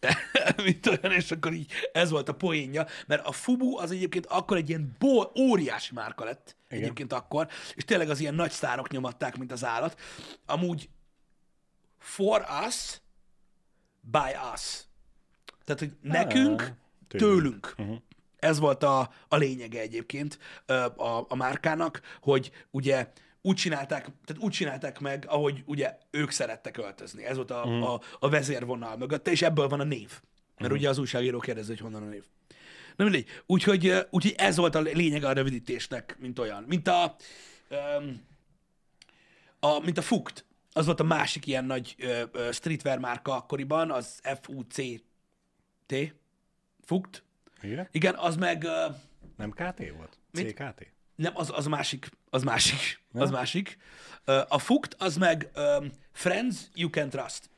Mint 0.64 0.86
olyan, 0.86 1.16
és 1.16 1.30
akkor 1.30 1.52
így 1.52 1.72
ez 1.92 2.10
volt 2.10 2.28
a 2.28 2.34
poénja, 2.34 2.86
mert 3.06 3.26
a 3.26 3.32
Fubu 3.32 3.78
az 3.78 3.90
egyébként 3.90 4.26
akkor 4.26 4.56
egy 4.56 4.68
ilyen 4.68 4.96
bo- 4.98 5.38
óriási 5.38 5.94
márka 5.94 6.24
lett, 6.24 6.56
Igen. 6.68 6.82
egyébként 6.82 7.12
akkor, 7.12 7.48
és 7.74 7.84
tényleg 7.84 8.10
az 8.10 8.20
ilyen 8.20 8.34
nagy 8.34 8.50
sztárok 8.50 8.90
nyomatták, 8.90 9.36
mint 9.36 9.52
az 9.52 9.64
állat. 9.64 10.00
Amúgy 10.46 10.88
for 12.06 12.46
us, 12.66 13.00
by 14.00 14.34
us. 14.54 14.84
Tehát, 15.64 15.80
hogy 15.80 15.92
nekünk, 16.00 16.72
tőlünk. 17.08 17.74
Uh-huh. 17.78 17.96
Ez 18.36 18.58
volt 18.58 18.82
a, 18.82 19.12
a 19.28 19.36
lényege 19.36 19.80
egyébként 19.80 20.38
a, 20.96 21.24
a 21.28 21.34
márkának, 21.34 22.00
hogy 22.20 22.50
ugye 22.70 23.12
úgy 23.42 23.56
csinálták, 23.56 24.00
tehát 24.24 24.42
úgy 24.42 24.52
csinálták 24.52 24.98
meg, 24.98 25.24
ahogy 25.28 25.62
ugye 25.66 25.98
ők 26.10 26.30
szerettek 26.30 26.76
öltözni. 26.76 27.24
Ez 27.24 27.36
volt 27.36 27.50
a, 27.50 27.58
uh-huh. 27.58 27.90
a, 27.90 28.00
a 28.18 28.28
vezérvonal 28.28 28.96
mögötte, 28.96 29.30
és 29.30 29.42
ebből 29.42 29.68
van 29.68 29.80
a 29.80 29.84
név. 29.84 30.08
Mert 30.10 30.60
uh-huh. 30.60 30.76
ugye 30.76 30.88
az 30.88 30.98
újságíró 30.98 31.38
kérdezi, 31.38 31.68
hogy 31.68 31.80
honnan 31.80 32.02
a 32.02 32.06
név. 32.06 32.24
Na 32.96 33.04
mindegy. 33.04 33.26
Úgyhogy, 33.46 34.06
úgyhogy 34.10 34.34
ez 34.36 34.56
volt 34.56 34.74
a 34.74 34.80
lényege 34.80 35.28
a 35.28 35.32
rövidítésnek, 35.32 36.16
mint 36.18 36.38
olyan. 36.38 36.62
Mint 36.62 36.88
a, 36.88 37.16
öm, 37.68 38.22
a, 39.60 39.78
mint 39.78 39.98
a 39.98 40.02
Fukt. 40.02 40.45
Az 40.76 40.84
volt 40.86 41.00
a 41.00 41.04
másik 41.04 41.46
ilyen 41.46 41.64
nagy 41.64 41.94
ö, 41.98 42.22
ö, 42.32 42.52
streetwear 42.52 42.98
márka 42.98 43.34
akkoriban, 43.36 43.90
az 43.90 44.20
F-U-C-T. 44.42 46.14
Fukt. 46.84 47.24
Igen? 47.62 47.88
Igen, 47.90 48.14
az 48.14 48.36
meg... 48.36 48.64
Ö, 48.64 48.86
Nem 49.36 49.50
KT 49.50 49.78
volt? 49.96 50.18
Mit? 50.30 50.48
CKT? 50.48 50.86
nem, 51.14 51.32
az, 51.36 51.50
az 51.54 51.66
másik. 51.66 52.08
Az 52.30 52.42
másik. 52.42 53.00
Az 53.12 53.30
másik. 53.30 53.76
Ö, 54.24 54.42
a 54.48 54.58
Fukt, 54.58 54.94
az 54.98 55.16
meg 55.16 55.50
um, 55.56 55.90
Friends 56.12 56.56
You 56.74 56.90
Can 56.90 57.08
Trust. 57.08 57.50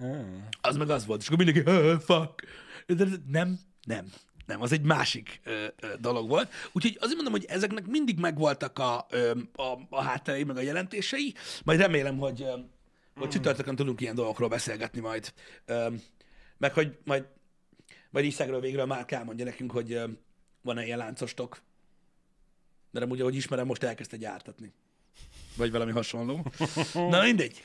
Ah. 0.00 0.26
Az 0.60 0.76
meg 0.76 0.90
az 0.90 1.06
volt. 1.06 1.20
És 1.20 1.26
akkor 1.28 1.44
mindenki, 1.44 1.70
"Ah, 1.70 2.00
fuck. 2.00 2.44
De 2.86 3.04
Nem, 3.26 3.58
nem. 3.82 4.12
Nem, 4.46 4.62
az 4.62 4.72
egy 4.72 4.82
másik 4.82 5.40
ö, 5.44 5.66
ö, 5.80 5.86
dolog 6.00 6.28
volt. 6.28 6.52
Úgyhogy 6.72 6.96
azért 7.00 7.14
mondom, 7.14 7.32
hogy 7.32 7.44
ezeknek 7.44 7.86
mindig 7.86 8.18
megvoltak 8.18 8.78
a, 8.78 9.06
ö, 9.10 9.32
a, 9.54 9.78
a 9.88 10.02
hátterei, 10.02 10.44
meg 10.44 10.56
a 10.56 10.60
jelentései. 10.60 11.34
Majd 11.64 11.80
remélem, 11.80 12.18
hogy, 12.18 12.42
ö, 12.42 12.58
hogy 13.16 13.28
csütörtökön 13.28 13.76
tudunk 13.76 14.00
ilyen 14.00 14.14
dolgokról 14.14 14.48
beszélgetni 14.48 15.00
majd. 15.00 15.32
Ö, 15.64 15.88
meg 16.58 16.72
hogy 16.72 16.98
majd, 17.04 17.24
majd 18.10 18.24
így 18.24 18.34
szegről 18.34 18.60
végről 18.60 18.86
már 18.86 19.04
elmondja 19.08 19.44
nekünk, 19.44 19.70
hogy 19.70 19.92
ö, 19.92 20.06
van-e 20.62 20.84
ilyen 20.84 20.98
láncostok. 20.98 21.62
Mert 22.90 23.04
amúgy, 23.04 23.20
ahogy 23.20 23.34
ismerem, 23.34 23.66
most 23.66 23.82
elkezdte 23.82 24.16
gyártatni. 24.16 24.72
Vagy 25.56 25.70
valami 25.70 25.92
hasonló. 25.92 26.46
Na 26.94 27.22
mindegy. 27.22 27.62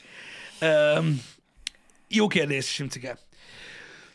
Um, 0.60 1.22
jó 2.08 2.26
kérdés, 2.26 2.72
Simcike. 2.72 3.18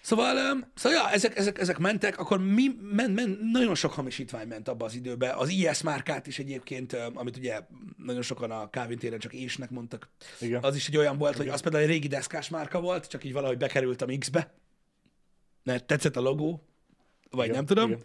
Szóval, 0.06 0.68
szóval 0.76 0.98
ja, 0.98 1.10
ezek, 1.10 1.38
ezek, 1.38 1.60
ezek 1.60 1.78
mentek, 1.78 2.20
akkor 2.20 2.40
mi, 2.40 2.68
men, 2.82 3.12
men, 3.12 3.40
nagyon 3.52 3.76
sok 3.76 3.94
hamisítvány 3.94 4.48
ment 4.48 4.68
abba 4.68 4.86
az 4.86 4.96
időbe. 4.96 5.32
Az 5.32 5.50
IS 5.50 5.82
márkát 5.82 6.28
is 6.28 6.40
egyébként, 6.40 6.94
amit 6.94 7.38
ugye 7.38 7.60
nagyon 7.98 8.22
sokan 8.22 8.52
a 8.52 8.70
Calvin 8.70 8.98
téren 8.98 9.20
csak 9.20 9.34
ésnek 9.34 9.70
mondtak. 9.70 10.10
Igen. 10.40 10.64
Az 10.64 10.76
is 10.76 10.88
egy 10.88 10.98
olyan 10.98 11.18
volt, 11.18 11.38
hogy 11.38 11.48
az 11.48 11.62
például 11.62 11.84
egy 11.84 11.90
régi 11.90 12.08
deszkás 12.08 12.50
márka 12.50 12.82
volt, 12.82 13.08
csak 13.08 13.24
így 13.24 13.34
valahogy 13.34 13.58
bekerült 13.58 14.02
a 14.02 14.06
mixbe. 14.06 14.54
Mert 15.64 15.86
tetszett 15.86 16.16
a 16.16 16.22
logó, 16.22 16.68
vagy 17.30 17.46
Igen, 17.46 17.56
nem 17.56 17.66
tudom. 17.66 17.90
igen. 17.90 18.04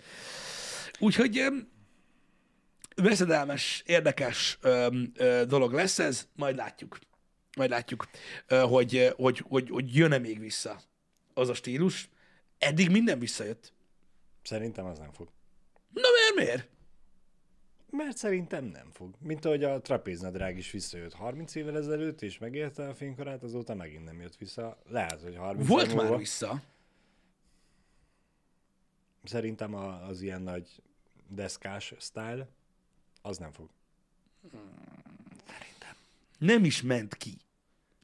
Úgyhogy 0.99 1.45
veszedelmes, 2.95 3.83
érdekes 3.87 4.59
öm, 4.61 5.13
ö, 5.17 5.43
dolog 5.47 5.73
lesz 5.73 5.99
ez, 5.99 6.29
majd 6.37 6.57
látjuk. 6.57 6.99
Majd 7.57 7.71
látjuk, 7.71 8.09
ö, 8.47 8.59
hogy, 8.59 8.97
ö, 8.97 9.11
hogy, 9.17 9.45
hogy, 9.49 9.69
hogy 9.71 9.97
jön-e 9.97 10.19
még 10.19 10.39
vissza 10.39 10.89
az 11.35 11.49
a 11.49 11.55
stílus. 11.55 12.09
Eddig 12.59 12.91
minden 12.91 13.19
visszajött. 13.19 13.73
Szerintem 14.43 14.85
az 14.85 14.99
nem 14.99 15.13
fog. 15.13 15.29
Na 15.93 16.09
miért, 16.15 16.35
miért? 16.49 16.69
Mert 17.91 18.17
szerintem 18.17 18.65
nem 18.65 18.91
fog. 18.93 19.15
Mint 19.19 19.45
ahogy 19.45 19.65
a 19.65 19.81
trapéznadrág 19.81 20.57
is 20.57 20.71
visszajött 20.71 21.13
30 21.13 21.55
évvel 21.55 21.77
ezelőtt, 21.77 22.23
és 22.23 22.39
megérte 22.39 22.89
a 22.89 22.95
fénykorát, 22.95 23.43
azóta 23.43 23.75
megint 23.75 24.05
nem 24.05 24.21
jött 24.21 24.37
vissza. 24.37 24.83
Lehet, 24.89 25.23
hogy 25.23 25.37
30 25.37 25.67
Volt 25.69 25.95
már 25.95 26.17
vissza. 26.17 26.63
Szerintem 29.25 29.75
a- 29.75 30.03
az 30.07 30.21
ilyen 30.21 30.43
nagy 30.43 30.83
deszkás 31.29 31.95
style, 31.99 32.49
az 33.23 33.39
nem 33.39 33.53
fog. 33.53 33.69
Nem 36.39 36.65
is 36.65 36.83
ment 36.83 37.15
ki. 37.15 37.39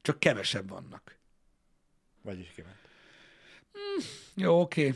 Csak 0.02 0.20
kevesebb 0.20 0.68
vannak. 0.68 1.18
Vagyis 2.22 2.48
kiment. 2.48 2.85
Jó, 4.34 4.60
oké. 4.60 4.94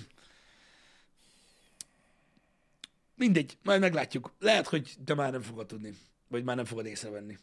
Mindegy, 3.14 3.58
majd 3.62 3.80
meglátjuk. 3.80 4.32
Lehet, 4.38 4.66
hogy 4.66 4.94
te 5.04 5.14
már 5.14 5.32
nem 5.32 5.42
fogod 5.42 5.66
tudni. 5.66 5.94
Vagy 6.28 6.44
már 6.44 6.56
nem 6.56 6.64
fogod 6.64 6.86
észrevenni. 6.86 7.38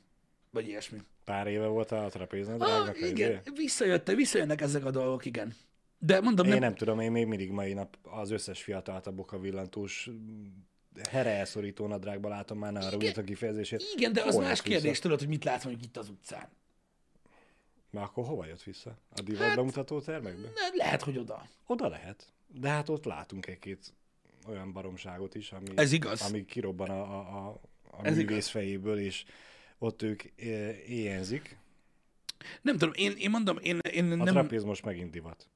Vagy 0.51 0.67
ilyesmi. 0.67 1.01
Pár 1.23 1.47
éve 1.47 1.65
volt 1.65 1.91
a 1.91 2.03
Ah, 2.03 2.11
trapéznadrágnak 2.11 2.95
a 3.01 3.05
igen, 3.05 3.31
izé. 3.31 3.41
visszajött, 3.55 4.07
visszajönnek 4.11 4.61
ezek 4.61 4.85
a 4.85 4.91
dolgok, 4.91 5.25
igen. 5.25 5.55
De 5.99 6.21
mondom, 6.21 6.45
Én 6.45 6.51
nem, 6.51 6.61
nem 6.61 6.75
tudom, 6.75 6.99
én 6.99 7.11
még 7.11 7.25
mindig 7.25 7.49
mai 7.51 7.73
nap 7.73 7.97
az 8.01 8.31
összes 8.31 8.63
fiatalt 8.63 9.07
a 9.07 9.11
bokavillantós 9.11 10.09
here 11.09 11.29
elszorító 11.29 11.87
nadrágba 11.87 12.29
látom 12.29 12.57
már, 12.57 12.71
ne 12.71 12.79
arra 12.79 12.97
a 13.15 13.23
kifejezését. 13.23 13.83
igen, 13.95 14.13
de 14.13 14.21
az 14.23 14.33
Hol 14.33 14.43
más 14.43 14.61
kérdés, 14.61 14.99
tudod, 14.99 15.19
hogy 15.19 15.27
mit 15.27 15.43
látsz 15.43 15.63
mondjuk 15.63 15.85
itt 15.85 15.97
az 15.97 16.09
utcán. 16.09 16.49
Már 17.89 18.03
akkor 18.03 18.25
hova 18.25 18.45
jött 18.45 18.63
vissza? 18.63 18.97
A 19.15 19.21
divat 19.21 19.41
Hát- 19.41 19.55
bemutató 19.55 19.99
termekbe? 20.01 20.47
Lehet, 20.73 21.01
hogy 21.01 21.17
oda. 21.17 21.47
Oda 21.65 21.87
lehet. 21.87 22.33
De 22.47 22.69
hát 22.69 22.89
ott 22.89 23.05
látunk 23.05 23.47
egy-két 23.47 23.93
olyan 24.47 24.71
baromságot 24.73 25.35
is, 25.35 25.51
ami, 25.51 25.67
Ez 25.75 25.91
igaz. 25.91 26.21
ami 26.21 26.45
kirobban 26.45 26.89
a, 26.89 27.01
a, 27.01 27.47
a, 27.47 27.59
a 27.91 28.05
Ez 28.05 28.15
művész 28.15 28.29
igaz. 28.31 28.47
fejéből, 28.47 28.99
és 28.99 29.25
ott 29.77 30.01
ők 30.01 30.23
é- 30.23 30.87
éjjenzik. 30.87 31.57
Nem 32.61 32.77
tudom, 32.77 32.93
én, 32.95 33.11
én 33.17 33.29
mondom, 33.29 33.57
én, 33.57 33.79
én 33.91 34.11
A 34.11 34.15
nem... 34.15 34.25
trapéz 34.25 34.63
most 34.63 34.85
megint 34.85 35.11
divat. 35.11 35.47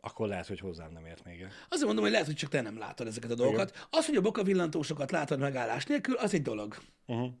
Akkor 0.00 0.28
lehet, 0.28 0.46
hogy 0.46 0.58
hozzám 0.60 0.92
nem 0.92 1.06
ért 1.06 1.24
még. 1.24 1.46
Azért 1.68 1.84
mondom, 1.86 2.02
hogy 2.04 2.12
lehet, 2.12 2.26
hogy 2.26 2.34
csak 2.36 2.50
te 2.50 2.60
nem 2.60 2.78
látod 2.78 3.06
ezeket 3.06 3.30
a 3.30 3.34
dolgokat. 3.34 3.86
Az, 3.90 4.06
hogy 4.06 4.16
a 4.16 4.20
bokavillantósokat 4.20 5.10
látod 5.10 5.38
megállás 5.38 5.84
nélkül, 5.86 6.14
az 6.16 6.34
egy 6.34 6.42
dolog. 6.42 6.76
Uh-huh. 7.06 7.32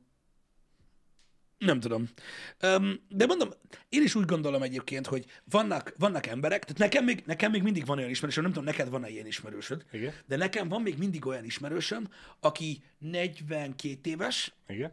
Nem 1.58 1.80
tudom. 1.80 2.08
Um, 2.62 3.00
de 3.08 3.26
mondom, 3.26 3.48
én 3.88 4.02
is 4.02 4.14
úgy 4.14 4.24
gondolom 4.24 4.62
egyébként, 4.62 5.06
hogy 5.06 5.24
vannak, 5.44 5.94
vannak 5.98 6.26
emberek, 6.26 6.64
tehát 6.64 6.78
nekem 6.78 7.04
még, 7.04 7.22
nekem 7.26 7.50
még 7.50 7.62
mindig 7.62 7.86
van 7.86 7.98
olyan 7.98 8.10
ismerősöm, 8.10 8.42
nem 8.42 8.52
tudom, 8.52 8.68
neked 8.68 8.88
van-e 8.88 9.08
ilyen 9.08 9.26
ismerősöd, 9.26 9.84
Igen. 9.92 10.14
de 10.26 10.36
nekem 10.36 10.68
van 10.68 10.82
még 10.82 10.98
mindig 10.98 11.26
olyan 11.26 11.44
ismerősöm, 11.44 12.08
aki 12.40 12.82
42 12.98 14.10
éves, 14.10 14.54
Igen? 14.66 14.92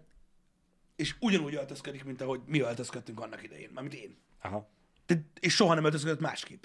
és 0.95 1.15
ugyanúgy 1.19 1.55
öltözködik, 1.55 2.03
mint 2.03 2.21
ahogy 2.21 2.41
mi 2.45 2.59
öltözködtünk 2.59 3.19
annak 3.19 3.43
idején, 3.43 3.69
mármint 3.73 3.95
én. 3.95 4.17
Aha. 4.41 4.69
De, 5.05 5.25
és 5.39 5.53
soha 5.53 5.73
nem 5.73 5.83
öltözködött 5.83 6.19
másképp. 6.19 6.63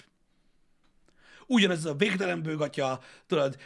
Ugyanez 1.47 1.85
a 1.85 1.95
végtelen 1.95 2.41
bőgatja, 2.41 2.99
tudod, 3.25 3.57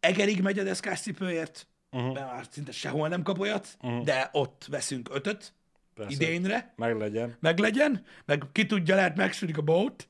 egerig 0.00 0.42
megy 0.42 0.58
a 0.58 0.62
deszkás 0.62 1.00
cipőért, 1.00 1.66
uh-huh. 1.90 2.14
mert 2.14 2.26
már 2.26 2.46
szinte 2.50 2.72
sehol 2.72 3.08
nem 3.08 3.22
kap 3.22 3.38
olyat, 3.38 3.76
uh-huh. 3.80 4.04
de 4.04 4.28
ott 4.32 4.66
veszünk 4.68 5.08
ötöt 5.12 5.52
Persze. 5.94 6.12
idénre, 6.12 6.72
Meg 6.76 6.96
legyen. 6.96 7.36
meg 7.40 7.58
legyen, 7.58 8.04
meg 8.24 8.42
ki 8.52 8.66
tudja, 8.66 8.94
lehet 8.94 9.16
megsűnik 9.16 9.58
a 9.58 9.62
bót, 9.62 10.08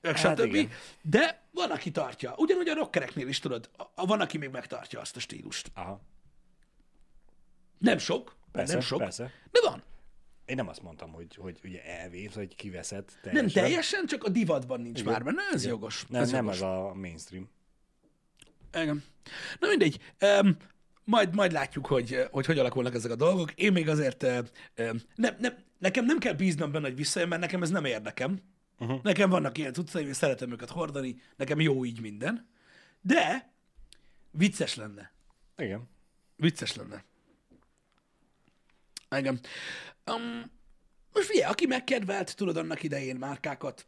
meg 0.00 0.16
Hát 0.18 0.38
stb. 0.38 0.54
igen. 0.54 0.70
De 1.02 1.42
van, 1.50 1.70
aki 1.70 1.90
tartja. 1.90 2.34
Ugyanúgy 2.36 2.68
a 2.68 2.74
rockereknél 2.74 3.28
is, 3.28 3.38
tudod, 3.38 3.70
a- 3.94 4.06
van, 4.06 4.20
aki 4.20 4.38
még 4.38 4.48
megtartja 4.50 5.00
azt 5.00 5.16
a 5.16 5.20
stílust. 5.20 5.70
Aha. 5.74 6.00
Nem 7.78 7.98
sok, 7.98 8.36
Persze, 8.52 8.72
nem 8.72 8.82
sok, 8.82 8.98
persze. 8.98 9.30
de 9.50 9.60
van. 9.68 9.82
Én 10.44 10.56
nem 10.56 10.68
azt 10.68 10.82
mondtam, 10.82 11.12
hogy, 11.12 11.34
hogy 11.34 11.58
ugye 11.64 11.84
elvész, 11.84 12.34
hogy 12.34 12.54
kiveszed 12.54 13.04
Nem 13.22 13.32
teljesen. 13.32 13.62
teljesen, 13.62 14.06
csak 14.06 14.24
a 14.24 14.28
divatban 14.28 14.80
nincs 14.80 15.00
Igen. 15.00 15.12
már 15.12 15.24
benne, 15.24 15.42
ez 15.52 15.66
jogos. 15.66 16.04
Nem, 16.08 16.22
ez 16.22 16.30
nem 16.30 16.44
jogos. 16.44 16.56
ez 16.56 16.62
a 16.62 16.94
mainstream. 16.94 17.48
Igen. 18.74 19.04
Na 19.60 19.68
mindegy. 19.68 19.98
Um, 20.20 20.56
majd, 21.04 21.34
majd 21.34 21.52
látjuk, 21.52 21.86
hogy, 21.86 22.28
hogy 22.30 22.46
hogy 22.46 22.58
alakulnak 22.58 22.94
ezek 22.94 23.10
a 23.10 23.16
dolgok. 23.16 23.52
Én 23.52 23.72
még 23.72 23.88
azért 23.88 24.22
uh, 24.22 24.38
um, 24.78 25.00
nem, 25.14 25.36
nem, 25.38 25.56
nekem 25.78 26.04
nem 26.04 26.18
kell 26.18 26.32
bíznom 26.32 26.72
benne, 26.72 26.86
hogy 26.86 26.96
visszajön, 26.96 27.28
mert 27.28 27.40
nekem 27.40 27.62
ez 27.62 27.70
nem 27.70 27.84
érdekem. 27.84 28.40
Uh-huh. 28.78 29.02
Nekem 29.02 29.30
vannak 29.30 29.58
ilyen 29.58 29.72
cuccaim, 29.72 30.08
és 30.08 30.16
szeretem 30.16 30.52
őket 30.52 30.70
hordani, 30.70 31.22
nekem 31.36 31.60
jó 31.60 31.84
így 31.84 32.00
minden. 32.00 32.48
De 33.00 33.52
vicces 34.30 34.74
lenne. 34.74 35.12
Igen. 35.56 35.88
Vicces 36.36 36.76
lenne. 36.76 37.04
Igen. 39.16 39.40
Um, 40.06 40.52
most 41.12 41.26
figyelj, 41.26 41.50
aki 41.50 41.66
megkedvelt, 41.66 42.36
tudod 42.36 42.56
annak 42.56 42.82
idején 42.82 43.16
márkákat, 43.16 43.86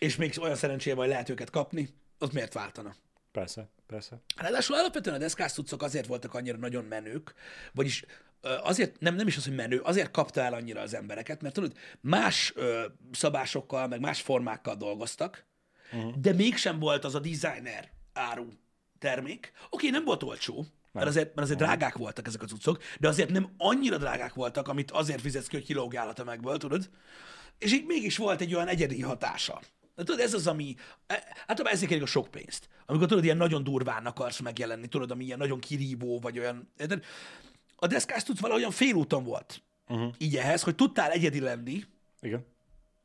és 0.00 0.16
még 0.16 0.34
olyan 0.40 0.56
szerencsével 0.56 0.98
hogy 0.98 1.08
lehet 1.08 1.28
őket 1.28 1.50
kapni, 1.50 1.88
az 2.18 2.30
miért 2.30 2.52
váltana? 2.52 2.94
Persze, 3.34 3.68
persze. 3.86 4.20
Ráadásul 4.36 4.76
alapvetően 4.76 5.16
a 5.16 5.18
deszkás 5.18 5.52
cuccok 5.52 5.82
azért 5.82 6.06
voltak 6.06 6.34
annyira 6.34 6.56
nagyon 6.56 6.84
menők, 6.84 7.34
vagyis 7.72 8.04
azért, 8.62 9.00
nem, 9.00 9.14
nem 9.14 9.26
is 9.26 9.36
az, 9.36 9.44
hogy 9.44 9.54
menő, 9.54 9.80
azért 9.80 10.10
kapta 10.10 10.40
el 10.40 10.54
annyira 10.54 10.80
az 10.80 10.94
embereket, 10.94 11.42
mert 11.42 11.54
tudod, 11.54 11.76
más 12.00 12.52
ö, 12.54 12.84
szabásokkal, 13.12 13.88
meg 13.88 14.00
más 14.00 14.20
formákkal 14.20 14.74
dolgoztak, 14.76 15.46
uh-huh. 15.92 16.14
de 16.16 16.32
mégsem 16.32 16.78
volt 16.78 17.04
az 17.04 17.14
a 17.14 17.18
designer 17.18 17.90
áru 18.12 18.48
termék. 18.98 19.52
Oké, 19.70 19.88
nem 19.88 20.04
volt 20.04 20.22
olcsó, 20.22 20.66
mert 20.92 21.06
azért, 21.06 21.34
mert 21.34 21.46
azért 21.46 21.58
drágák 21.58 21.96
voltak 21.96 22.26
ezek 22.26 22.42
a 22.42 22.46
cuccok, 22.46 22.82
de 23.00 23.08
azért 23.08 23.30
nem 23.30 23.54
annyira 23.56 23.98
drágák 23.98 24.34
voltak, 24.34 24.68
amit 24.68 24.90
azért 24.90 25.20
fizetsz 25.20 25.46
ki, 25.46 25.56
hogy 25.56 25.64
kilógjál 25.64 26.08
a 26.08 26.12
tömegből, 26.12 26.58
tudod? 26.58 26.90
És 27.58 27.72
így 27.72 27.86
mégis 27.86 28.16
volt 28.16 28.40
egy 28.40 28.54
olyan 28.54 28.68
egyedi 28.68 29.02
hatása. 29.02 29.60
De 29.94 30.02
tudod, 30.02 30.20
ez 30.20 30.34
az, 30.34 30.46
ami... 30.46 30.74
e- 31.06 31.36
Általában 31.46 31.72
ezért 31.72 31.88
kérik 31.88 32.02
a 32.04 32.06
sok 32.06 32.30
pénzt. 32.30 32.68
Amikor 32.86 33.06
tudod, 33.06 33.24
ilyen 33.24 33.36
nagyon 33.36 33.64
durván 33.64 34.06
akarsz 34.06 34.40
megjelenni, 34.40 34.86
tudod, 34.86 35.10
ami 35.10 35.24
ilyen 35.24 35.38
nagyon 35.38 35.60
kirívó, 35.60 36.18
vagy 36.18 36.38
olyan... 36.38 36.72
A 37.76 37.86
deszkás 37.86 38.22
tudsz 38.22 38.40
valahogyan 38.40 38.70
félúton 38.70 39.24
volt. 39.24 39.62
Uh-huh. 39.88 40.14
Így 40.18 40.36
ehhez, 40.36 40.62
hogy 40.62 40.74
tudtál 40.74 41.10
egyedi 41.10 41.40
lenni, 41.40 41.84
Igen. 42.20 42.46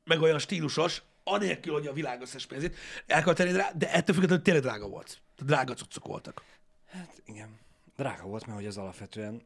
meg 0.04 0.22
olyan 0.22 0.40
stílusos, 0.40 1.02
anélkül, 1.24 1.74
hogy 1.74 1.88
a 1.88 1.94
világ 1.94 2.22
összes 2.22 2.46
pénzét 2.46 2.76
el 3.08 3.24
kell 3.24 3.34
tenni 3.34 3.52
rá, 3.52 3.72
de 3.76 3.92
ettől 3.92 4.16
függetlenül 4.16 4.44
tényleg 4.44 4.64
drága 4.64 4.88
volt. 4.88 5.22
Drága 5.38 5.74
cuccok 5.74 6.08
voltak. 6.08 6.44
Hát 6.86 7.22
igen. 7.26 7.58
Drága 7.96 8.24
volt, 8.24 8.46
mert 8.46 8.58
hogy 8.58 8.68
az 8.68 8.78
alapvetően 8.78 9.42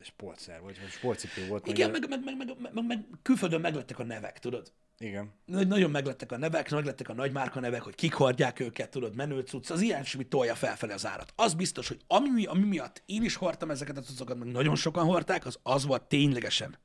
sportszer 0.00 0.60
volt, 0.60 0.78
vagy 0.78 0.90
sportcipő 0.90 1.46
volt. 1.46 1.66
Igen, 1.66 1.90
meg, 1.90 2.08
meg, 2.08 2.24
meg, 2.24 2.36
meg, 2.36 2.72
meg, 2.72 2.86
meg 2.86 3.06
külföldön 3.22 3.60
meglettek 3.60 3.98
a 3.98 4.04
nevek, 4.04 4.38
tudod? 4.38 4.72
Igen. 4.98 5.32
Nagy- 5.44 5.68
Nagyon 5.68 5.90
meglettek 5.90 6.32
a 6.32 6.38
nevek, 6.38 6.70
meglettek 6.70 7.08
a 7.08 7.14
nagymárka 7.14 7.60
nevek, 7.60 7.82
hogy 7.82 7.94
kik 7.94 8.12
hordják 8.12 8.60
őket, 8.60 8.90
tudod, 8.90 9.14
menő 9.14 9.40
cucc, 9.40 9.70
az 9.70 9.80
ilyen 9.80 10.04
semmi 10.04 10.24
tolja 10.24 10.54
felfelé 10.54 10.92
az 10.92 11.06
árat. 11.06 11.32
Az 11.36 11.54
biztos, 11.54 11.88
hogy 11.88 12.00
ami, 12.06 12.44
ami 12.44 12.64
miatt 12.64 13.02
én 13.06 13.22
is 13.22 13.34
hordtam 13.34 13.70
ezeket 13.70 13.96
a 13.96 14.00
cuccokat, 14.00 14.38
meg 14.38 14.48
nagyon 14.48 14.74
sokan 14.74 15.04
hordták, 15.04 15.46
az 15.46 15.58
az 15.62 15.86
volt 15.86 16.02
ténylegesen, 16.02 16.78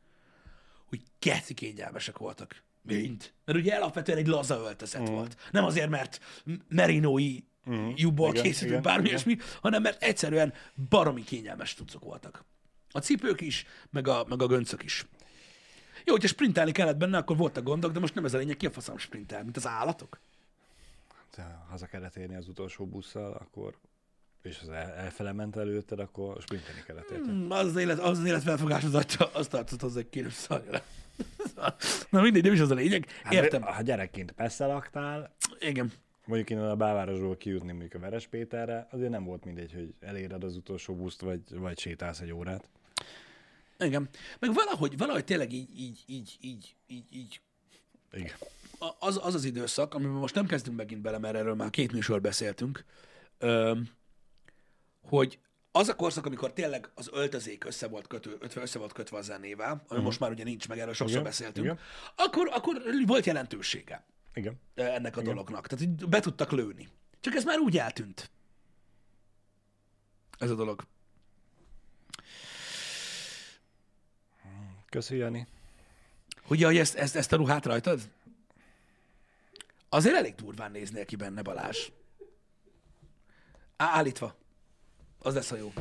hogy 0.85 1.01
keci 1.19 1.53
kényelmesek 1.53 2.17
voltak. 2.17 2.63
Mind. 2.81 3.31
Mert 3.45 3.57
ugye 3.57 3.75
alapvetően 3.75 4.17
egy 4.17 4.27
laza 4.27 4.55
öltözet 4.55 5.09
mm. 5.09 5.13
volt. 5.13 5.35
Nem 5.51 5.63
azért, 5.63 5.89
mert 5.89 6.19
merinói 6.67 7.39
mm. 7.69 7.89
jubból 7.95 8.31
készítünk 8.31 8.81
bármi 8.81 9.07
ilyesmi, 9.07 9.37
hanem 9.61 9.81
mert 9.81 10.03
egyszerűen 10.03 10.53
baromi 10.89 11.23
kényelmes 11.23 11.73
cuccok 11.73 12.03
voltak. 12.03 12.45
A 12.91 12.99
cipők 12.99 13.41
is, 13.41 13.65
meg 13.89 14.07
a, 14.07 14.25
meg 14.27 14.41
a 14.41 14.47
göncök 14.47 14.83
is. 14.83 15.05
Jó, 16.07 16.13
hogyha 16.13 16.27
sprintelni 16.27 16.71
kellett 16.71 16.97
benne, 16.97 17.17
akkor 17.17 17.37
voltak 17.37 17.63
gondok, 17.63 17.91
de 17.91 17.99
most 17.99 18.15
nem 18.15 18.25
ez 18.25 18.33
a 18.33 18.37
lényeg, 18.37 18.57
ki 18.57 18.65
a 18.65 18.71
faszom 18.71 18.97
sprintel, 18.97 19.43
mint 19.43 19.57
az 19.57 19.67
állatok. 19.67 20.19
De 21.35 21.43
ha 21.43 21.65
haza 21.69 21.85
kellett 21.85 22.15
érni 22.15 22.35
az 22.35 22.47
utolsó 22.47 22.85
busszal, 22.85 23.33
akkor 23.33 23.75
és 24.41 24.59
az 24.61 24.69
el, 24.69 24.91
elfele 24.91 25.31
ment 25.31 25.55
előtted, 25.55 25.99
akkor 25.99 26.41
sprinteni 26.41 26.83
kellett 26.85 27.09
érte. 27.09 27.31
Hmm, 27.31 27.51
Az 27.51 27.65
az, 27.65 27.75
élet, 27.75 27.99
az, 27.99 28.19
az 28.19 28.25
élet 28.25 28.43
felfogás 28.43 28.83
az 28.83 28.95
atya, 28.95 29.29
azt 29.33 29.49
tartott 29.49 29.81
hozzá, 29.81 29.95
hogy 29.95 30.09
kéne 30.09 30.29
szarja 30.29 30.71
le. 30.71 30.83
Na 32.09 32.21
mindegy, 32.21 32.43
nem 32.43 32.53
is 32.53 32.59
az 32.59 32.71
a 32.71 32.75
lényeg. 32.75 33.07
Értem. 33.29 33.61
Hát, 33.61 33.73
ha 33.73 33.81
gyerekként 33.81 34.31
persze 34.31 34.65
laktál, 34.65 35.35
Igen. 35.59 35.91
mondjuk 36.25 36.49
innen 36.49 36.69
a 36.69 36.75
belvárosról 36.75 37.37
kijutni 37.37 37.71
mondjuk 37.71 37.93
a 37.93 37.99
Veres 37.99 38.27
Péterre, 38.27 38.87
azért 38.91 39.11
nem 39.11 39.23
volt 39.23 39.45
mindegy, 39.45 39.73
hogy 39.73 39.93
eléred 39.99 40.43
az 40.43 40.55
utolsó 40.55 40.95
buszt, 40.95 41.21
vagy, 41.21 41.41
vagy 41.49 41.79
sétálsz 41.79 42.19
egy 42.19 42.31
órát. 42.31 42.69
Igen. 43.79 44.09
Meg 44.39 44.53
valahogy, 44.53 44.97
valahogy 44.97 45.25
tényleg 45.25 45.53
így, 45.53 45.79
így, 45.79 46.03
így, 46.07 46.37
így, 46.41 46.75
így, 46.87 47.05
így 47.11 47.41
Igen. 48.11 48.35
az, 48.99 49.19
az 49.23 49.35
az 49.35 49.43
időszak, 49.43 49.93
amiben 49.93 50.13
most 50.13 50.35
nem 50.35 50.45
kezdünk 50.45 50.77
megint 50.77 51.01
bele, 51.01 51.17
mert 51.17 51.35
erről 51.35 51.55
már 51.55 51.69
két 51.69 51.91
műsor 51.91 52.21
beszéltünk, 52.21 52.85
öm, 53.37 53.89
hogy 55.01 55.39
az 55.71 55.89
a 55.89 55.95
korszak, 55.95 56.25
amikor 56.25 56.53
tényleg 56.53 56.89
az 56.95 57.09
öltözék 57.11 57.65
össze 57.65 57.87
volt, 57.87 58.07
kötő, 58.07 58.37
ötve- 58.39 58.63
össze 58.63 58.79
volt 58.79 58.93
kötve 58.93 59.17
a 59.17 59.21
zenével, 59.21 59.69
ami 59.71 59.81
uh-huh. 59.83 60.03
most 60.03 60.19
már 60.19 60.31
ugye 60.31 60.43
nincs 60.43 60.67
meg, 60.67 60.79
erről 60.79 60.93
sokszor 60.93 61.17
Igen, 61.17 61.23
beszéltünk, 61.23 61.65
igen. 61.65 61.79
akkor, 62.15 62.49
akkor 62.53 62.81
volt 63.05 63.25
jelentősége 63.25 64.05
Igen. 64.33 64.59
ennek 64.75 65.17
a 65.17 65.21
igen. 65.21 65.33
dolognak. 65.33 65.67
Tehát 65.67 66.09
be 66.09 66.19
tudtak 66.19 66.51
lőni. 66.51 66.87
Csak 67.19 67.35
ez 67.35 67.43
már 67.43 67.59
úgy 67.59 67.77
eltűnt. 67.77 68.29
Ez 70.37 70.49
a 70.49 70.55
dolog. 70.55 70.87
Köszi, 74.89 75.15
Jani. 75.15 75.47
Hogy, 76.41 76.63
hogy 76.63 76.77
ezt, 76.77 76.95
ezt, 76.95 77.15
ezt 77.15 77.33
a 77.33 77.35
ruhát 77.35 77.65
rajtad? 77.65 78.09
Azért 79.89 80.15
elég 80.15 80.35
durván 80.35 80.71
néznél 80.71 81.05
ki 81.05 81.15
benne, 81.15 81.41
Balázs. 81.41 81.89
Á, 83.77 83.89
állítva. 83.97 84.35
Az 85.19 85.33
lesz 85.33 85.51
a 85.51 85.55
jó. 85.57 85.73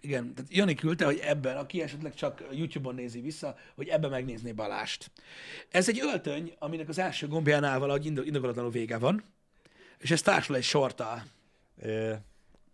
Igen, 0.00 0.34
tehát 0.34 0.54
Jani 0.54 0.74
küldte, 0.74 1.04
hogy 1.04 1.18
ebben, 1.18 1.56
aki 1.56 1.82
esetleg 1.82 2.14
csak 2.14 2.44
YouTube-on 2.52 2.94
nézi 2.94 3.20
vissza, 3.20 3.56
hogy 3.74 3.88
ebben 3.88 4.10
megnézné 4.10 4.52
Balást. 4.52 5.10
Ez 5.68 5.88
egy 5.88 6.00
öltöny, 6.00 6.54
aminek 6.58 6.88
az 6.88 6.98
első 6.98 7.28
gombjánál 7.28 7.78
valahogy 7.78 8.06
indo- 8.06 8.26
indokolatlanul 8.26 8.70
vége 8.70 8.98
van, 8.98 9.24
és 9.98 10.10
ez 10.10 10.22
társul 10.22 10.56
egy 10.56 10.62
sorttal. 10.62 11.22
Ö, 11.76 12.14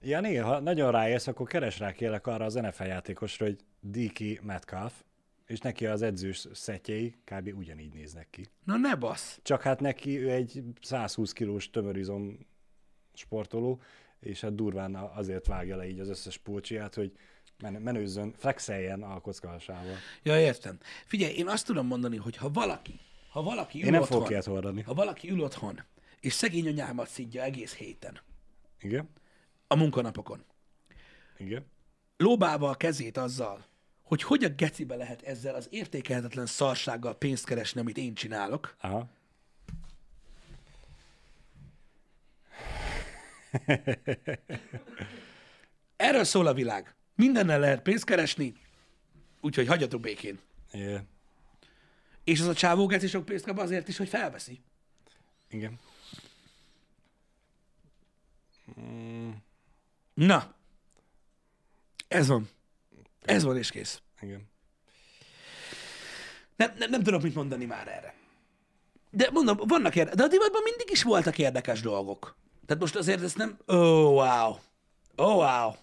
Jani, 0.03 0.37
ha 0.37 0.61
nagyon 0.61 0.91
ráérsz, 0.91 1.27
akkor 1.27 1.47
keres 1.49 1.79
rá 1.79 1.93
kérlek 1.93 2.27
arra 2.27 2.45
az 2.45 2.55
NFL 2.55 2.85
játékosra, 2.85 3.47
hogy 3.47 3.59
Diki 3.81 4.41
Metcalf, 4.43 4.93
és 5.47 5.59
neki 5.59 5.87
az 5.87 6.03
edzős 6.03 6.47
szetjei 6.53 7.15
kb. 7.25 7.53
ugyanígy 7.57 7.93
néznek 7.95 8.31
ki. 8.31 8.47
Na 8.65 8.77
ne 8.77 8.95
basz! 8.97 9.41
Csak 9.43 9.63
hát 9.63 9.81
neki 9.81 10.19
ő 10.19 10.31
egy 10.31 10.63
120 10.81 11.33
kilós 11.33 11.71
tömörizom 11.71 12.39
sportoló, 13.15 13.81
és 14.21 14.41
hát 14.41 14.55
durván 14.55 14.95
azért 14.95 15.47
vágja 15.47 15.77
le 15.77 15.89
így 15.89 15.99
az 16.01 16.09
összes 16.09 16.37
pulcsiát, 16.37 16.95
hogy 16.95 17.13
men- 17.59 17.83
menőzzön, 17.83 18.35
flexeljen 18.37 19.03
a 19.03 19.21
kockalsával. 19.21 19.97
Ja, 20.23 20.41
értem. 20.41 20.79
Figyelj, 21.07 21.33
én 21.35 21.47
azt 21.49 21.67
tudom 21.67 21.87
mondani, 21.87 22.17
hogy 22.17 22.37
ha 22.37 22.51
valaki, 22.51 23.01
ha 23.31 23.43
valaki 23.43 23.79
ül 23.79 23.85
Én 23.87 23.91
nem 23.93 24.01
otthon, 24.01 24.17
fogok 24.17 24.31
ilyet 24.33 24.45
hordani. 24.45 24.83
ha 24.83 24.95
valaki 24.95 25.31
ül 25.31 25.41
otthon, 25.41 25.81
és 26.21 26.33
szegény 26.33 26.67
anyámat 26.69 27.09
szidja 27.09 27.43
egész 27.43 27.75
héten, 27.75 28.21
Igen? 28.81 29.09
A 29.69 29.77
munkanapokon, 29.77 30.45
Igen? 31.37 31.67
lóbálva 32.17 32.71
a 32.71 32.75
kezét 32.75 33.17
azzal, 33.17 33.65
hogy 34.03 34.23
hogy 34.23 34.45
a 34.45 34.49
gecibe 34.49 34.97
lehet 34.97 35.23
ezzel 35.23 35.55
az 35.55 35.67
értékelhetetlen 35.71 36.47
szarsággal 36.47 37.15
pénzt 37.19 37.45
keresni, 37.45 37.81
amit 37.81 37.97
én 37.97 38.15
csinálok, 38.15 38.77
Aha. 38.81 39.09
erről 45.97 46.25
szól 46.25 46.47
a 46.47 46.55
világ. 46.55 46.95
Mindennel 47.15 47.59
lehet 47.61 47.83
pénzt 47.83 48.05
keresni, 48.05 48.55
Úgyhogy 49.41 49.67
hagyjatok 49.67 50.01
békén. 50.01 50.39
É, 50.73 50.97
És 52.25 52.41
az 52.41 52.47
a 52.47 52.55
csávó 52.55 52.87
geci 52.87 53.07
sok 53.07 53.25
pénzt 53.25 53.45
kap 53.45 53.59
azért 53.59 53.89
is, 53.89 53.97
hogy 53.97 54.09
felveszi. 54.09 54.61
igen. 55.49 55.79
Na. 60.19 60.55
Ez 62.09 62.29
van. 62.29 62.49
Ez 63.21 63.43
van 63.43 63.57
és 63.57 63.71
kész. 63.71 64.03
Igen. 64.21 64.49
Nem, 66.57 66.75
nem, 66.79 66.91
nem 66.91 67.03
tudok 67.03 67.23
mit 67.23 67.35
mondani 67.35 67.65
már 67.65 67.89
erre. 67.89 68.15
De 69.11 69.31
mondom, 69.31 69.57
vannak 69.57 69.97
érde- 69.97 70.15
de 70.15 70.23
a 70.23 70.29
divatban 70.29 70.63
mindig 70.63 70.91
is 70.91 71.03
voltak 71.03 71.39
érdekes 71.39 71.81
dolgok. 71.81 72.37
Tehát 72.67 72.83
most 72.83 72.97
azért 72.97 73.23
ez 73.23 73.35
nem... 73.35 73.59
Oh, 73.67 74.13
wow. 74.13 74.57
Oh, 75.17 75.37
wow. 75.37 75.75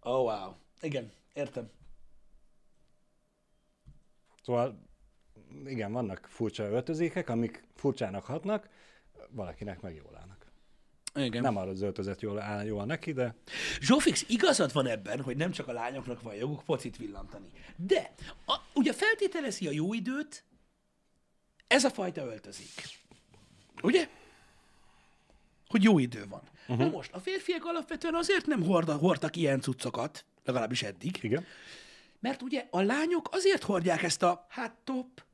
Oh, 0.00 0.22
wow. 0.24 0.54
Igen, 0.80 1.12
értem. 1.32 1.70
Szóval 4.42 4.88
igen, 5.64 5.92
vannak 5.92 6.26
furcsa 6.30 6.64
öltözékek, 6.64 7.28
amik 7.28 7.64
furcsának 7.74 8.24
hatnak, 8.24 8.68
valakinek 9.30 9.80
meg 9.80 9.94
jól 9.94 10.16
állnak. 10.16 10.41
Igen. 11.14 11.42
Nem 11.42 11.56
az 11.56 11.80
öltözet 11.82 12.20
jól 12.20 12.40
áll 12.40 12.64
jól 12.64 12.84
neki, 12.84 13.12
de 13.12 13.34
Zsófix, 13.80 14.24
igazad 14.28 14.72
van 14.72 14.86
ebben, 14.86 15.22
hogy 15.22 15.36
nem 15.36 15.50
csak 15.50 15.68
a 15.68 15.72
lányoknak 15.72 16.22
van 16.22 16.34
joguk 16.34 16.60
focit 16.64 16.96
villantani. 16.96 17.50
De, 17.76 18.14
a, 18.46 18.56
ugye 18.74 18.92
feltételezi 18.92 19.66
a 19.66 19.70
jó 19.70 19.92
időt 19.94 20.44
ez 21.66 21.84
a 21.84 21.90
fajta 21.90 22.24
öltözék. 22.24 22.98
Ugye? 23.82 24.08
Hogy 25.66 25.82
jó 25.82 25.98
idő 25.98 26.26
van. 26.28 26.42
Uh-huh. 26.68 26.86
Na 26.86 26.90
most, 26.90 27.12
a 27.12 27.18
férfiak 27.20 27.64
alapvetően 27.64 28.14
azért 28.14 28.46
nem 28.46 28.62
horda, 28.62 28.96
hordtak 28.96 29.36
ilyen 29.36 29.60
cuccokat, 29.60 30.24
legalábbis 30.44 30.82
eddig, 30.82 31.18
igen, 31.22 31.44
mert 32.20 32.42
ugye 32.42 32.66
a 32.70 32.80
lányok 32.80 33.28
azért 33.32 33.62
hordják 33.62 34.02
ezt 34.02 34.22
a, 34.22 34.46
hát 34.48 34.74
top, 34.84 35.24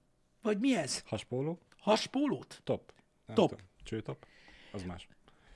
vagy 0.43 0.59
mi 0.59 0.77
ez? 0.77 1.03
haspóló, 1.07 1.59
Haspólót? 1.79 2.61
top. 2.65 2.93
Nem 3.27 3.37
Top. 3.37 3.49
tudom, 3.51 3.65
Csőtop, 3.83 4.27
az 4.73 4.83
más. 4.83 5.09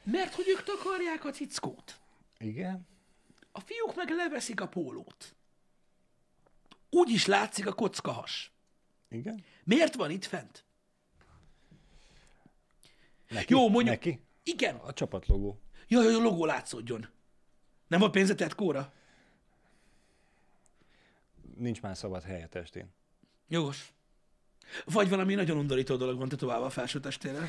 Mert 0.02 0.34
hogy 0.34 0.48
ők 0.48 0.62
takarják 0.62 1.24
a 1.24 1.30
cickót. 1.30 2.00
Igen, 2.38 2.86
A 3.52 3.60
fiúk 3.60 3.94
meg 3.96 4.08
leveszik 4.08 4.60
a 4.60 4.68
pólót. 4.68 5.34
Úgy 6.90 7.10
is 7.10 7.26
látszik 7.26 7.66
a 7.66 7.72
kockahas. 7.72 8.52
igen. 9.08 9.44
Miért 9.64 9.94
van 9.94 10.10
itt 10.10 10.24
fent? 10.24 10.64
Neki? 13.28 13.52
Jó, 13.52 13.60
mondjuk... 13.68 13.94
Neki? 13.94 14.20
Igen. 14.42 14.76
A 14.76 14.92
csapatlogó. 14.92 15.60
Jaj, 15.88 16.04
hogy 16.04 16.14
a 16.14 16.18
logó 16.18 16.44
látszódjon. 16.44 17.08
Nem 17.88 18.00
volt 18.00 18.12
pénze 18.12 18.34
tetkóra? 18.34 18.92
Nincs 21.56 21.80
már 21.80 21.96
szabad 21.96 22.22
helye 22.22 22.46
testén. 22.46 22.92
Jogos. 23.48 23.92
Vagy 24.84 25.08
valami 25.08 25.34
nagyon 25.34 25.56
undorító 25.56 25.96
dolog 25.96 26.18
van 26.18 26.28
tetoválva 26.28 26.66
a 26.66 26.70
felső 26.70 27.00
testére. 27.00 27.38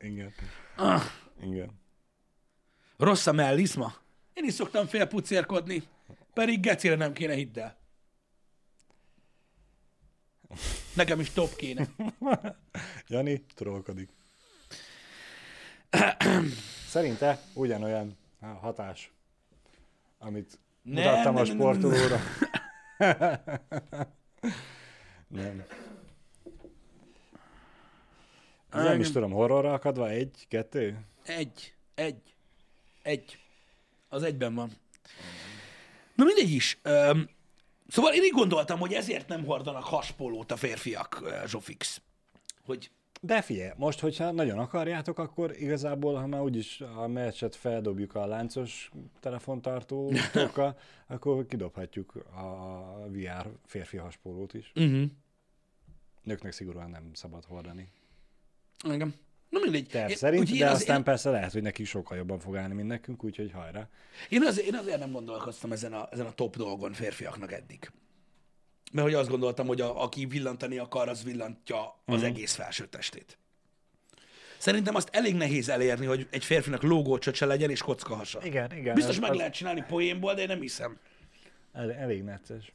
Igen. 0.00 0.32
Ah, 0.76 1.02
Igen. 1.42 1.70
rossz 2.96 3.26
a 3.26 3.32
mellizma. 3.32 3.94
Én 4.32 4.44
is 4.44 4.52
szoktam 4.52 4.86
félpucérkodni. 4.86 5.82
Pedig 6.32 6.60
gecire 6.60 6.94
nem 6.94 7.12
kéne, 7.12 7.34
hidd 7.34 7.58
el. 7.58 7.76
Nekem 10.94 11.20
is 11.20 11.30
top 11.30 11.56
kéne. 11.56 11.88
Jani 13.08 13.44
trollkodik. 13.54 14.08
Szerinte 16.88 17.40
ugyanolyan 17.54 18.16
hatás, 18.60 19.12
amit 20.18 20.58
Nem, 20.82 20.94
mutattam 21.04 21.34
nem, 21.34 21.42
a 21.58 21.72
nem, 21.72 21.78
nem, 21.78 22.20
nem. 25.34 25.64
Nem 28.70 29.00
is 29.00 29.10
tudom, 29.10 29.30
horrorra 29.30 29.72
akadva? 29.72 30.08
Egy, 30.08 30.46
kettő? 30.48 30.98
Egy. 31.24 31.74
Egy. 31.94 32.34
Egy. 33.02 33.38
Az 34.08 34.22
egyben 34.22 34.54
van. 34.54 34.70
Na 36.14 36.24
mindegy 36.24 36.50
is. 36.50 36.78
Öm, 36.82 37.28
szóval 37.88 38.12
én 38.14 38.22
így 38.22 38.32
gondoltam, 38.32 38.78
hogy 38.78 38.92
ezért 38.92 39.28
nem 39.28 39.44
hordanak 39.44 39.84
haspolót 39.84 40.52
a 40.52 40.56
férfiak, 40.56 41.22
Zsofix. 41.46 42.00
Hogy 42.64 42.90
De 43.20 43.42
figyelj, 43.42 43.70
most, 43.76 44.00
hogyha 44.00 44.30
nagyon 44.30 44.58
akarjátok, 44.58 45.18
akkor 45.18 45.54
igazából, 45.58 46.14
ha 46.14 46.26
már 46.26 46.40
úgyis 46.40 46.80
a 46.80 47.06
meccset 47.06 47.56
feldobjuk 47.56 48.14
a 48.14 48.26
láncos 48.26 48.90
telefontartókkal, 49.20 50.78
akkor 51.06 51.46
kidobhatjuk 51.46 52.14
a 52.14 53.08
VR 53.08 53.50
férfi 53.66 53.96
haspólót 53.96 54.54
is. 54.54 54.72
uh-huh. 54.74 55.10
Nőknek 56.24 56.52
szigorúan 56.52 56.90
nem 56.90 57.10
szabad 57.12 57.44
hordani. 57.44 57.88
engem. 58.88 59.14
Na 59.48 59.58
mindegy. 59.60 59.86
Terv 59.88 60.10
Én- 60.10 60.16
szerint, 60.16 60.58
de 60.58 60.66
az- 60.70 60.74
aztán 60.76 60.96
én, 60.98 61.04
persze 61.04 61.30
lehet, 61.30 61.52
hogy 61.52 61.62
neki 61.62 61.84
sokkal 61.84 62.16
jobban 62.16 62.38
fog 62.38 62.56
állni, 62.56 62.74
mint 62.74 62.88
nekünk, 62.88 63.24
úgyhogy 63.24 63.50
hajrá. 63.52 63.88
én, 64.28 64.42
azért, 64.42 64.66
én 64.66 64.74
azért 64.74 64.98
nem 64.98 65.12
gondolkoztam 65.12 65.72
ezen 65.72 65.92
a, 65.92 66.08
ezen 66.12 66.26
a 66.26 66.32
top 66.32 66.56
dolgon 66.56 66.92
férfiaknak 66.92 67.52
eddig. 67.52 67.90
Mert 68.92 69.06
hogy 69.06 69.16
azt 69.16 69.28
gondoltam, 69.28 69.66
hogy 69.66 69.80
a, 69.80 70.02
aki 70.02 70.26
villantani 70.26 70.78
akar, 70.78 71.08
az 71.08 71.24
villantja 71.24 71.82
az 71.84 71.94
uh-huh. 72.06 72.24
egész 72.24 72.54
felső 72.54 72.86
testét. 72.86 73.38
Szerintem 74.58 74.94
azt 74.94 75.08
elég 75.12 75.34
nehéz 75.34 75.68
elérni, 75.68 76.06
hogy 76.06 76.26
egy 76.30 76.44
férfinak 76.44 76.82
lógócsöcse 76.82 77.46
legyen 77.46 77.70
és 77.70 77.82
kockahasa. 77.82 78.44
Igen, 78.44 78.72
igen. 78.76 78.94
Biztos 78.94 79.14
ez- 79.14 79.20
meg 79.20 79.30
az 79.30 79.36
lehet 79.36 79.52
csinálni 79.54 79.84
poénból, 79.88 80.34
de 80.34 80.40
én 80.40 80.46
nem 80.46 80.60
hiszem. 80.60 80.98
El, 81.72 81.92
elég 81.92 82.22
necces. 82.22 82.72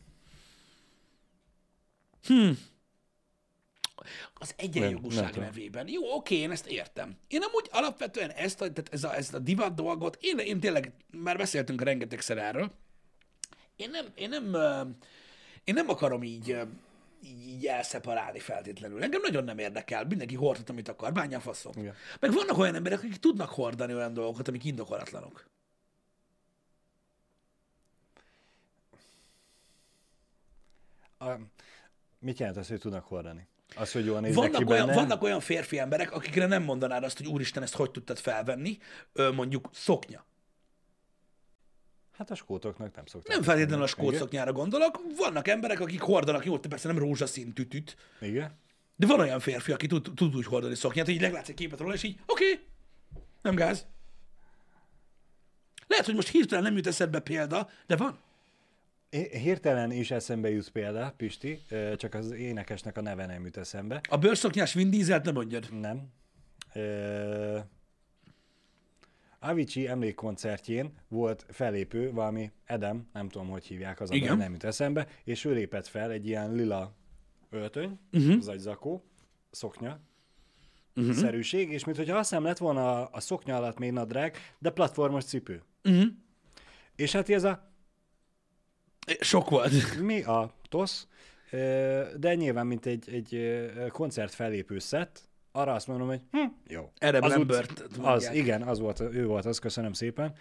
Az 4.33 4.53
Nem- 4.57 4.67
egyenjogúság 4.67 5.21
nem 5.21 5.31
tudom. 5.31 5.43
nevében. 5.43 5.87
Jó, 5.87 6.13
oké, 6.15 6.35
én 6.35 6.51
ezt 6.51 6.67
értem. 6.67 7.17
Én 7.27 7.41
amúgy 7.41 7.67
alapvetően 7.71 8.29
ezt 8.29 8.61
a, 8.61 8.71
tehát 8.71 8.93
ez 8.93 9.03
a, 9.03 9.15
ezt 9.15 9.33
a 9.33 9.39
divat 9.39 9.75
dolgot, 9.75 10.17
én, 10.21 10.37
én 10.37 10.59
tényleg, 10.59 10.93
már 11.11 11.37
beszéltünk 11.37 11.81
rengetegszer 11.81 12.37
erről, 12.37 12.71
én 13.75 13.89
nem, 13.89 14.05
én 14.15 14.29
nem, 14.29 14.55
én 15.63 15.73
nem 15.73 15.89
akarom 15.89 16.23
így, 16.23 16.47
így, 17.23 17.47
így 17.47 17.65
elszeparálni 17.65 18.39
feltétlenül. 18.39 19.03
Engem 19.03 19.21
nagyon 19.21 19.43
nem 19.43 19.57
érdekel. 19.57 20.05
Mindenki 20.05 20.35
hordhat, 20.35 20.69
amit 20.69 20.87
akar, 20.87 21.11
bánja 21.11 21.37
a 21.37 21.41
faszom. 21.41 21.71
Igen. 21.75 21.95
Meg 22.19 22.33
vannak 22.33 22.57
olyan 22.57 22.75
emberek, 22.75 22.99
akik 22.99 23.15
tudnak 23.15 23.49
hordani 23.49 23.93
olyan 23.93 24.13
dolgokat, 24.13 24.47
amik 24.47 24.63
indokolatlanok. 24.63 25.47
A, 31.17 31.29
mit 32.19 32.39
jelent 32.39 32.57
az, 32.57 32.67
hogy 32.67 32.79
tudnak 32.79 33.05
hordani? 33.05 33.47
Az, 33.75 33.91
hogy 33.91 34.05
jól 34.05 34.19
néznek 34.19 34.45
ki 34.45 34.51
Vannak 34.51 34.69
olyan, 34.69 34.85
benne? 34.85 34.99
vannak 34.99 35.21
olyan 35.21 35.39
férfi 35.39 35.79
emberek, 35.79 36.11
akikre 36.11 36.45
nem 36.45 36.63
mondanád 36.63 37.03
azt, 37.03 37.17
hogy 37.17 37.27
úristen, 37.27 37.63
ezt 37.63 37.75
hogy 37.75 37.91
tudtad 37.91 38.17
felvenni, 38.17 38.77
mondjuk 39.33 39.69
szoknya. 39.73 40.25
Hát 42.17 42.31
a 42.31 42.35
skótoknak 42.35 42.95
nem 42.95 43.05
szokták. 43.05 43.33
Nem 43.35 43.43
feltétlenül 43.43 43.83
a 43.83 43.87
skót 43.87 44.15
szoknyára 44.15 44.51
gondolok. 44.51 45.01
Vannak 45.17 45.47
emberek, 45.47 45.79
akik 45.79 46.01
hordanak, 46.01 46.45
jó, 46.45 46.59
persze 46.59 46.87
nem 46.87 46.97
rózsaszín 46.97 47.53
tütüt, 47.53 47.95
Igen? 48.21 48.57
de 48.95 49.07
van 49.07 49.19
olyan 49.19 49.39
férfi, 49.39 49.71
aki 49.71 49.87
tud, 49.87 50.11
tud 50.15 50.35
úgy 50.35 50.45
hordani 50.45 50.75
szoknyát, 50.75 51.05
hogy 51.05 51.13
így 51.13 51.21
meglátsz 51.21 51.49
egy 51.49 51.55
képet 51.55 51.79
róla, 51.79 51.93
és 51.93 52.03
így, 52.03 52.19
oké, 52.25 52.51
okay, 52.51 52.65
nem 53.41 53.55
gáz. 53.55 53.85
Lehet, 55.87 56.05
hogy 56.05 56.15
most 56.15 56.27
hirtelen 56.27 56.63
nem 56.63 56.75
jut 56.75 56.87
eszedbe 56.87 57.19
példa, 57.19 57.69
de 57.87 57.95
van. 57.95 58.19
Hirtelen 59.09 59.91
is 59.91 60.11
eszembe 60.11 60.49
jut 60.49 60.69
példa, 60.69 61.13
Pisti, 61.17 61.61
csak 61.95 62.13
az 62.13 62.31
énekesnek 62.31 62.97
a 62.97 63.01
neve 63.01 63.25
nem 63.25 63.43
jut 63.45 63.57
eszembe. 63.57 64.01
A 64.09 64.17
bőrszoknyás 64.17 64.73
Vin 64.73 64.89
Dieselt 64.89 65.25
nem 65.25 65.33
mondjad. 65.33 65.79
Nem. 65.79 66.07
Ö, 66.73 67.59
Avicii 69.39 69.87
emlékkoncertjén 69.87 70.93
volt 71.07 71.45
fellépő, 71.49 72.11
valami 72.11 72.51
Edem, 72.65 73.09
nem 73.13 73.29
tudom, 73.29 73.49
hogy 73.49 73.65
hívják 73.65 73.99
az. 73.99 74.11
Igen. 74.11 74.37
nem 74.37 74.51
jut 74.51 74.63
eszembe, 74.63 75.07
és 75.23 75.45
ő 75.45 75.53
lépett 75.53 75.87
fel 75.87 76.11
egy 76.11 76.27
ilyen 76.27 76.53
lila 76.53 76.95
öltöny, 77.49 77.99
Mhm. 78.11 78.29
uh-huh. 78.31 78.55
zakó, 78.57 79.03
szoknya, 79.51 79.99
uh-huh. 80.95 81.13
szerűség, 81.15 81.71
és 81.71 81.83
mintha 81.85 82.17
azt 82.17 82.31
nem 82.31 82.43
lett 82.43 82.57
volna 82.57 83.01
a, 83.01 83.09
a 83.11 83.19
szoknya 83.19 83.55
alatt 83.55 83.77
még 83.79 83.91
nadrág, 83.91 84.37
de 84.59 84.69
platformos 84.69 85.23
cipő. 85.23 85.63
Uh-huh. 85.83 86.05
És 86.95 87.11
hát 87.11 87.29
ez 87.29 87.43
a 87.43 87.68
Sok 89.19 89.49
volt. 89.49 89.99
mi 90.01 90.21
a 90.21 90.53
TOSZ, 90.69 91.07
de 92.17 92.35
nyilván, 92.35 92.67
mint 92.67 92.85
egy, 92.85 93.09
egy 93.11 93.59
koncert 93.91 94.33
fellépő 94.33 94.79
szett, 94.79 95.29
arra 95.51 95.73
azt 95.73 95.87
mondom, 95.87 96.07
hogy 96.07 96.21
hm, 96.31 96.45
jó. 96.67 96.91
Erre 96.97 97.19
az 97.21 97.33
Lambert 97.33 97.83
az, 98.01 98.29
igen, 98.33 98.61
az 98.61 98.79
volt, 98.79 98.99
ő 98.99 99.25
volt 99.25 99.45
az, 99.45 99.59
köszönöm 99.59 99.93
szépen. 99.93 100.33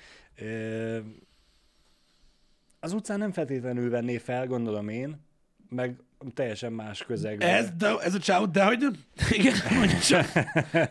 Az 2.81 2.93
utcán 2.93 3.19
nem 3.19 3.33
feltétlenül 3.33 3.91
venné 3.91 4.19
fel, 4.19 4.47
gondolom 4.47 4.89
én, 4.89 5.27
meg 5.69 5.97
teljesen 6.35 6.73
más 6.73 7.05
közegben. 7.05 7.49
Ez, 7.49 7.71
de, 7.79 7.99
ez 7.99 8.15
a 8.15 8.19
csáó, 8.19 8.47
de 8.47 8.65
hogy 8.65 8.79
nem? 8.79 8.93
Igen, 9.31 9.55
mondja 9.75 9.99
csak. 10.13 10.27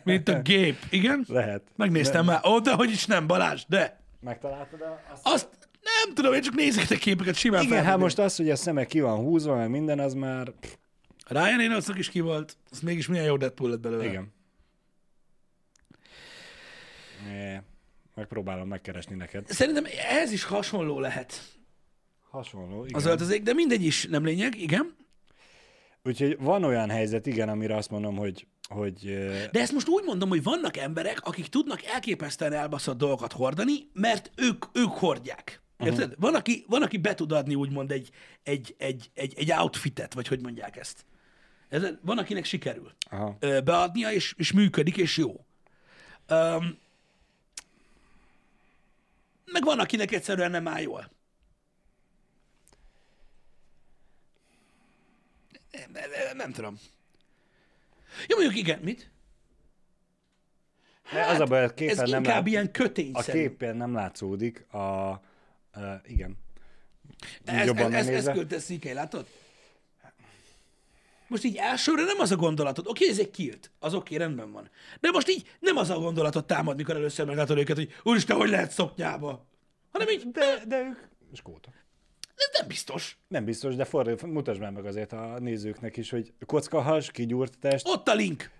Mint 0.04 0.28
a 0.28 0.42
gép. 0.42 0.78
Igen? 0.90 1.26
Lehet. 1.28 1.62
Megnéztem 1.76 2.26
már. 2.26 2.46
Ó, 2.46 2.60
de 2.60 2.74
hogy 2.74 2.90
is 2.90 3.06
nem, 3.06 3.28
Balázs, 3.28 3.64
de. 3.68 4.00
Megtaláltad 4.20 4.82
a, 4.82 5.02
azt? 5.12 5.22
Azt 5.28 5.67
Nem 6.04 6.14
tudom, 6.14 6.34
én 6.34 6.42
csak 6.42 6.56
nézek 6.56 6.98
képeket 7.00 7.36
simán 7.36 7.64
Igen, 7.64 7.84
hát 7.84 7.98
most 7.98 8.20
az, 8.20 8.36
hogy 8.36 8.50
a 8.50 8.56
szeme 8.56 8.86
ki 8.86 9.00
van 9.00 9.18
húzva, 9.18 9.56
meg 9.56 9.70
minden, 9.70 10.00
az 10.00 10.14
már... 10.14 10.54
Ryan 11.28 11.58
Reynoldsnak 11.58 11.98
is 11.98 12.10
ki 12.10 12.20
volt, 12.20 12.58
az 12.72 12.80
mégis 12.80 13.08
milyen 13.08 13.26
jó 13.26 13.38
Deadpool 13.38 13.70
lett 13.70 13.80
belőle. 13.80 14.06
igen. 14.06 14.34
É, 17.28 17.62
megpróbálom 18.16 18.68
megkeresni 18.68 19.16
neked. 19.16 19.48
Szerintem 19.48 19.86
ehhez 19.86 20.32
is 20.32 20.44
hasonló 20.44 21.00
lehet 21.00 21.42
Hasonló, 22.30 22.86
igen. 22.86 23.00
az 23.00 23.06
öltözék, 23.06 23.44
de 23.44 23.54
mindegy 23.54 23.84
is 23.84 24.06
nem 24.06 24.26
lényeg, 24.26 24.62
igen. 24.62 24.96
Úgyhogy 26.04 26.38
van 26.40 26.64
olyan 26.64 26.90
helyzet, 26.90 27.26
igen, 27.26 27.50
amire 27.50 27.76
azt 27.76 27.90
mondom, 27.90 28.16
hogy, 28.16 28.48
hogy 28.70 29.08
ö, 29.08 29.44
De 29.52 29.60
ezt 29.60 29.72
most 29.72 29.88
úgy 29.88 30.04
mondom, 30.04 30.30
hogy 30.30 30.44
vannak 30.44 30.78
emberek, 30.78 31.22
akik 31.22 31.48
tudnak 31.48 31.84
elképesztően 31.84 32.54
elbaszott 32.54 32.98
dolgokat 32.98 33.34
hordani, 33.34 33.74
mert 33.94 34.32
ők, 34.36 34.66
ők 34.74 34.90
hordják. 34.90 35.62
Érted? 35.80 36.00
Uh-huh. 36.00 36.20
Van, 36.20 36.36
aki, 36.36 36.66
van, 36.68 36.84
aki 36.84 36.98
be 36.98 37.14
tud 37.14 37.32
adni 37.32 37.56
úgymond 37.56 37.92
egy, 37.92 38.10
egy, 38.44 38.76
egy, 38.78 39.10
egy, 39.14 39.34
egy 39.38 39.52
outfitet, 39.52 40.14
vagy 40.14 40.28
hogy 40.28 40.42
mondják 40.42 40.78
ezt. 40.78 41.06
Ez, 41.70 41.84
van, 42.02 42.18
akinek 42.18 42.46
sikerül 42.46 42.92
aha. 43.00 43.38
beadnia, 43.40 44.12
és, 44.12 44.34
és 44.38 44.52
működik, 44.52 44.98
és 44.98 45.18
jó. 45.18 45.46
Um, 46.30 46.80
meg 49.46 49.64
van, 49.64 49.80
akinek 49.80 50.12
egyszerűen 50.12 50.52
nem 50.52 50.68
áll 50.68 50.82
jól. 50.82 51.12
Nem, 55.72 55.92
nem, 55.92 56.10
nem, 56.28 56.38
nem 56.38 56.52
tudom. 56.52 56.80
Jó, 58.28 58.38
mondjuk 58.38 58.58
igen, 58.58 58.80
mit? 58.80 59.12
De 61.12 61.26
az 61.26 61.40
a 61.40 61.46
baj, 61.46 61.60
a 61.60 61.64
Ez 61.64 61.74
képen 61.74 62.10
nem, 62.10 62.24
inkább 62.24 62.36
lát, 62.36 62.48
ilyen 62.48 62.66
a 62.66 62.72
kötényszerű. 62.72 63.40
képen 63.40 63.78
nem 63.78 63.94
látszódik, 63.94 64.74
a, 64.74 65.22
a 65.84 66.02
igen. 66.08 66.38
Ez, 67.46 67.66
Jobban 67.66 67.94
ez, 67.94 68.08
ez, 68.08 68.28
ez 68.28 68.34
küldte 68.34 68.60
Szikely, 68.60 68.94
látod? 68.94 69.26
Most 71.28 71.44
így 71.44 71.56
elsőre 71.56 72.04
nem 72.04 72.20
az 72.20 72.32
a 72.32 72.36
gondolatod, 72.36 72.88
oké, 72.88 73.10
ez 73.10 73.20
egy 73.20 73.32
kilt, 73.32 73.72
az 73.80 73.94
oké, 73.94 74.16
rendben 74.16 74.52
van. 74.52 74.70
De 75.00 75.12
most 75.12 75.30
így 75.30 75.50
nem 75.60 75.78
az 75.78 75.90
a 75.90 76.00
gondolatot 76.00 76.48
támad, 76.48 76.76
mikor 76.76 76.96
először 76.96 77.26
meglátod 77.26 77.58
őket, 77.58 77.76
hogy 77.76 77.94
úristen, 78.04 78.38
hogy 78.38 78.50
lehet 78.50 78.72
szoknyába. 78.72 79.46
Hanem 79.92 80.10
így, 80.10 80.32
De, 80.32 80.64
de 80.68 80.80
ők 80.80 80.98
skóta. 81.34 81.70
ez 82.36 82.60
nem 82.60 82.68
biztos. 82.68 83.18
Nem 83.28 83.46
biztos, 83.46 83.76
de 83.76 83.86
fordít, 83.86 84.22
mutasd 84.22 84.60
már 84.60 84.72
meg 84.72 84.86
azért 84.86 85.12
a 85.14 85.40
nézőknek 85.40 85.98
is, 85.98 86.10
hogy 86.10 86.34
kockahas, 86.46 87.12
kigyúrt 87.12 87.60
test, 87.60 87.88
Ott 87.88 88.08
a 88.08 88.14
link. 88.14 88.52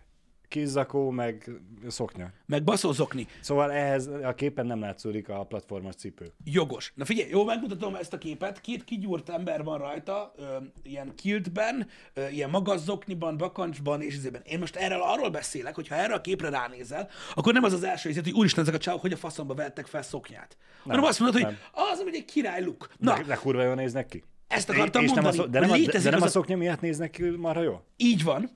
Kis 0.48 0.68
zakó, 0.68 1.10
meg 1.10 1.50
szoknya. 1.88 2.32
Meg 2.46 2.64
baszózokni. 2.64 3.28
Szóval 3.42 3.72
ehhez 3.72 4.08
a 4.24 4.34
képen 4.34 4.66
nem 4.66 4.80
látszódik 4.80 5.30
a 5.30 5.44
platformos 5.44 5.96
cipő. 5.96 6.32
Jogos. 6.44 6.92
Na 6.96 7.06
figyelj, 7.06 7.30
jó, 7.30 7.44
megmutatom 7.46 7.96
ezt 7.96 8.14
a 8.14 8.18
képet. 8.18 8.62
Két 8.62 8.84
kigyúrt 8.84 9.30
ember 9.30 9.64
van 9.64 9.78
rajta, 9.78 10.34
ö, 10.38 10.44
ilyen 10.84 11.12
kiltben, 11.16 11.88
ö, 12.14 12.28
ilyen 12.28 12.50
magazzokniban, 12.50 13.38
bakancsban 13.38 14.02
és 14.02 14.16
izében. 14.16 14.42
Én 14.46 14.60
most 14.60 14.76
erről 14.76 15.02
arról 15.02 15.30
beszélek, 15.30 15.76
hogy 15.76 15.88
ha 15.88 15.96
erre 15.96 16.14
a 16.14 16.22
képre 16.22 16.50
ránézel, 16.50 17.10
akkor 17.36 17.54
nem 17.54 17.64
az 17.64 17.74
az 17.74 17.84
első 17.84 18.10
ízlet, 18.10 18.24
hogy 18.26 18.34
úristen, 18.34 18.64
ezek 18.64 18.76
a 18.76 18.78
csávok, 18.78 19.02
hogy 19.02 19.14
a 19.14 19.18
faszomba 19.18 19.54
vettek 19.54 19.86
fel 19.86 20.02
szoknyát. 20.02 20.58
Nem, 20.84 20.96
hanem 20.96 21.04
azt 21.04 21.20
mondod, 21.20 21.42
hogy 21.42 21.56
az, 21.92 22.02
hogy 22.02 22.16
egy 22.16 22.26
király 22.26 22.64
look. 22.64 22.90
Na, 22.98 23.14
De, 23.16 23.24
de 23.24 23.36
kurva 23.36 23.64
jól 23.64 23.76
néznek 23.76 24.06
ki. 24.08 24.24
ezt 24.48 24.70
akartam 24.70 25.04
és 25.04 25.10
nem 25.12 25.18
a, 25.18 25.22
mondani. 25.22 25.38
szok- 25.44 25.50
de 25.52 25.60
nem, 25.60 25.72
a, 25.72 25.78
de, 25.92 26.00
de 26.00 26.10
nem 26.10 26.22
a 26.22 26.28
szoknya 26.28 26.58
miatt 26.58 26.82
néznek 26.82 27.10
ki 27.12 27.24
marha 27.24 27.62
jól? 27.62 27.84
Így 27.98 28.24
van. 28.24 28.50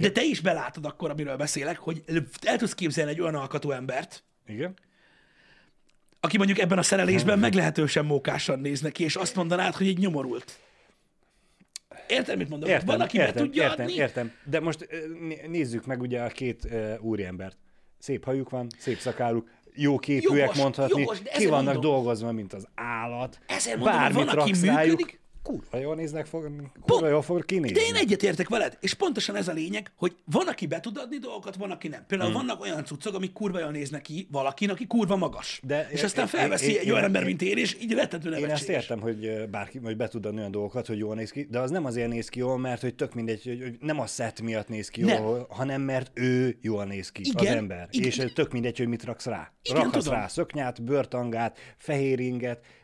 De 0.00 0.10
te 0.10 0.22
is 0.22 0.40
belátod 0.40 0.84
akkor, 0.84 1.10
amiről 1.10 1.36
beszélek, 1.36 1.78
hogy 1.78 2.02
el 2.42 2.56
tudsz 2.56 2.74
képzelni 2.74 3.10
egy 3.10 3.20
olyan 3.20 3.34
alkatú 3.34 3.70
embert, 3.70 4.24
Igen? 4.46 4.74
aki 6.20 6.36
mondjuk 6.36 6.58
ebben 6.58 6.78
a 6.78 6.82
szerelésben 6.82 7.38
meglehetősen 7.38 8.04
mókásan 8.04 8.58
néz 8.58 8.80
neki, 8.80 9.04
és 9.04 9.16
azt 9.16 9.34
mondanád, 9.34 9.74
hogy 9.74 9.88
egy 9.88 9.98
nyomorult. 9.98 10.58
Érted, 12.08 12.36
mit 12.38 12.48
mondom? 12.48 12.68
Értem, 12.68 12.86
Van, 12.86 13.00
aki 13.00 13.18
értem, 13.18 13.34
be 13.34 13.40
tudja 13.40 13.62
értem, 13.62 13.84
adni, 13.84 13.96
értem. 13.96 14.32
De 14.44 14.60
most 14.60 14.88
nézzük 15.46 15.86
meg 15.86 16.00
ugye 16.00 16.20
a 16.20 16.28
két 16.28 16.64
uh, 16.64 16.94
úriembert. 17.00 17.56
Szép 17.98 18.24
hajuk 18.24 18.50
van, 18.50 18.66
szép 18.78 18.98
szakáluk, 18.98 19.50
jó 19.74 19.98
képűek 19.98 20.40
Jogos, 20.40 20.56
mondhatni, 20.56 21.00
jogos, 21.00 21.18
ki 21.36 21.46
vannak 21.46 21.64
mondom. 21.64 21.82
dolgozva, 21.82 22.32
mint 22.32 22.52
az 22.52 22.66
állat. 22.74 23.38
Ezért 23.46 23.76
mondom, 23.76 23.96
Bármit 23.96 24.16
van, 24.24 24.28
aki 24.28 24.50
raksz 24.50 24.64
rájuk, 24.64 24.98
működik. 24.98 25.20
Kurva 25.44 25.78
jól 25.78 25.94
néznek 25.94 26.26
fog, 26.26 26.50
kurva 26.86 27.08
jól 27.08 27.22
fog 27.22 27.44
kinézni. 27.44 27.76
De 27.76 27.84
én 27.84 27.94
egyetértek 27.94 28.48
veled, 28.48 28.76
és 28.80 28.94
pontosan 28.94 29.36
ez 29.36 29.48
a 29.48 29.52
lényeg, 29.52 29.92
hogy 29.96 30.16
van, 30.24 30.46
aki 30.48 30.66
be 30.66 30.80
tud 30.80 30.96
adni 30.98 31.18
dolgokat, 31.18 31.56
van, 31.56 31.70
aki 31.70 31.88
nem. 31.88 32.04
Például 32.06 32.30
hmm. 32.30 32.38
vannak 32.38 32.60
olyan 32.60 32.84
cuccok, 32.84 33.14
amik 33.14 33.32
kurva 33.32 33.58
jól 33.58 33.70
néznek 33.70 34.02
ki 34.02 34.28
valakin, 34.30 34.70
aki 34.70 34.86
kurva 34.86 35.16
magas. 35.16 35.60
De 35.62 35.88
és 35.90 35.98
én- 35.98 36.04
aztán 36.04 36.26
felveszi 36.26 36.70
én- 36.72 36.78
egy 36.78 36.86
én- 36.86 36.92
olyan 36.92 37.04
ember, 37.04 37.20
én- 37.20 37.26
mint 37.26 37.42
én, 37.42 37.56
és 37.56 37.76
így 37.80 37.92
rettető 37.92 38.34
Én 38.36 38.50
ezt 38.50 38.68
értem, 38.68 39.00
hogy 39.00 39.48
bárki, 39.50 39.78
hogy 39.78 39.96
be 39.96 40.08
tud 40.08 40.26
adni 40.26 40.38
olyan 40.38 40.50
dolgokat, 40.50 40.86
hogy 40.86 40.98
jól 40.98 41.14
néz 41.14 41.30
ki, 41.30 41.46
de 41.50 41.58
az 41.58 41.70
nem 41.70 41.84
azért 41.84 42.08
néz 42.08 42.28
ki 42.28 42.38
jól, 42.38 42.58
mert 42.58 42.80
hogy 42.80 42.94
tök 42.94 43.14
mindegy, 43.14 43.44
hogy, 43.44 43.76
nem 43.80 44.00
a 44.00 44.06
szett 44.06 44.40
miatt 44.40 44.68
néz 44.68 44.88
ki 44.88 45.00
Nem. 45.00 45.22
jól, 45.22 45.46
hanem 45.50 45.82
mert 45.82 46.10
ő 46.14 46.58
jól 46.60 46.84
néz 46.84 47.10
ki, 47.10 47.22
Igen, 47.24 47.52
az 47.52 47.58
ember. 47.58 47.88
igen. 47.90 48.06
És 48.06 48.24
tök 48.34 48.52
mindegy, 48.52 48.78
hogy 48.78 48.88
mit 48.88 49.04
raksz 49.04 49.26
rá. 49.26 49.52
Igen, 49.62 49.82
Rakhatsz 49.82 50.04
tudom. 50.04 50.18
rá 50.18 50.26
szöknyát, 50.26 50.82
bőrtangát, 50.82 51.58
fehér 51.76 52.20
inget, 52.20 52.60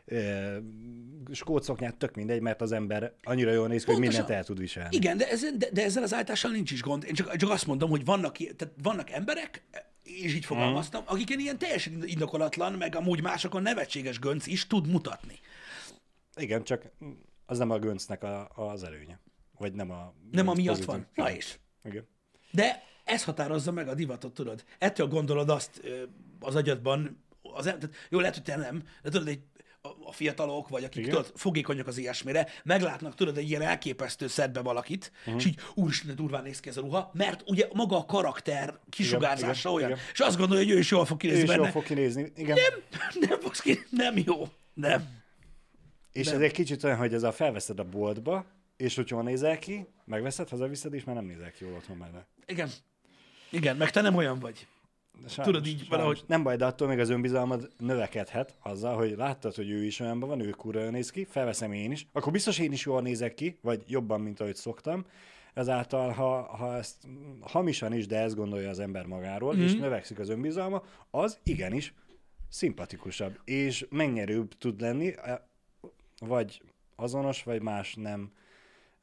skótszoknyát, 1.31 1.95
tök 1.95 2.15
mindegy, 2.15 2.41
mert 2.41 2.61
az 2.61 2.71
ember 2.71 3.13
annyira 3.23 3.51
jól 3.51 3.67
néz 3.67 3.83
ki, 3.83 3.91
hogy 3.91 3.99
mindent 3.99 4.29
el 4.29 4.43
tud 4.43 4.59
viselni. 4.59 4.95
Igen, 4.95 5.17
de, 5.17 5.29
ez, 5.29 5.41
de, 5.57 5.69
de 5.71 5.83
ezzel 5.83 6.03
az 6.03 6.13
állítással 6.13 6.51
nincs 6.51 6.71
is 6.71 6.81
gond. 6.81 7.03
Én 7.03 7.13
csak, 7.13 7.35
csak 7.35 7.49
azt 7.49 7.67
mondom, 7.67 7.89
hogy 7.89 8.05
vannak, 8.05 8.37
tehát 8.37 8.73
vannak 8.81 9.09
emberek, 9.09 9.63
és 10.03 10.33
így 10.33 10.45
fogalmaztam, 10.45 11.03
akiken 11.05 11.39
ilyen 11.39 11.57
teljesen 11.57 12.03
indokolatlan, 12.05 12.73
meg 12.73 12.95
amúgy 12.95 13.21
másokon 13.21 13.61
nevetséges 13.61 14.19
gönc 14.19 14.47
is 14.47 14.67
tud 14.67 14.87
mutatni. 14.87 15.39
Igen, 16.35 16.63
csak 16.63 16.91
az 17.45 17.57
nem 17.57 17.69
a 17.69 17.79
göncnek 17.79 18.23
a, 18.23 18.49
az 18.55 18.83
előnye. 18.83 19.19
Vagy 19.57 19.73
nem 19.73 19.91
a... 19.91 20.13
Nem 20.31 20.47
amiatt 20.47 20.85
pozitív. 20.85 21.05
van. 21.15 21.25
Na 21.25 21.31
és. 21.31 21.57
Igen. 21.83 22.07
De 22.51 22.83
ez 23.03 23.23
határozza 23.23 23.71
meg 23.71 23.87
a 23.87 23.93
divatot, 23.93 24.33
tudod. 24.33 24.63
Ettől 24.77 25.07
gondolod 25.07 25.49
azt 25.49 25.81
az 26.39 26.55
agyadban, 26.55 27.23
az, 27.41 27.63
tehát, 27.63 27.89
jó, 28.09 28.19
lehet, 28.19 28.33
hogy 28.33 28.43
te 28.43 28.55
nem, 28.55 28.83
de 29.03 29.09
tudod, 29.09 29.27
egy, 29.27 29.41
a, 29.81 30.11
fiatalok, 30.11 30.69
vagy 30.69 30.83
akik 30.83 31.01
Igen. 31.01 31.09
tudod, 31.15 31.31
fogékonyak 31.35 31.87
az 31.87 31.97
ilyesmire, 31.97 32.47
meglátnak, 32.63 33.15
tudod, 33.15 33.37
egy 33.37 33.49
ilyen 33.49 33.61
elképesztő 33.61 34.27
szedbe 34.27 34.59
valakit, 34.59 35.11
uh-huh. 35.19 35.35
és 35.35 35.45
így, 35.45 35.59
úristen, 35.73 36.15
durván 36.15 36.43
néz 36.43 36.59
ki 36.59 36.69
ez 36.69 36.77
a 36.77 36.81
ruha, 36.81 37.11
mert 37.13 37.43
ugye 37.45 37.67
maga 37.73 37.97
a 37.97 38.05
karakter 38.05 38.79
kisugárzása 38.89 39.69
igen, 39.69 39.73
olyan, 39.73 39.89
igen. 39.89 40.01
és 40.13 40.19
azt 40.19 40.37
gondolja, 40.37 40.63
hogy 40.63 40.73
ő 40.73 40.79
is 40.79 40.91
jól 40.91 41.05
fog 41.05 41.15
Ő 41.15 41.19
kinézni 41.19 41.41
is 41.41 41.49
benne. 41.49 41.61
jól 41.61 41.71
fog 41.71 41.83
kinézni. 41.83 42.31
Igen. 42.35 42.57
Nem, 42.57 43.29
nem 43.29 43.39
fogsz 43.39 43.59
ki, 43.59 43.79
nem 43.89 44.17
jó. 44.25 44.47
Nem. 44.73 45.19
És 46.11 46.27
ez 46.27 46.39
egy 46.39 46.51
kicsit 46.51 46.83
olyan, 46.83 46.97
hogy 46.97 47.13
ez 47.13 47.23
a 47.23 47.31
felveszed 47.31 47.79
a 47.79 47.83
boltba, 47.83 48.45
és 48.77 48.95
hogy 48.95 49.09
jól 49.09 49.23
nézel 49.23 49.59
ki, 49.59 49.87
megveszed, 50.05 50.49
hazaviszed, 50.49 50.93
és 50.93 51.03
már 51.03 51.15
nem 51.15 51.25
nézel 51.25 51.51
ki 51.51 51.63
jól 51.63 51.73
otthon 51.73 51.97
mellett. 51.97 52.27
Igen. 52.45 52.69
Igen, 53.49 53.77
meg 53.77 53.91
te 53.91 54.01
nem 54.01 54.15
olyan 54.15 54.39
vagy. 54.39 54.67
Sajnos, 55.27 55.53
Tudod, 55.53 55.65
így 55.67 55.71
sajnos. 55.73 55.87
valahogy- 55.87 56.23
Nem 56.27 56.43
baj, 56.43 56.55
de 56.55 56.65
attól 56.65 56.87
még 56.87 56.99
az 56.99 57.09
önbizalmad 57.09 57.69
növekedhet 57.77 58.55
azzal, 58.63 58.95
hogy 58.95 59.15
láttad, 59.17 59.55
hogy 59.55 59.69
ő 59.69 59.83
is 59.83 59.99
olyanban 59.99 60.29
van, 60.29 60.39
ő 60.39 60.49
kurva 60.49 60.89
néz 60.89 61.09
ki, 61.11 61.25
felveszem 61.29 61.71
én 61.71 61.91
is, 61.91 62.07
akkor 62.11 62.31
biztos 62.31 62.59
én 62.59 62.71
is 62.71 62.85
jól 62.85 63.01
nézek 63.01 63.33
ki, 63.33 63.57
vagy 63.61 63.83
jobban, 63.87 64.21
mint 64.21 64.39
ahogy 64.39 64.55
szoktam. 64.55 65.05
Ezáltal, 65.53 66.09
ha, 66.11 66.41
ha 66.41 66.75
ezt 66.75 67.07
hamisan 67.41 67.93
is, 67.93 68.07
de 68.07 68.17
ezt 68.19 68.35
gondolja 68.35 68.69
az 68.69 68.79
ember 68.79 69.05
magáról, 69.05 69.55
mm. 69.55 69.61
és 69.61 69.73
növekszik 69.75 70.19
az 70.19 70.29
önbizalma, 70.29 70.83
az 71.11 71.39
igenis 71.43 71.93
szimpatikusabb, 72.49 73.39
és 73.45 73.85
megnyerőbb 73.89 74.53
tud 74.57 74.81
lenni, 74.81 75.13
eh, 75.23 75.37
vagy 76.19 76.61
azonos, 76.95 77.43
vagy 77.43 77.61
más 77.61 77.95
nem 77.95 78.31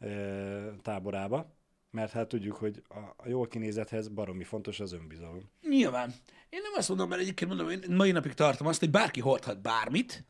ö, 0.00 0.68
táborába, 0.82 1.56
mert 1.90 2.12
hát 2.12 2.28
tudjuk, 2.28 2.56
hogy 2.56 2.82
a, 2.88 2.98
a 3.16 3.28
jól 3.28 3.46
kinézethez 3.46 4.08
baromi 4.08 4.44
fontos 4.44 4.80
az 4.80 4.92
önbizalom. 4.92 5.50
Nyilván. 5.68 6.14
Én 6.48 6.60
nem 6.62 6.72
azt 6.76 6.88
mondom, 6.88 7.08
mert 7.08 7.20
egyébként 7.20 7.50
mondom, 7.54 7.70
én 7.70 7.84
mai 7.88 8.10
napig 8.10 8.32
tartom 8.32 8.66
azt, 8.66 8.80
hogy 8.80 8.90
bárki 8.90 9.20
hordhat 9.20 9.60
bármit, 9.62 10.24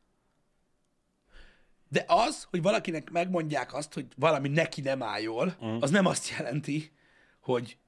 de 1.88 2.04
az, 2.06 2.46
hogy 2.50 2.62
valakinek 2.62 3.10
megmondják 3.10 3.74
azt, 3.74 3.94
hogy 3.94 4.06
valami 4.16 4.48
neki 4.48 4.80
nem 4.80 5.02
áll 5.02 5.20
jól, 5.20 5.56
Mhm. 5.60 5.76
az 5.80 5.90
nem 5.90 6.06
azt 6.06 6.28
jelenti, 6.28 6.92
hogy, 7.40 7.78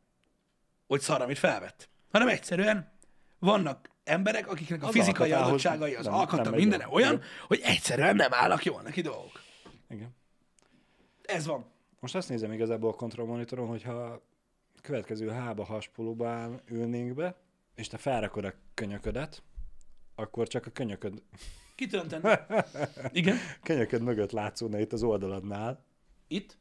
hogy 0.87 1.01
szar, 1.01 1.21
amit 1.23 1.39
felvett. 1.39 1.89
Hanem 2.11 2.29
egyszerűen 2.29 2.93
vannak 3.39 3.91
emberek, 4.05 4.49
akiknek 4.49 4.83
a 4.83 4.87
Az 4.87 4.93
fizikai 4.93 5.33
adottságai, 5.33 5.95
az 5.95 6.07
alkata, 6.07 6.51
mindene 6.51 6.89
olyan, 6.91 7.23
hogy 7.47 7.61
egyszerűen 7.63 8.17
nem 8.17 8.33
állnak 8.33 8.65
jól 8.65 8.83
neki 8.83 9.01
dolgok. 9.01 9.41
Igen. 9.89 10.17
Ez 11.23 11.47
van. 11.47 11.71
Most 12.01 12.15
azt 12.15 12.29
nézem 12.29 12.53
igazából 12.53 12.91
a 12.91 12.95
kontrollmonitoron, 12.95 13.69
hogyha 13.69 13.93
a 13.93 14.23
következő 14.83 15.29
hába 15.29 15.65
haspolóban 15.65 16.61
ülnénk 16.69 17.15
be, 17.15 17.37
és 17.75 17.87
te 17.89 17.97
felrakod 17.97 18.45
a 18.45 18.53
könyöködet, 18.75 19.43
akkor 20.15 20.49
csak 20.49 20.67
a 20.67 20.71
könyököd, 20.71 21.23
Kitönten. 21.75 22.41
Igen. 23.13 23.37
könyököd 23.63 24.03
mögött 24.03 24.31
látszódna 24.31 24.79
itt 24.81 24.93
az 24.93 25.03
oldaladnál. 25.03 25.85
Itt. 26.29 26.59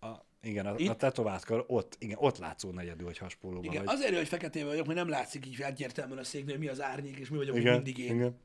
A, 0.00 0.06
igen, 0.42 0.66
a, 0.66 0.74
Itt? 0.76 0.88
a 0.88 0.96
tetovált 0.96 1.44
kar, 1.44 1.64
ott, 1.66 1.96
igen, 1.98 2.16
ott 2.20 2.38
látszódna 2.38 2.80
egyedül, 2.80 3.06
hogy 3.06 3.18
haspolóban 3.18 3.64
Igen, 3.64 3.84
vagy. 3.84 3.94
azért, 3.94 4.16
hogy 4.16 4.28
feketében 4.28 4.68
vagyok, 4.68 4.86
mert 4.86 4.98
nem 4.98 5.08
látszik 5.08 5.46
így 5.46 5.60
egyértelműen 5.60 6.18
a 6.18 6.24
széknél, 6.24 6.58
mi 6.58 6.68
az 6.68 6.82
árnyék, 6.82 7.16
és 7.16 7.28
mi 7.28 7.36
vagyok 7.36 7.56
igen, 7.56 7.74
mindig 7.74 7.98
én. 7.98 8.14
igen. 8.14 8.38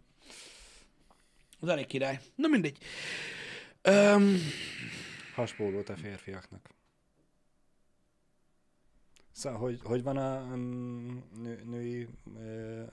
Az 1.60 1.68
elég 1.68 1.86
király. 1.86 2.20
Na 2.36 2.48
mindegy. 2.48 2.78
Um, 3.90 4.38
Haspólót 5.42 5.90
a 5.90 5.96
férfiaknak. 5.96 6.70
Szóval, 9.32 9.60
hogy, 9.60 9.80
hogy 9.84 10.04
van 10.04 10.18
a 10.18 10.42
um, 10.54 11.24
nő, 11.42 11.64
női 11.66 12.08
uh, 12.26 12.88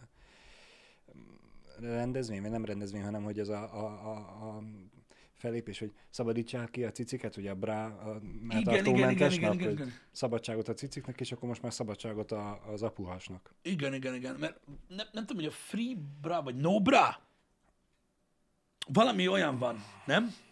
rendezvény, 1.80 2.40
vagy 2.40 2.50
nem 2.50 2.64
rendezvény, 2.64 3.02
hanem 3.02 3.22
hogy 3.22 3.38
ez 3.38 3.48
a, 3.48 3.74
a, 3.74 3.86
a, 3.86 4.16
a 4.46 4.62
felépés, 5.34 5.78
hogy 5.78 5.92
szabadítsák 6.10 6.70
ki 6.70 6.84
a 6.84 6.90
ciciket, 6.90 7.36
ugye 7.36 7.50
a 7.50 7.54
brá, 7.54 7.86
a 7.86 8.16
igen, 8.16 8.22
igen, 8.22 8.44
igen, 8.44 8.64
melltartómentes 8.64 9.36
igen, 9.36 9.48
nap, 9.48 9.58
igen, 9.58 9.68
hogy 9.68 9.78
igen. 9.78 9.92
szabadságot 10.12 10.68
a 10.68 10.74
ciciknek, 10.74 11.20
és 11.20 11.32
akkor 11.32 11.48
most 11.48 11.62
már 11.62 11.72
szabadságot 11.72 12.32
a, 12.32 12.70
az 12.72 12.82
apuhasnak. 12.82 13.54
Igen, 13.62 13.94
igen, 13.94 14.14
igen. 14.14 14.34
Mert 14.34 14.60
nem, 14.88 15.06
nem 15.12 15.26
tudom, 15.26 15.42
hogy 15.42 15.52
a 15.52 15.56
free 15.56 15.96
bra, 16.20 16.42
vagy 16.42 16.56
no 16.56 16.80
bra, 16.80 17.20
valami 18.86 19.28
olyan 19.28 19.58
van, 19.58 19.84
nem? 20.06 20.46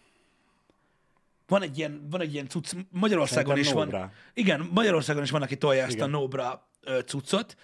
Van 1.47 1.61
egy 1.61 1.77
ilyen, 1.77 2.07
van 2.09 2.21
egy 2.21 2.33
ilyen 2.33 2.47
cucc, 2.47 2.73
Magyarországon 2.89 3.55
Szerintem 3.63 3.87
is 3.87 3.91
van. 3.91 4.11
Igen, 4.33 4.69
Magyarországon 4.73 5.23
is 5.23 5.29
van, 5.31 5.41
aki 5.41 5.57
tolja 5.57 5.83
ezt 5.83 5.93
Igen. 5.93 6.13
a 6.13 6.17
no 6.17 6.27
bra 6.27 6.67
ö, 6.81 6.99
cuccot. 7.05 7.57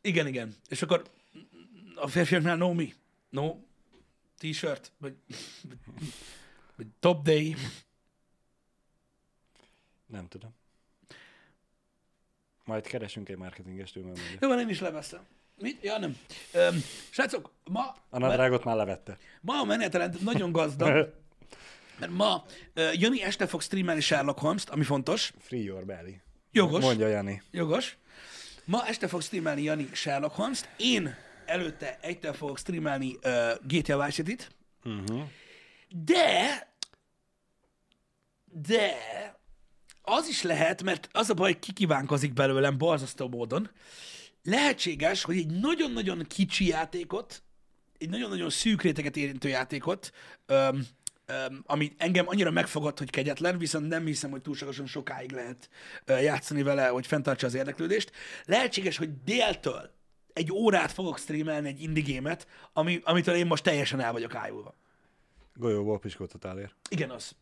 Igen, 0.00 0.26
igen. 0.26 0.54
És 0.68 0.82
akkor 0.82 1.02
a 1.94 2.08
férfiaknál 2.08 2.56
no 2.56 2.72
mi? 2.72 2.94
No 3.30 3.54
t-shirt? 4.38 4.92
Vagy, 4.98 5.16
vagy, 6.76 6.86
top 7.00 7.22
day? 7.24 7.56
Nem 10.06 10.28
tudom. 10.28 10.54
Majd 12.64 12.86
keresünk 12.86 13.28
egy 13.28 13.36
marketingestől, 13.36 14.04
mert 14.04 14.18
mondja. 14.18 14.48
Jó, 14.48 14.60
én 14.60 14.68
is 14.68 14.80
leveszem. 14.80 15.26
Mit? 15.56 15.82
Ja, 15.82 15.98
nem. 15.98 16.16
Öm, 16.52 16.80
srácok, 17.10 17.50
ma, 17.64 17.96
A 18.08 18.18
nadrágot 18.18 18.64
már 18.64 18.76
levette. 18.76 19.18
ma 19.40 19.60
a 19.60 19.64
menetrend 19.64 20.22
nagyon 20.22 20.52
gazdag, 20.52 21.14
mert 21.98 22.12
ma 22.12 22.44
ö, 22.74 22.90
Jani 22.92 23.22
este 23.22 23.46
fog 23.46 23.62
streamelni 23.62 24.00
Sherlock 24.00 24.38
Holmes-t, 24.38 24.68
ami 24.68 24.84
fontos. 24.84 25.32
Free 25.38 25.62
your 25.62 25.84
belly. 25.84 26.20
Jogos. 26.52 26.84
Mondja 26.84 27.06
Jani. 27.06 27.42
Jogos. 27.50 27.96
Ma 28.64 28.86
este 28.86 29.06
fog 29.06 29.22
streamelni 29.22 29.62
Jani 29.62 29.88
Sherlock 29.92 30.34
Holmes-t. 30.34 30.68
Én 30.76 31.14
előtte 31.46 31.98
egytel 32.00 32.32
fogok 32.32 32.58
streamelni 32.58 33.18
uh, 33.24 33.52
GTA 33.66 34.04
Vice 34.04 34.22
City-t. 34.22 34.50
Uh-huh. 34.84 35.22
De, 35.88 36.68
de 38.44 38.92
az 40.02 40.28
is 40.28 40.42
lehet, 40.42 40.82
mert 40.82 41.08
az 41.12 41.30
a 41.30 41.34
baj, 41.34 41.52
hogy 41.52 41.60
kikívánkozik 41.60 42.32
belőlem 42.32 42.78
borzasztó 42.78 43.28
módon. 43.28 43.70
Lehetséges, 44.42 45.22
hogy 45.22 45.36
egy 45.36 45.46
nagyon-nagyon 45.46 46.24
kicsi 46.28 46.66
játékot, 46.66 47.42
egy 47.98 48.08
nagyon-nagyon 48.08 48.50
szűk 48.50 48.82
réteget 48.82 49.16
érintő 49.16 49.48
játékot, 49.48 50.12
öm, 50.46 50.86
ami 51.66 51.94
engem 51.98 52.28
annyira 52.28 52.50
megfogott, 52.50 52.98
hogy 52.98 53.10
kegyetlen, 53.10 53.58
viszont 53.58 53.88
nem 53.88 54.06
hiszem, 54.06 54.30
hogy 54.30 54.42
túlságosan 54.42 54.86
sokáig 54.86 55.32
lehet 55.32 55.68
játszani 56.06 56.62
vele, 56.62 56.86
hogy 56.86 57.06
fenntartsa 57.06 57.46
az 57.46 57.54
érdeklődést. 57.54 58.12
Lehetséges, 58.44 58.96
hogy 58.96 59.22
déltől 59.24 59.90
egy 60.32 60.52
órát 60.52 60.92
fogok 60.92 61.18
streamelni 61.18 61.68
egy 61.68 61.82
indie 61.82 62.02
gémet, 62.02 62.46
ami, 62.72 63.00
amitől 63.04 63.34
én 63.34 63.46
most 63.46 63.62
teljesen 63.62 64.00
el 64.00 64.12
vagyok 64.12 64.34
ájulva. 64.34 64.74
Golyóból 65.54 65.98
piskótot 65.98 66.44
ér. 66.44 66.72
Igen, 66.90 67.10
az. 67.10 67.32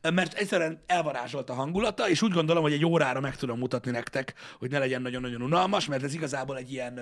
Mert 0.00 0.34
egyszerűen 0.34 0.82
elvarázsolt 0.86 1.50
a 1.50 1.54
hangulata, 1.54 2.08
és 2.08 2.22
úgy 2.22 2.32
gondolom, 2.32 2.62
hogy 2.62 2.72
egy 2.72 2.84
órára 2.84 3.20
meg 3.20 3.36
tudom 3.36 3.58
mutatni 3.58 3.90
nektek, 3.90 4.34
hogy 4.58 4.70
ne 4.70 4.78
legyen 4.78 5.02
nagyon-nagyon 5.02 5.42
unalmas, 5.42 5.86
mert 5.86 6.02
ez 6.02 6.14
igazából 6.14 6.56
egy 6.56 6.72
ilyen, 6.72 6.98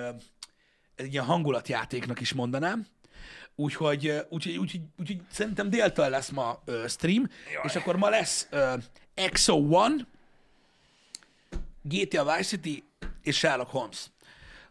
egy 0.94 1.12
ilyen 1.12 1.24
hangulatjátéknak 1.24 2.20
is 2.20 2.32
mondanám. 2.32 2.86
Úgyhogy, 3.56 4.12
úgyhogy, 4.28 4.56
úgyhogy, 4.56 4.80
úgyhogy 4.98 5.20
szerintem 5.30 5.70
déltől 5.70 6.08
lesz 6.08 6.28
ma 6.30 6.62
ö, 6.64 6.84
stream, 6.88 7.28
Jaj. 7.52 7.62
és 7.64 7.76
akkor 7.76 7.96
ma 7.96 8.08
lesz 8.08 8.46
ö, 8.50 8.74
Exo 9.14 9.54
One, 9.54 10.06
GTA 11.82 12.24
Vice 12.24 12.42
City 12.42 12.84
és 13.22 13.36
Sherlock 13.36 13.70
Holmes. 13.70 14.06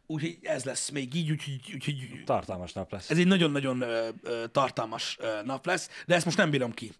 Úgyhogy 0.06 0.38
ez 0.42 0.64
lesz 0.64 0.90
még 0.90 1.14
így, 1.14 1.32
úgyhogy, 1.32 1.60
úgyhogy 1.74 2.24
Tartalmas 2.26 2.74
nap 2.74 2.92
lesz. 2.92 3.10
ez 3.10 3.18
egy 3.18 3.28
nagyon-nagyon 3.28 3.82
ö, 3.82 4.10
ö, 4.24 4.48
tartalmas 4.48 5.18
ö, 5.20 5.42
nap 5.44 5.66
lesz, 5.66 5.90
de 6.06 6.16
ezt 6.16 6.26
most 6.26 6.38
nem 6.38 6.50
bírom 6.50 6.72
ki. 6.72 6.92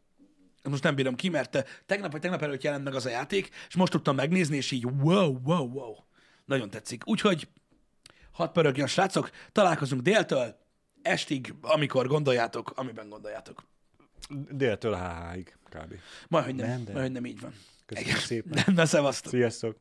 Most 0.70 0.84
nem 0.84 0.96
bírom 0.96 1.16
ki, 1.16 1.30
mert 1.30 1.84
tegnap 1.86 2.12
vagy 2.12 2.22
tegnap 2.22 2.42
előtt 2.42 2.64
jelent 2.64 2.84
meg 2.84 2.96
az 2.96 3.06
a 3.06 3.10
játék, 3.10 3.50
és 3.68 3.76
most 3.76 3.92
tudtam 3.92 4.16
megnézni, 4.16 4.58
és 4.58 4.72
így 4.72 4.86
wow, 4.86 5.38
wow, 5.44 5.68
wow. 5.72 5.96
Nagyon 6.46 6.70
tetszik. 6.70 7.08
Úgyhogy 7.08 7.48
hadd 8.32 8.52
pörögjön, 8.52 8.88
srácok, 8.88 9.30
találkozunk 9.52 10.02
déltől, 10.02 10.62
estig, 11.04 11.54
amikor 11.62 12.08
gondoljátok, 12.08 12.72
amiben 12.76 13.10
gondoljátok. 13.10 13.64
Déltől 14.50 14.96
HH-ig 14.96 15.56
kb. 15.70 15.94
Majd, 16.28 16.46
hogy 16.46 16.56
nem, 16.56 16.68
Nem, 16.68 16.84
de- 16.84 16.92
majd, 16.92 17.04
hogy 17.04 17.14
nem 17.14 17.26
így 17.26 17.40
van. 17.40 17.54
Köszönjük 17.86 18.12
Igen. 18.14 18.26
szépen. 18.26 18.64
Na, 18.76 18.86
szevasztok. 18.86 19.32
Sziasztok! 19.32 19.78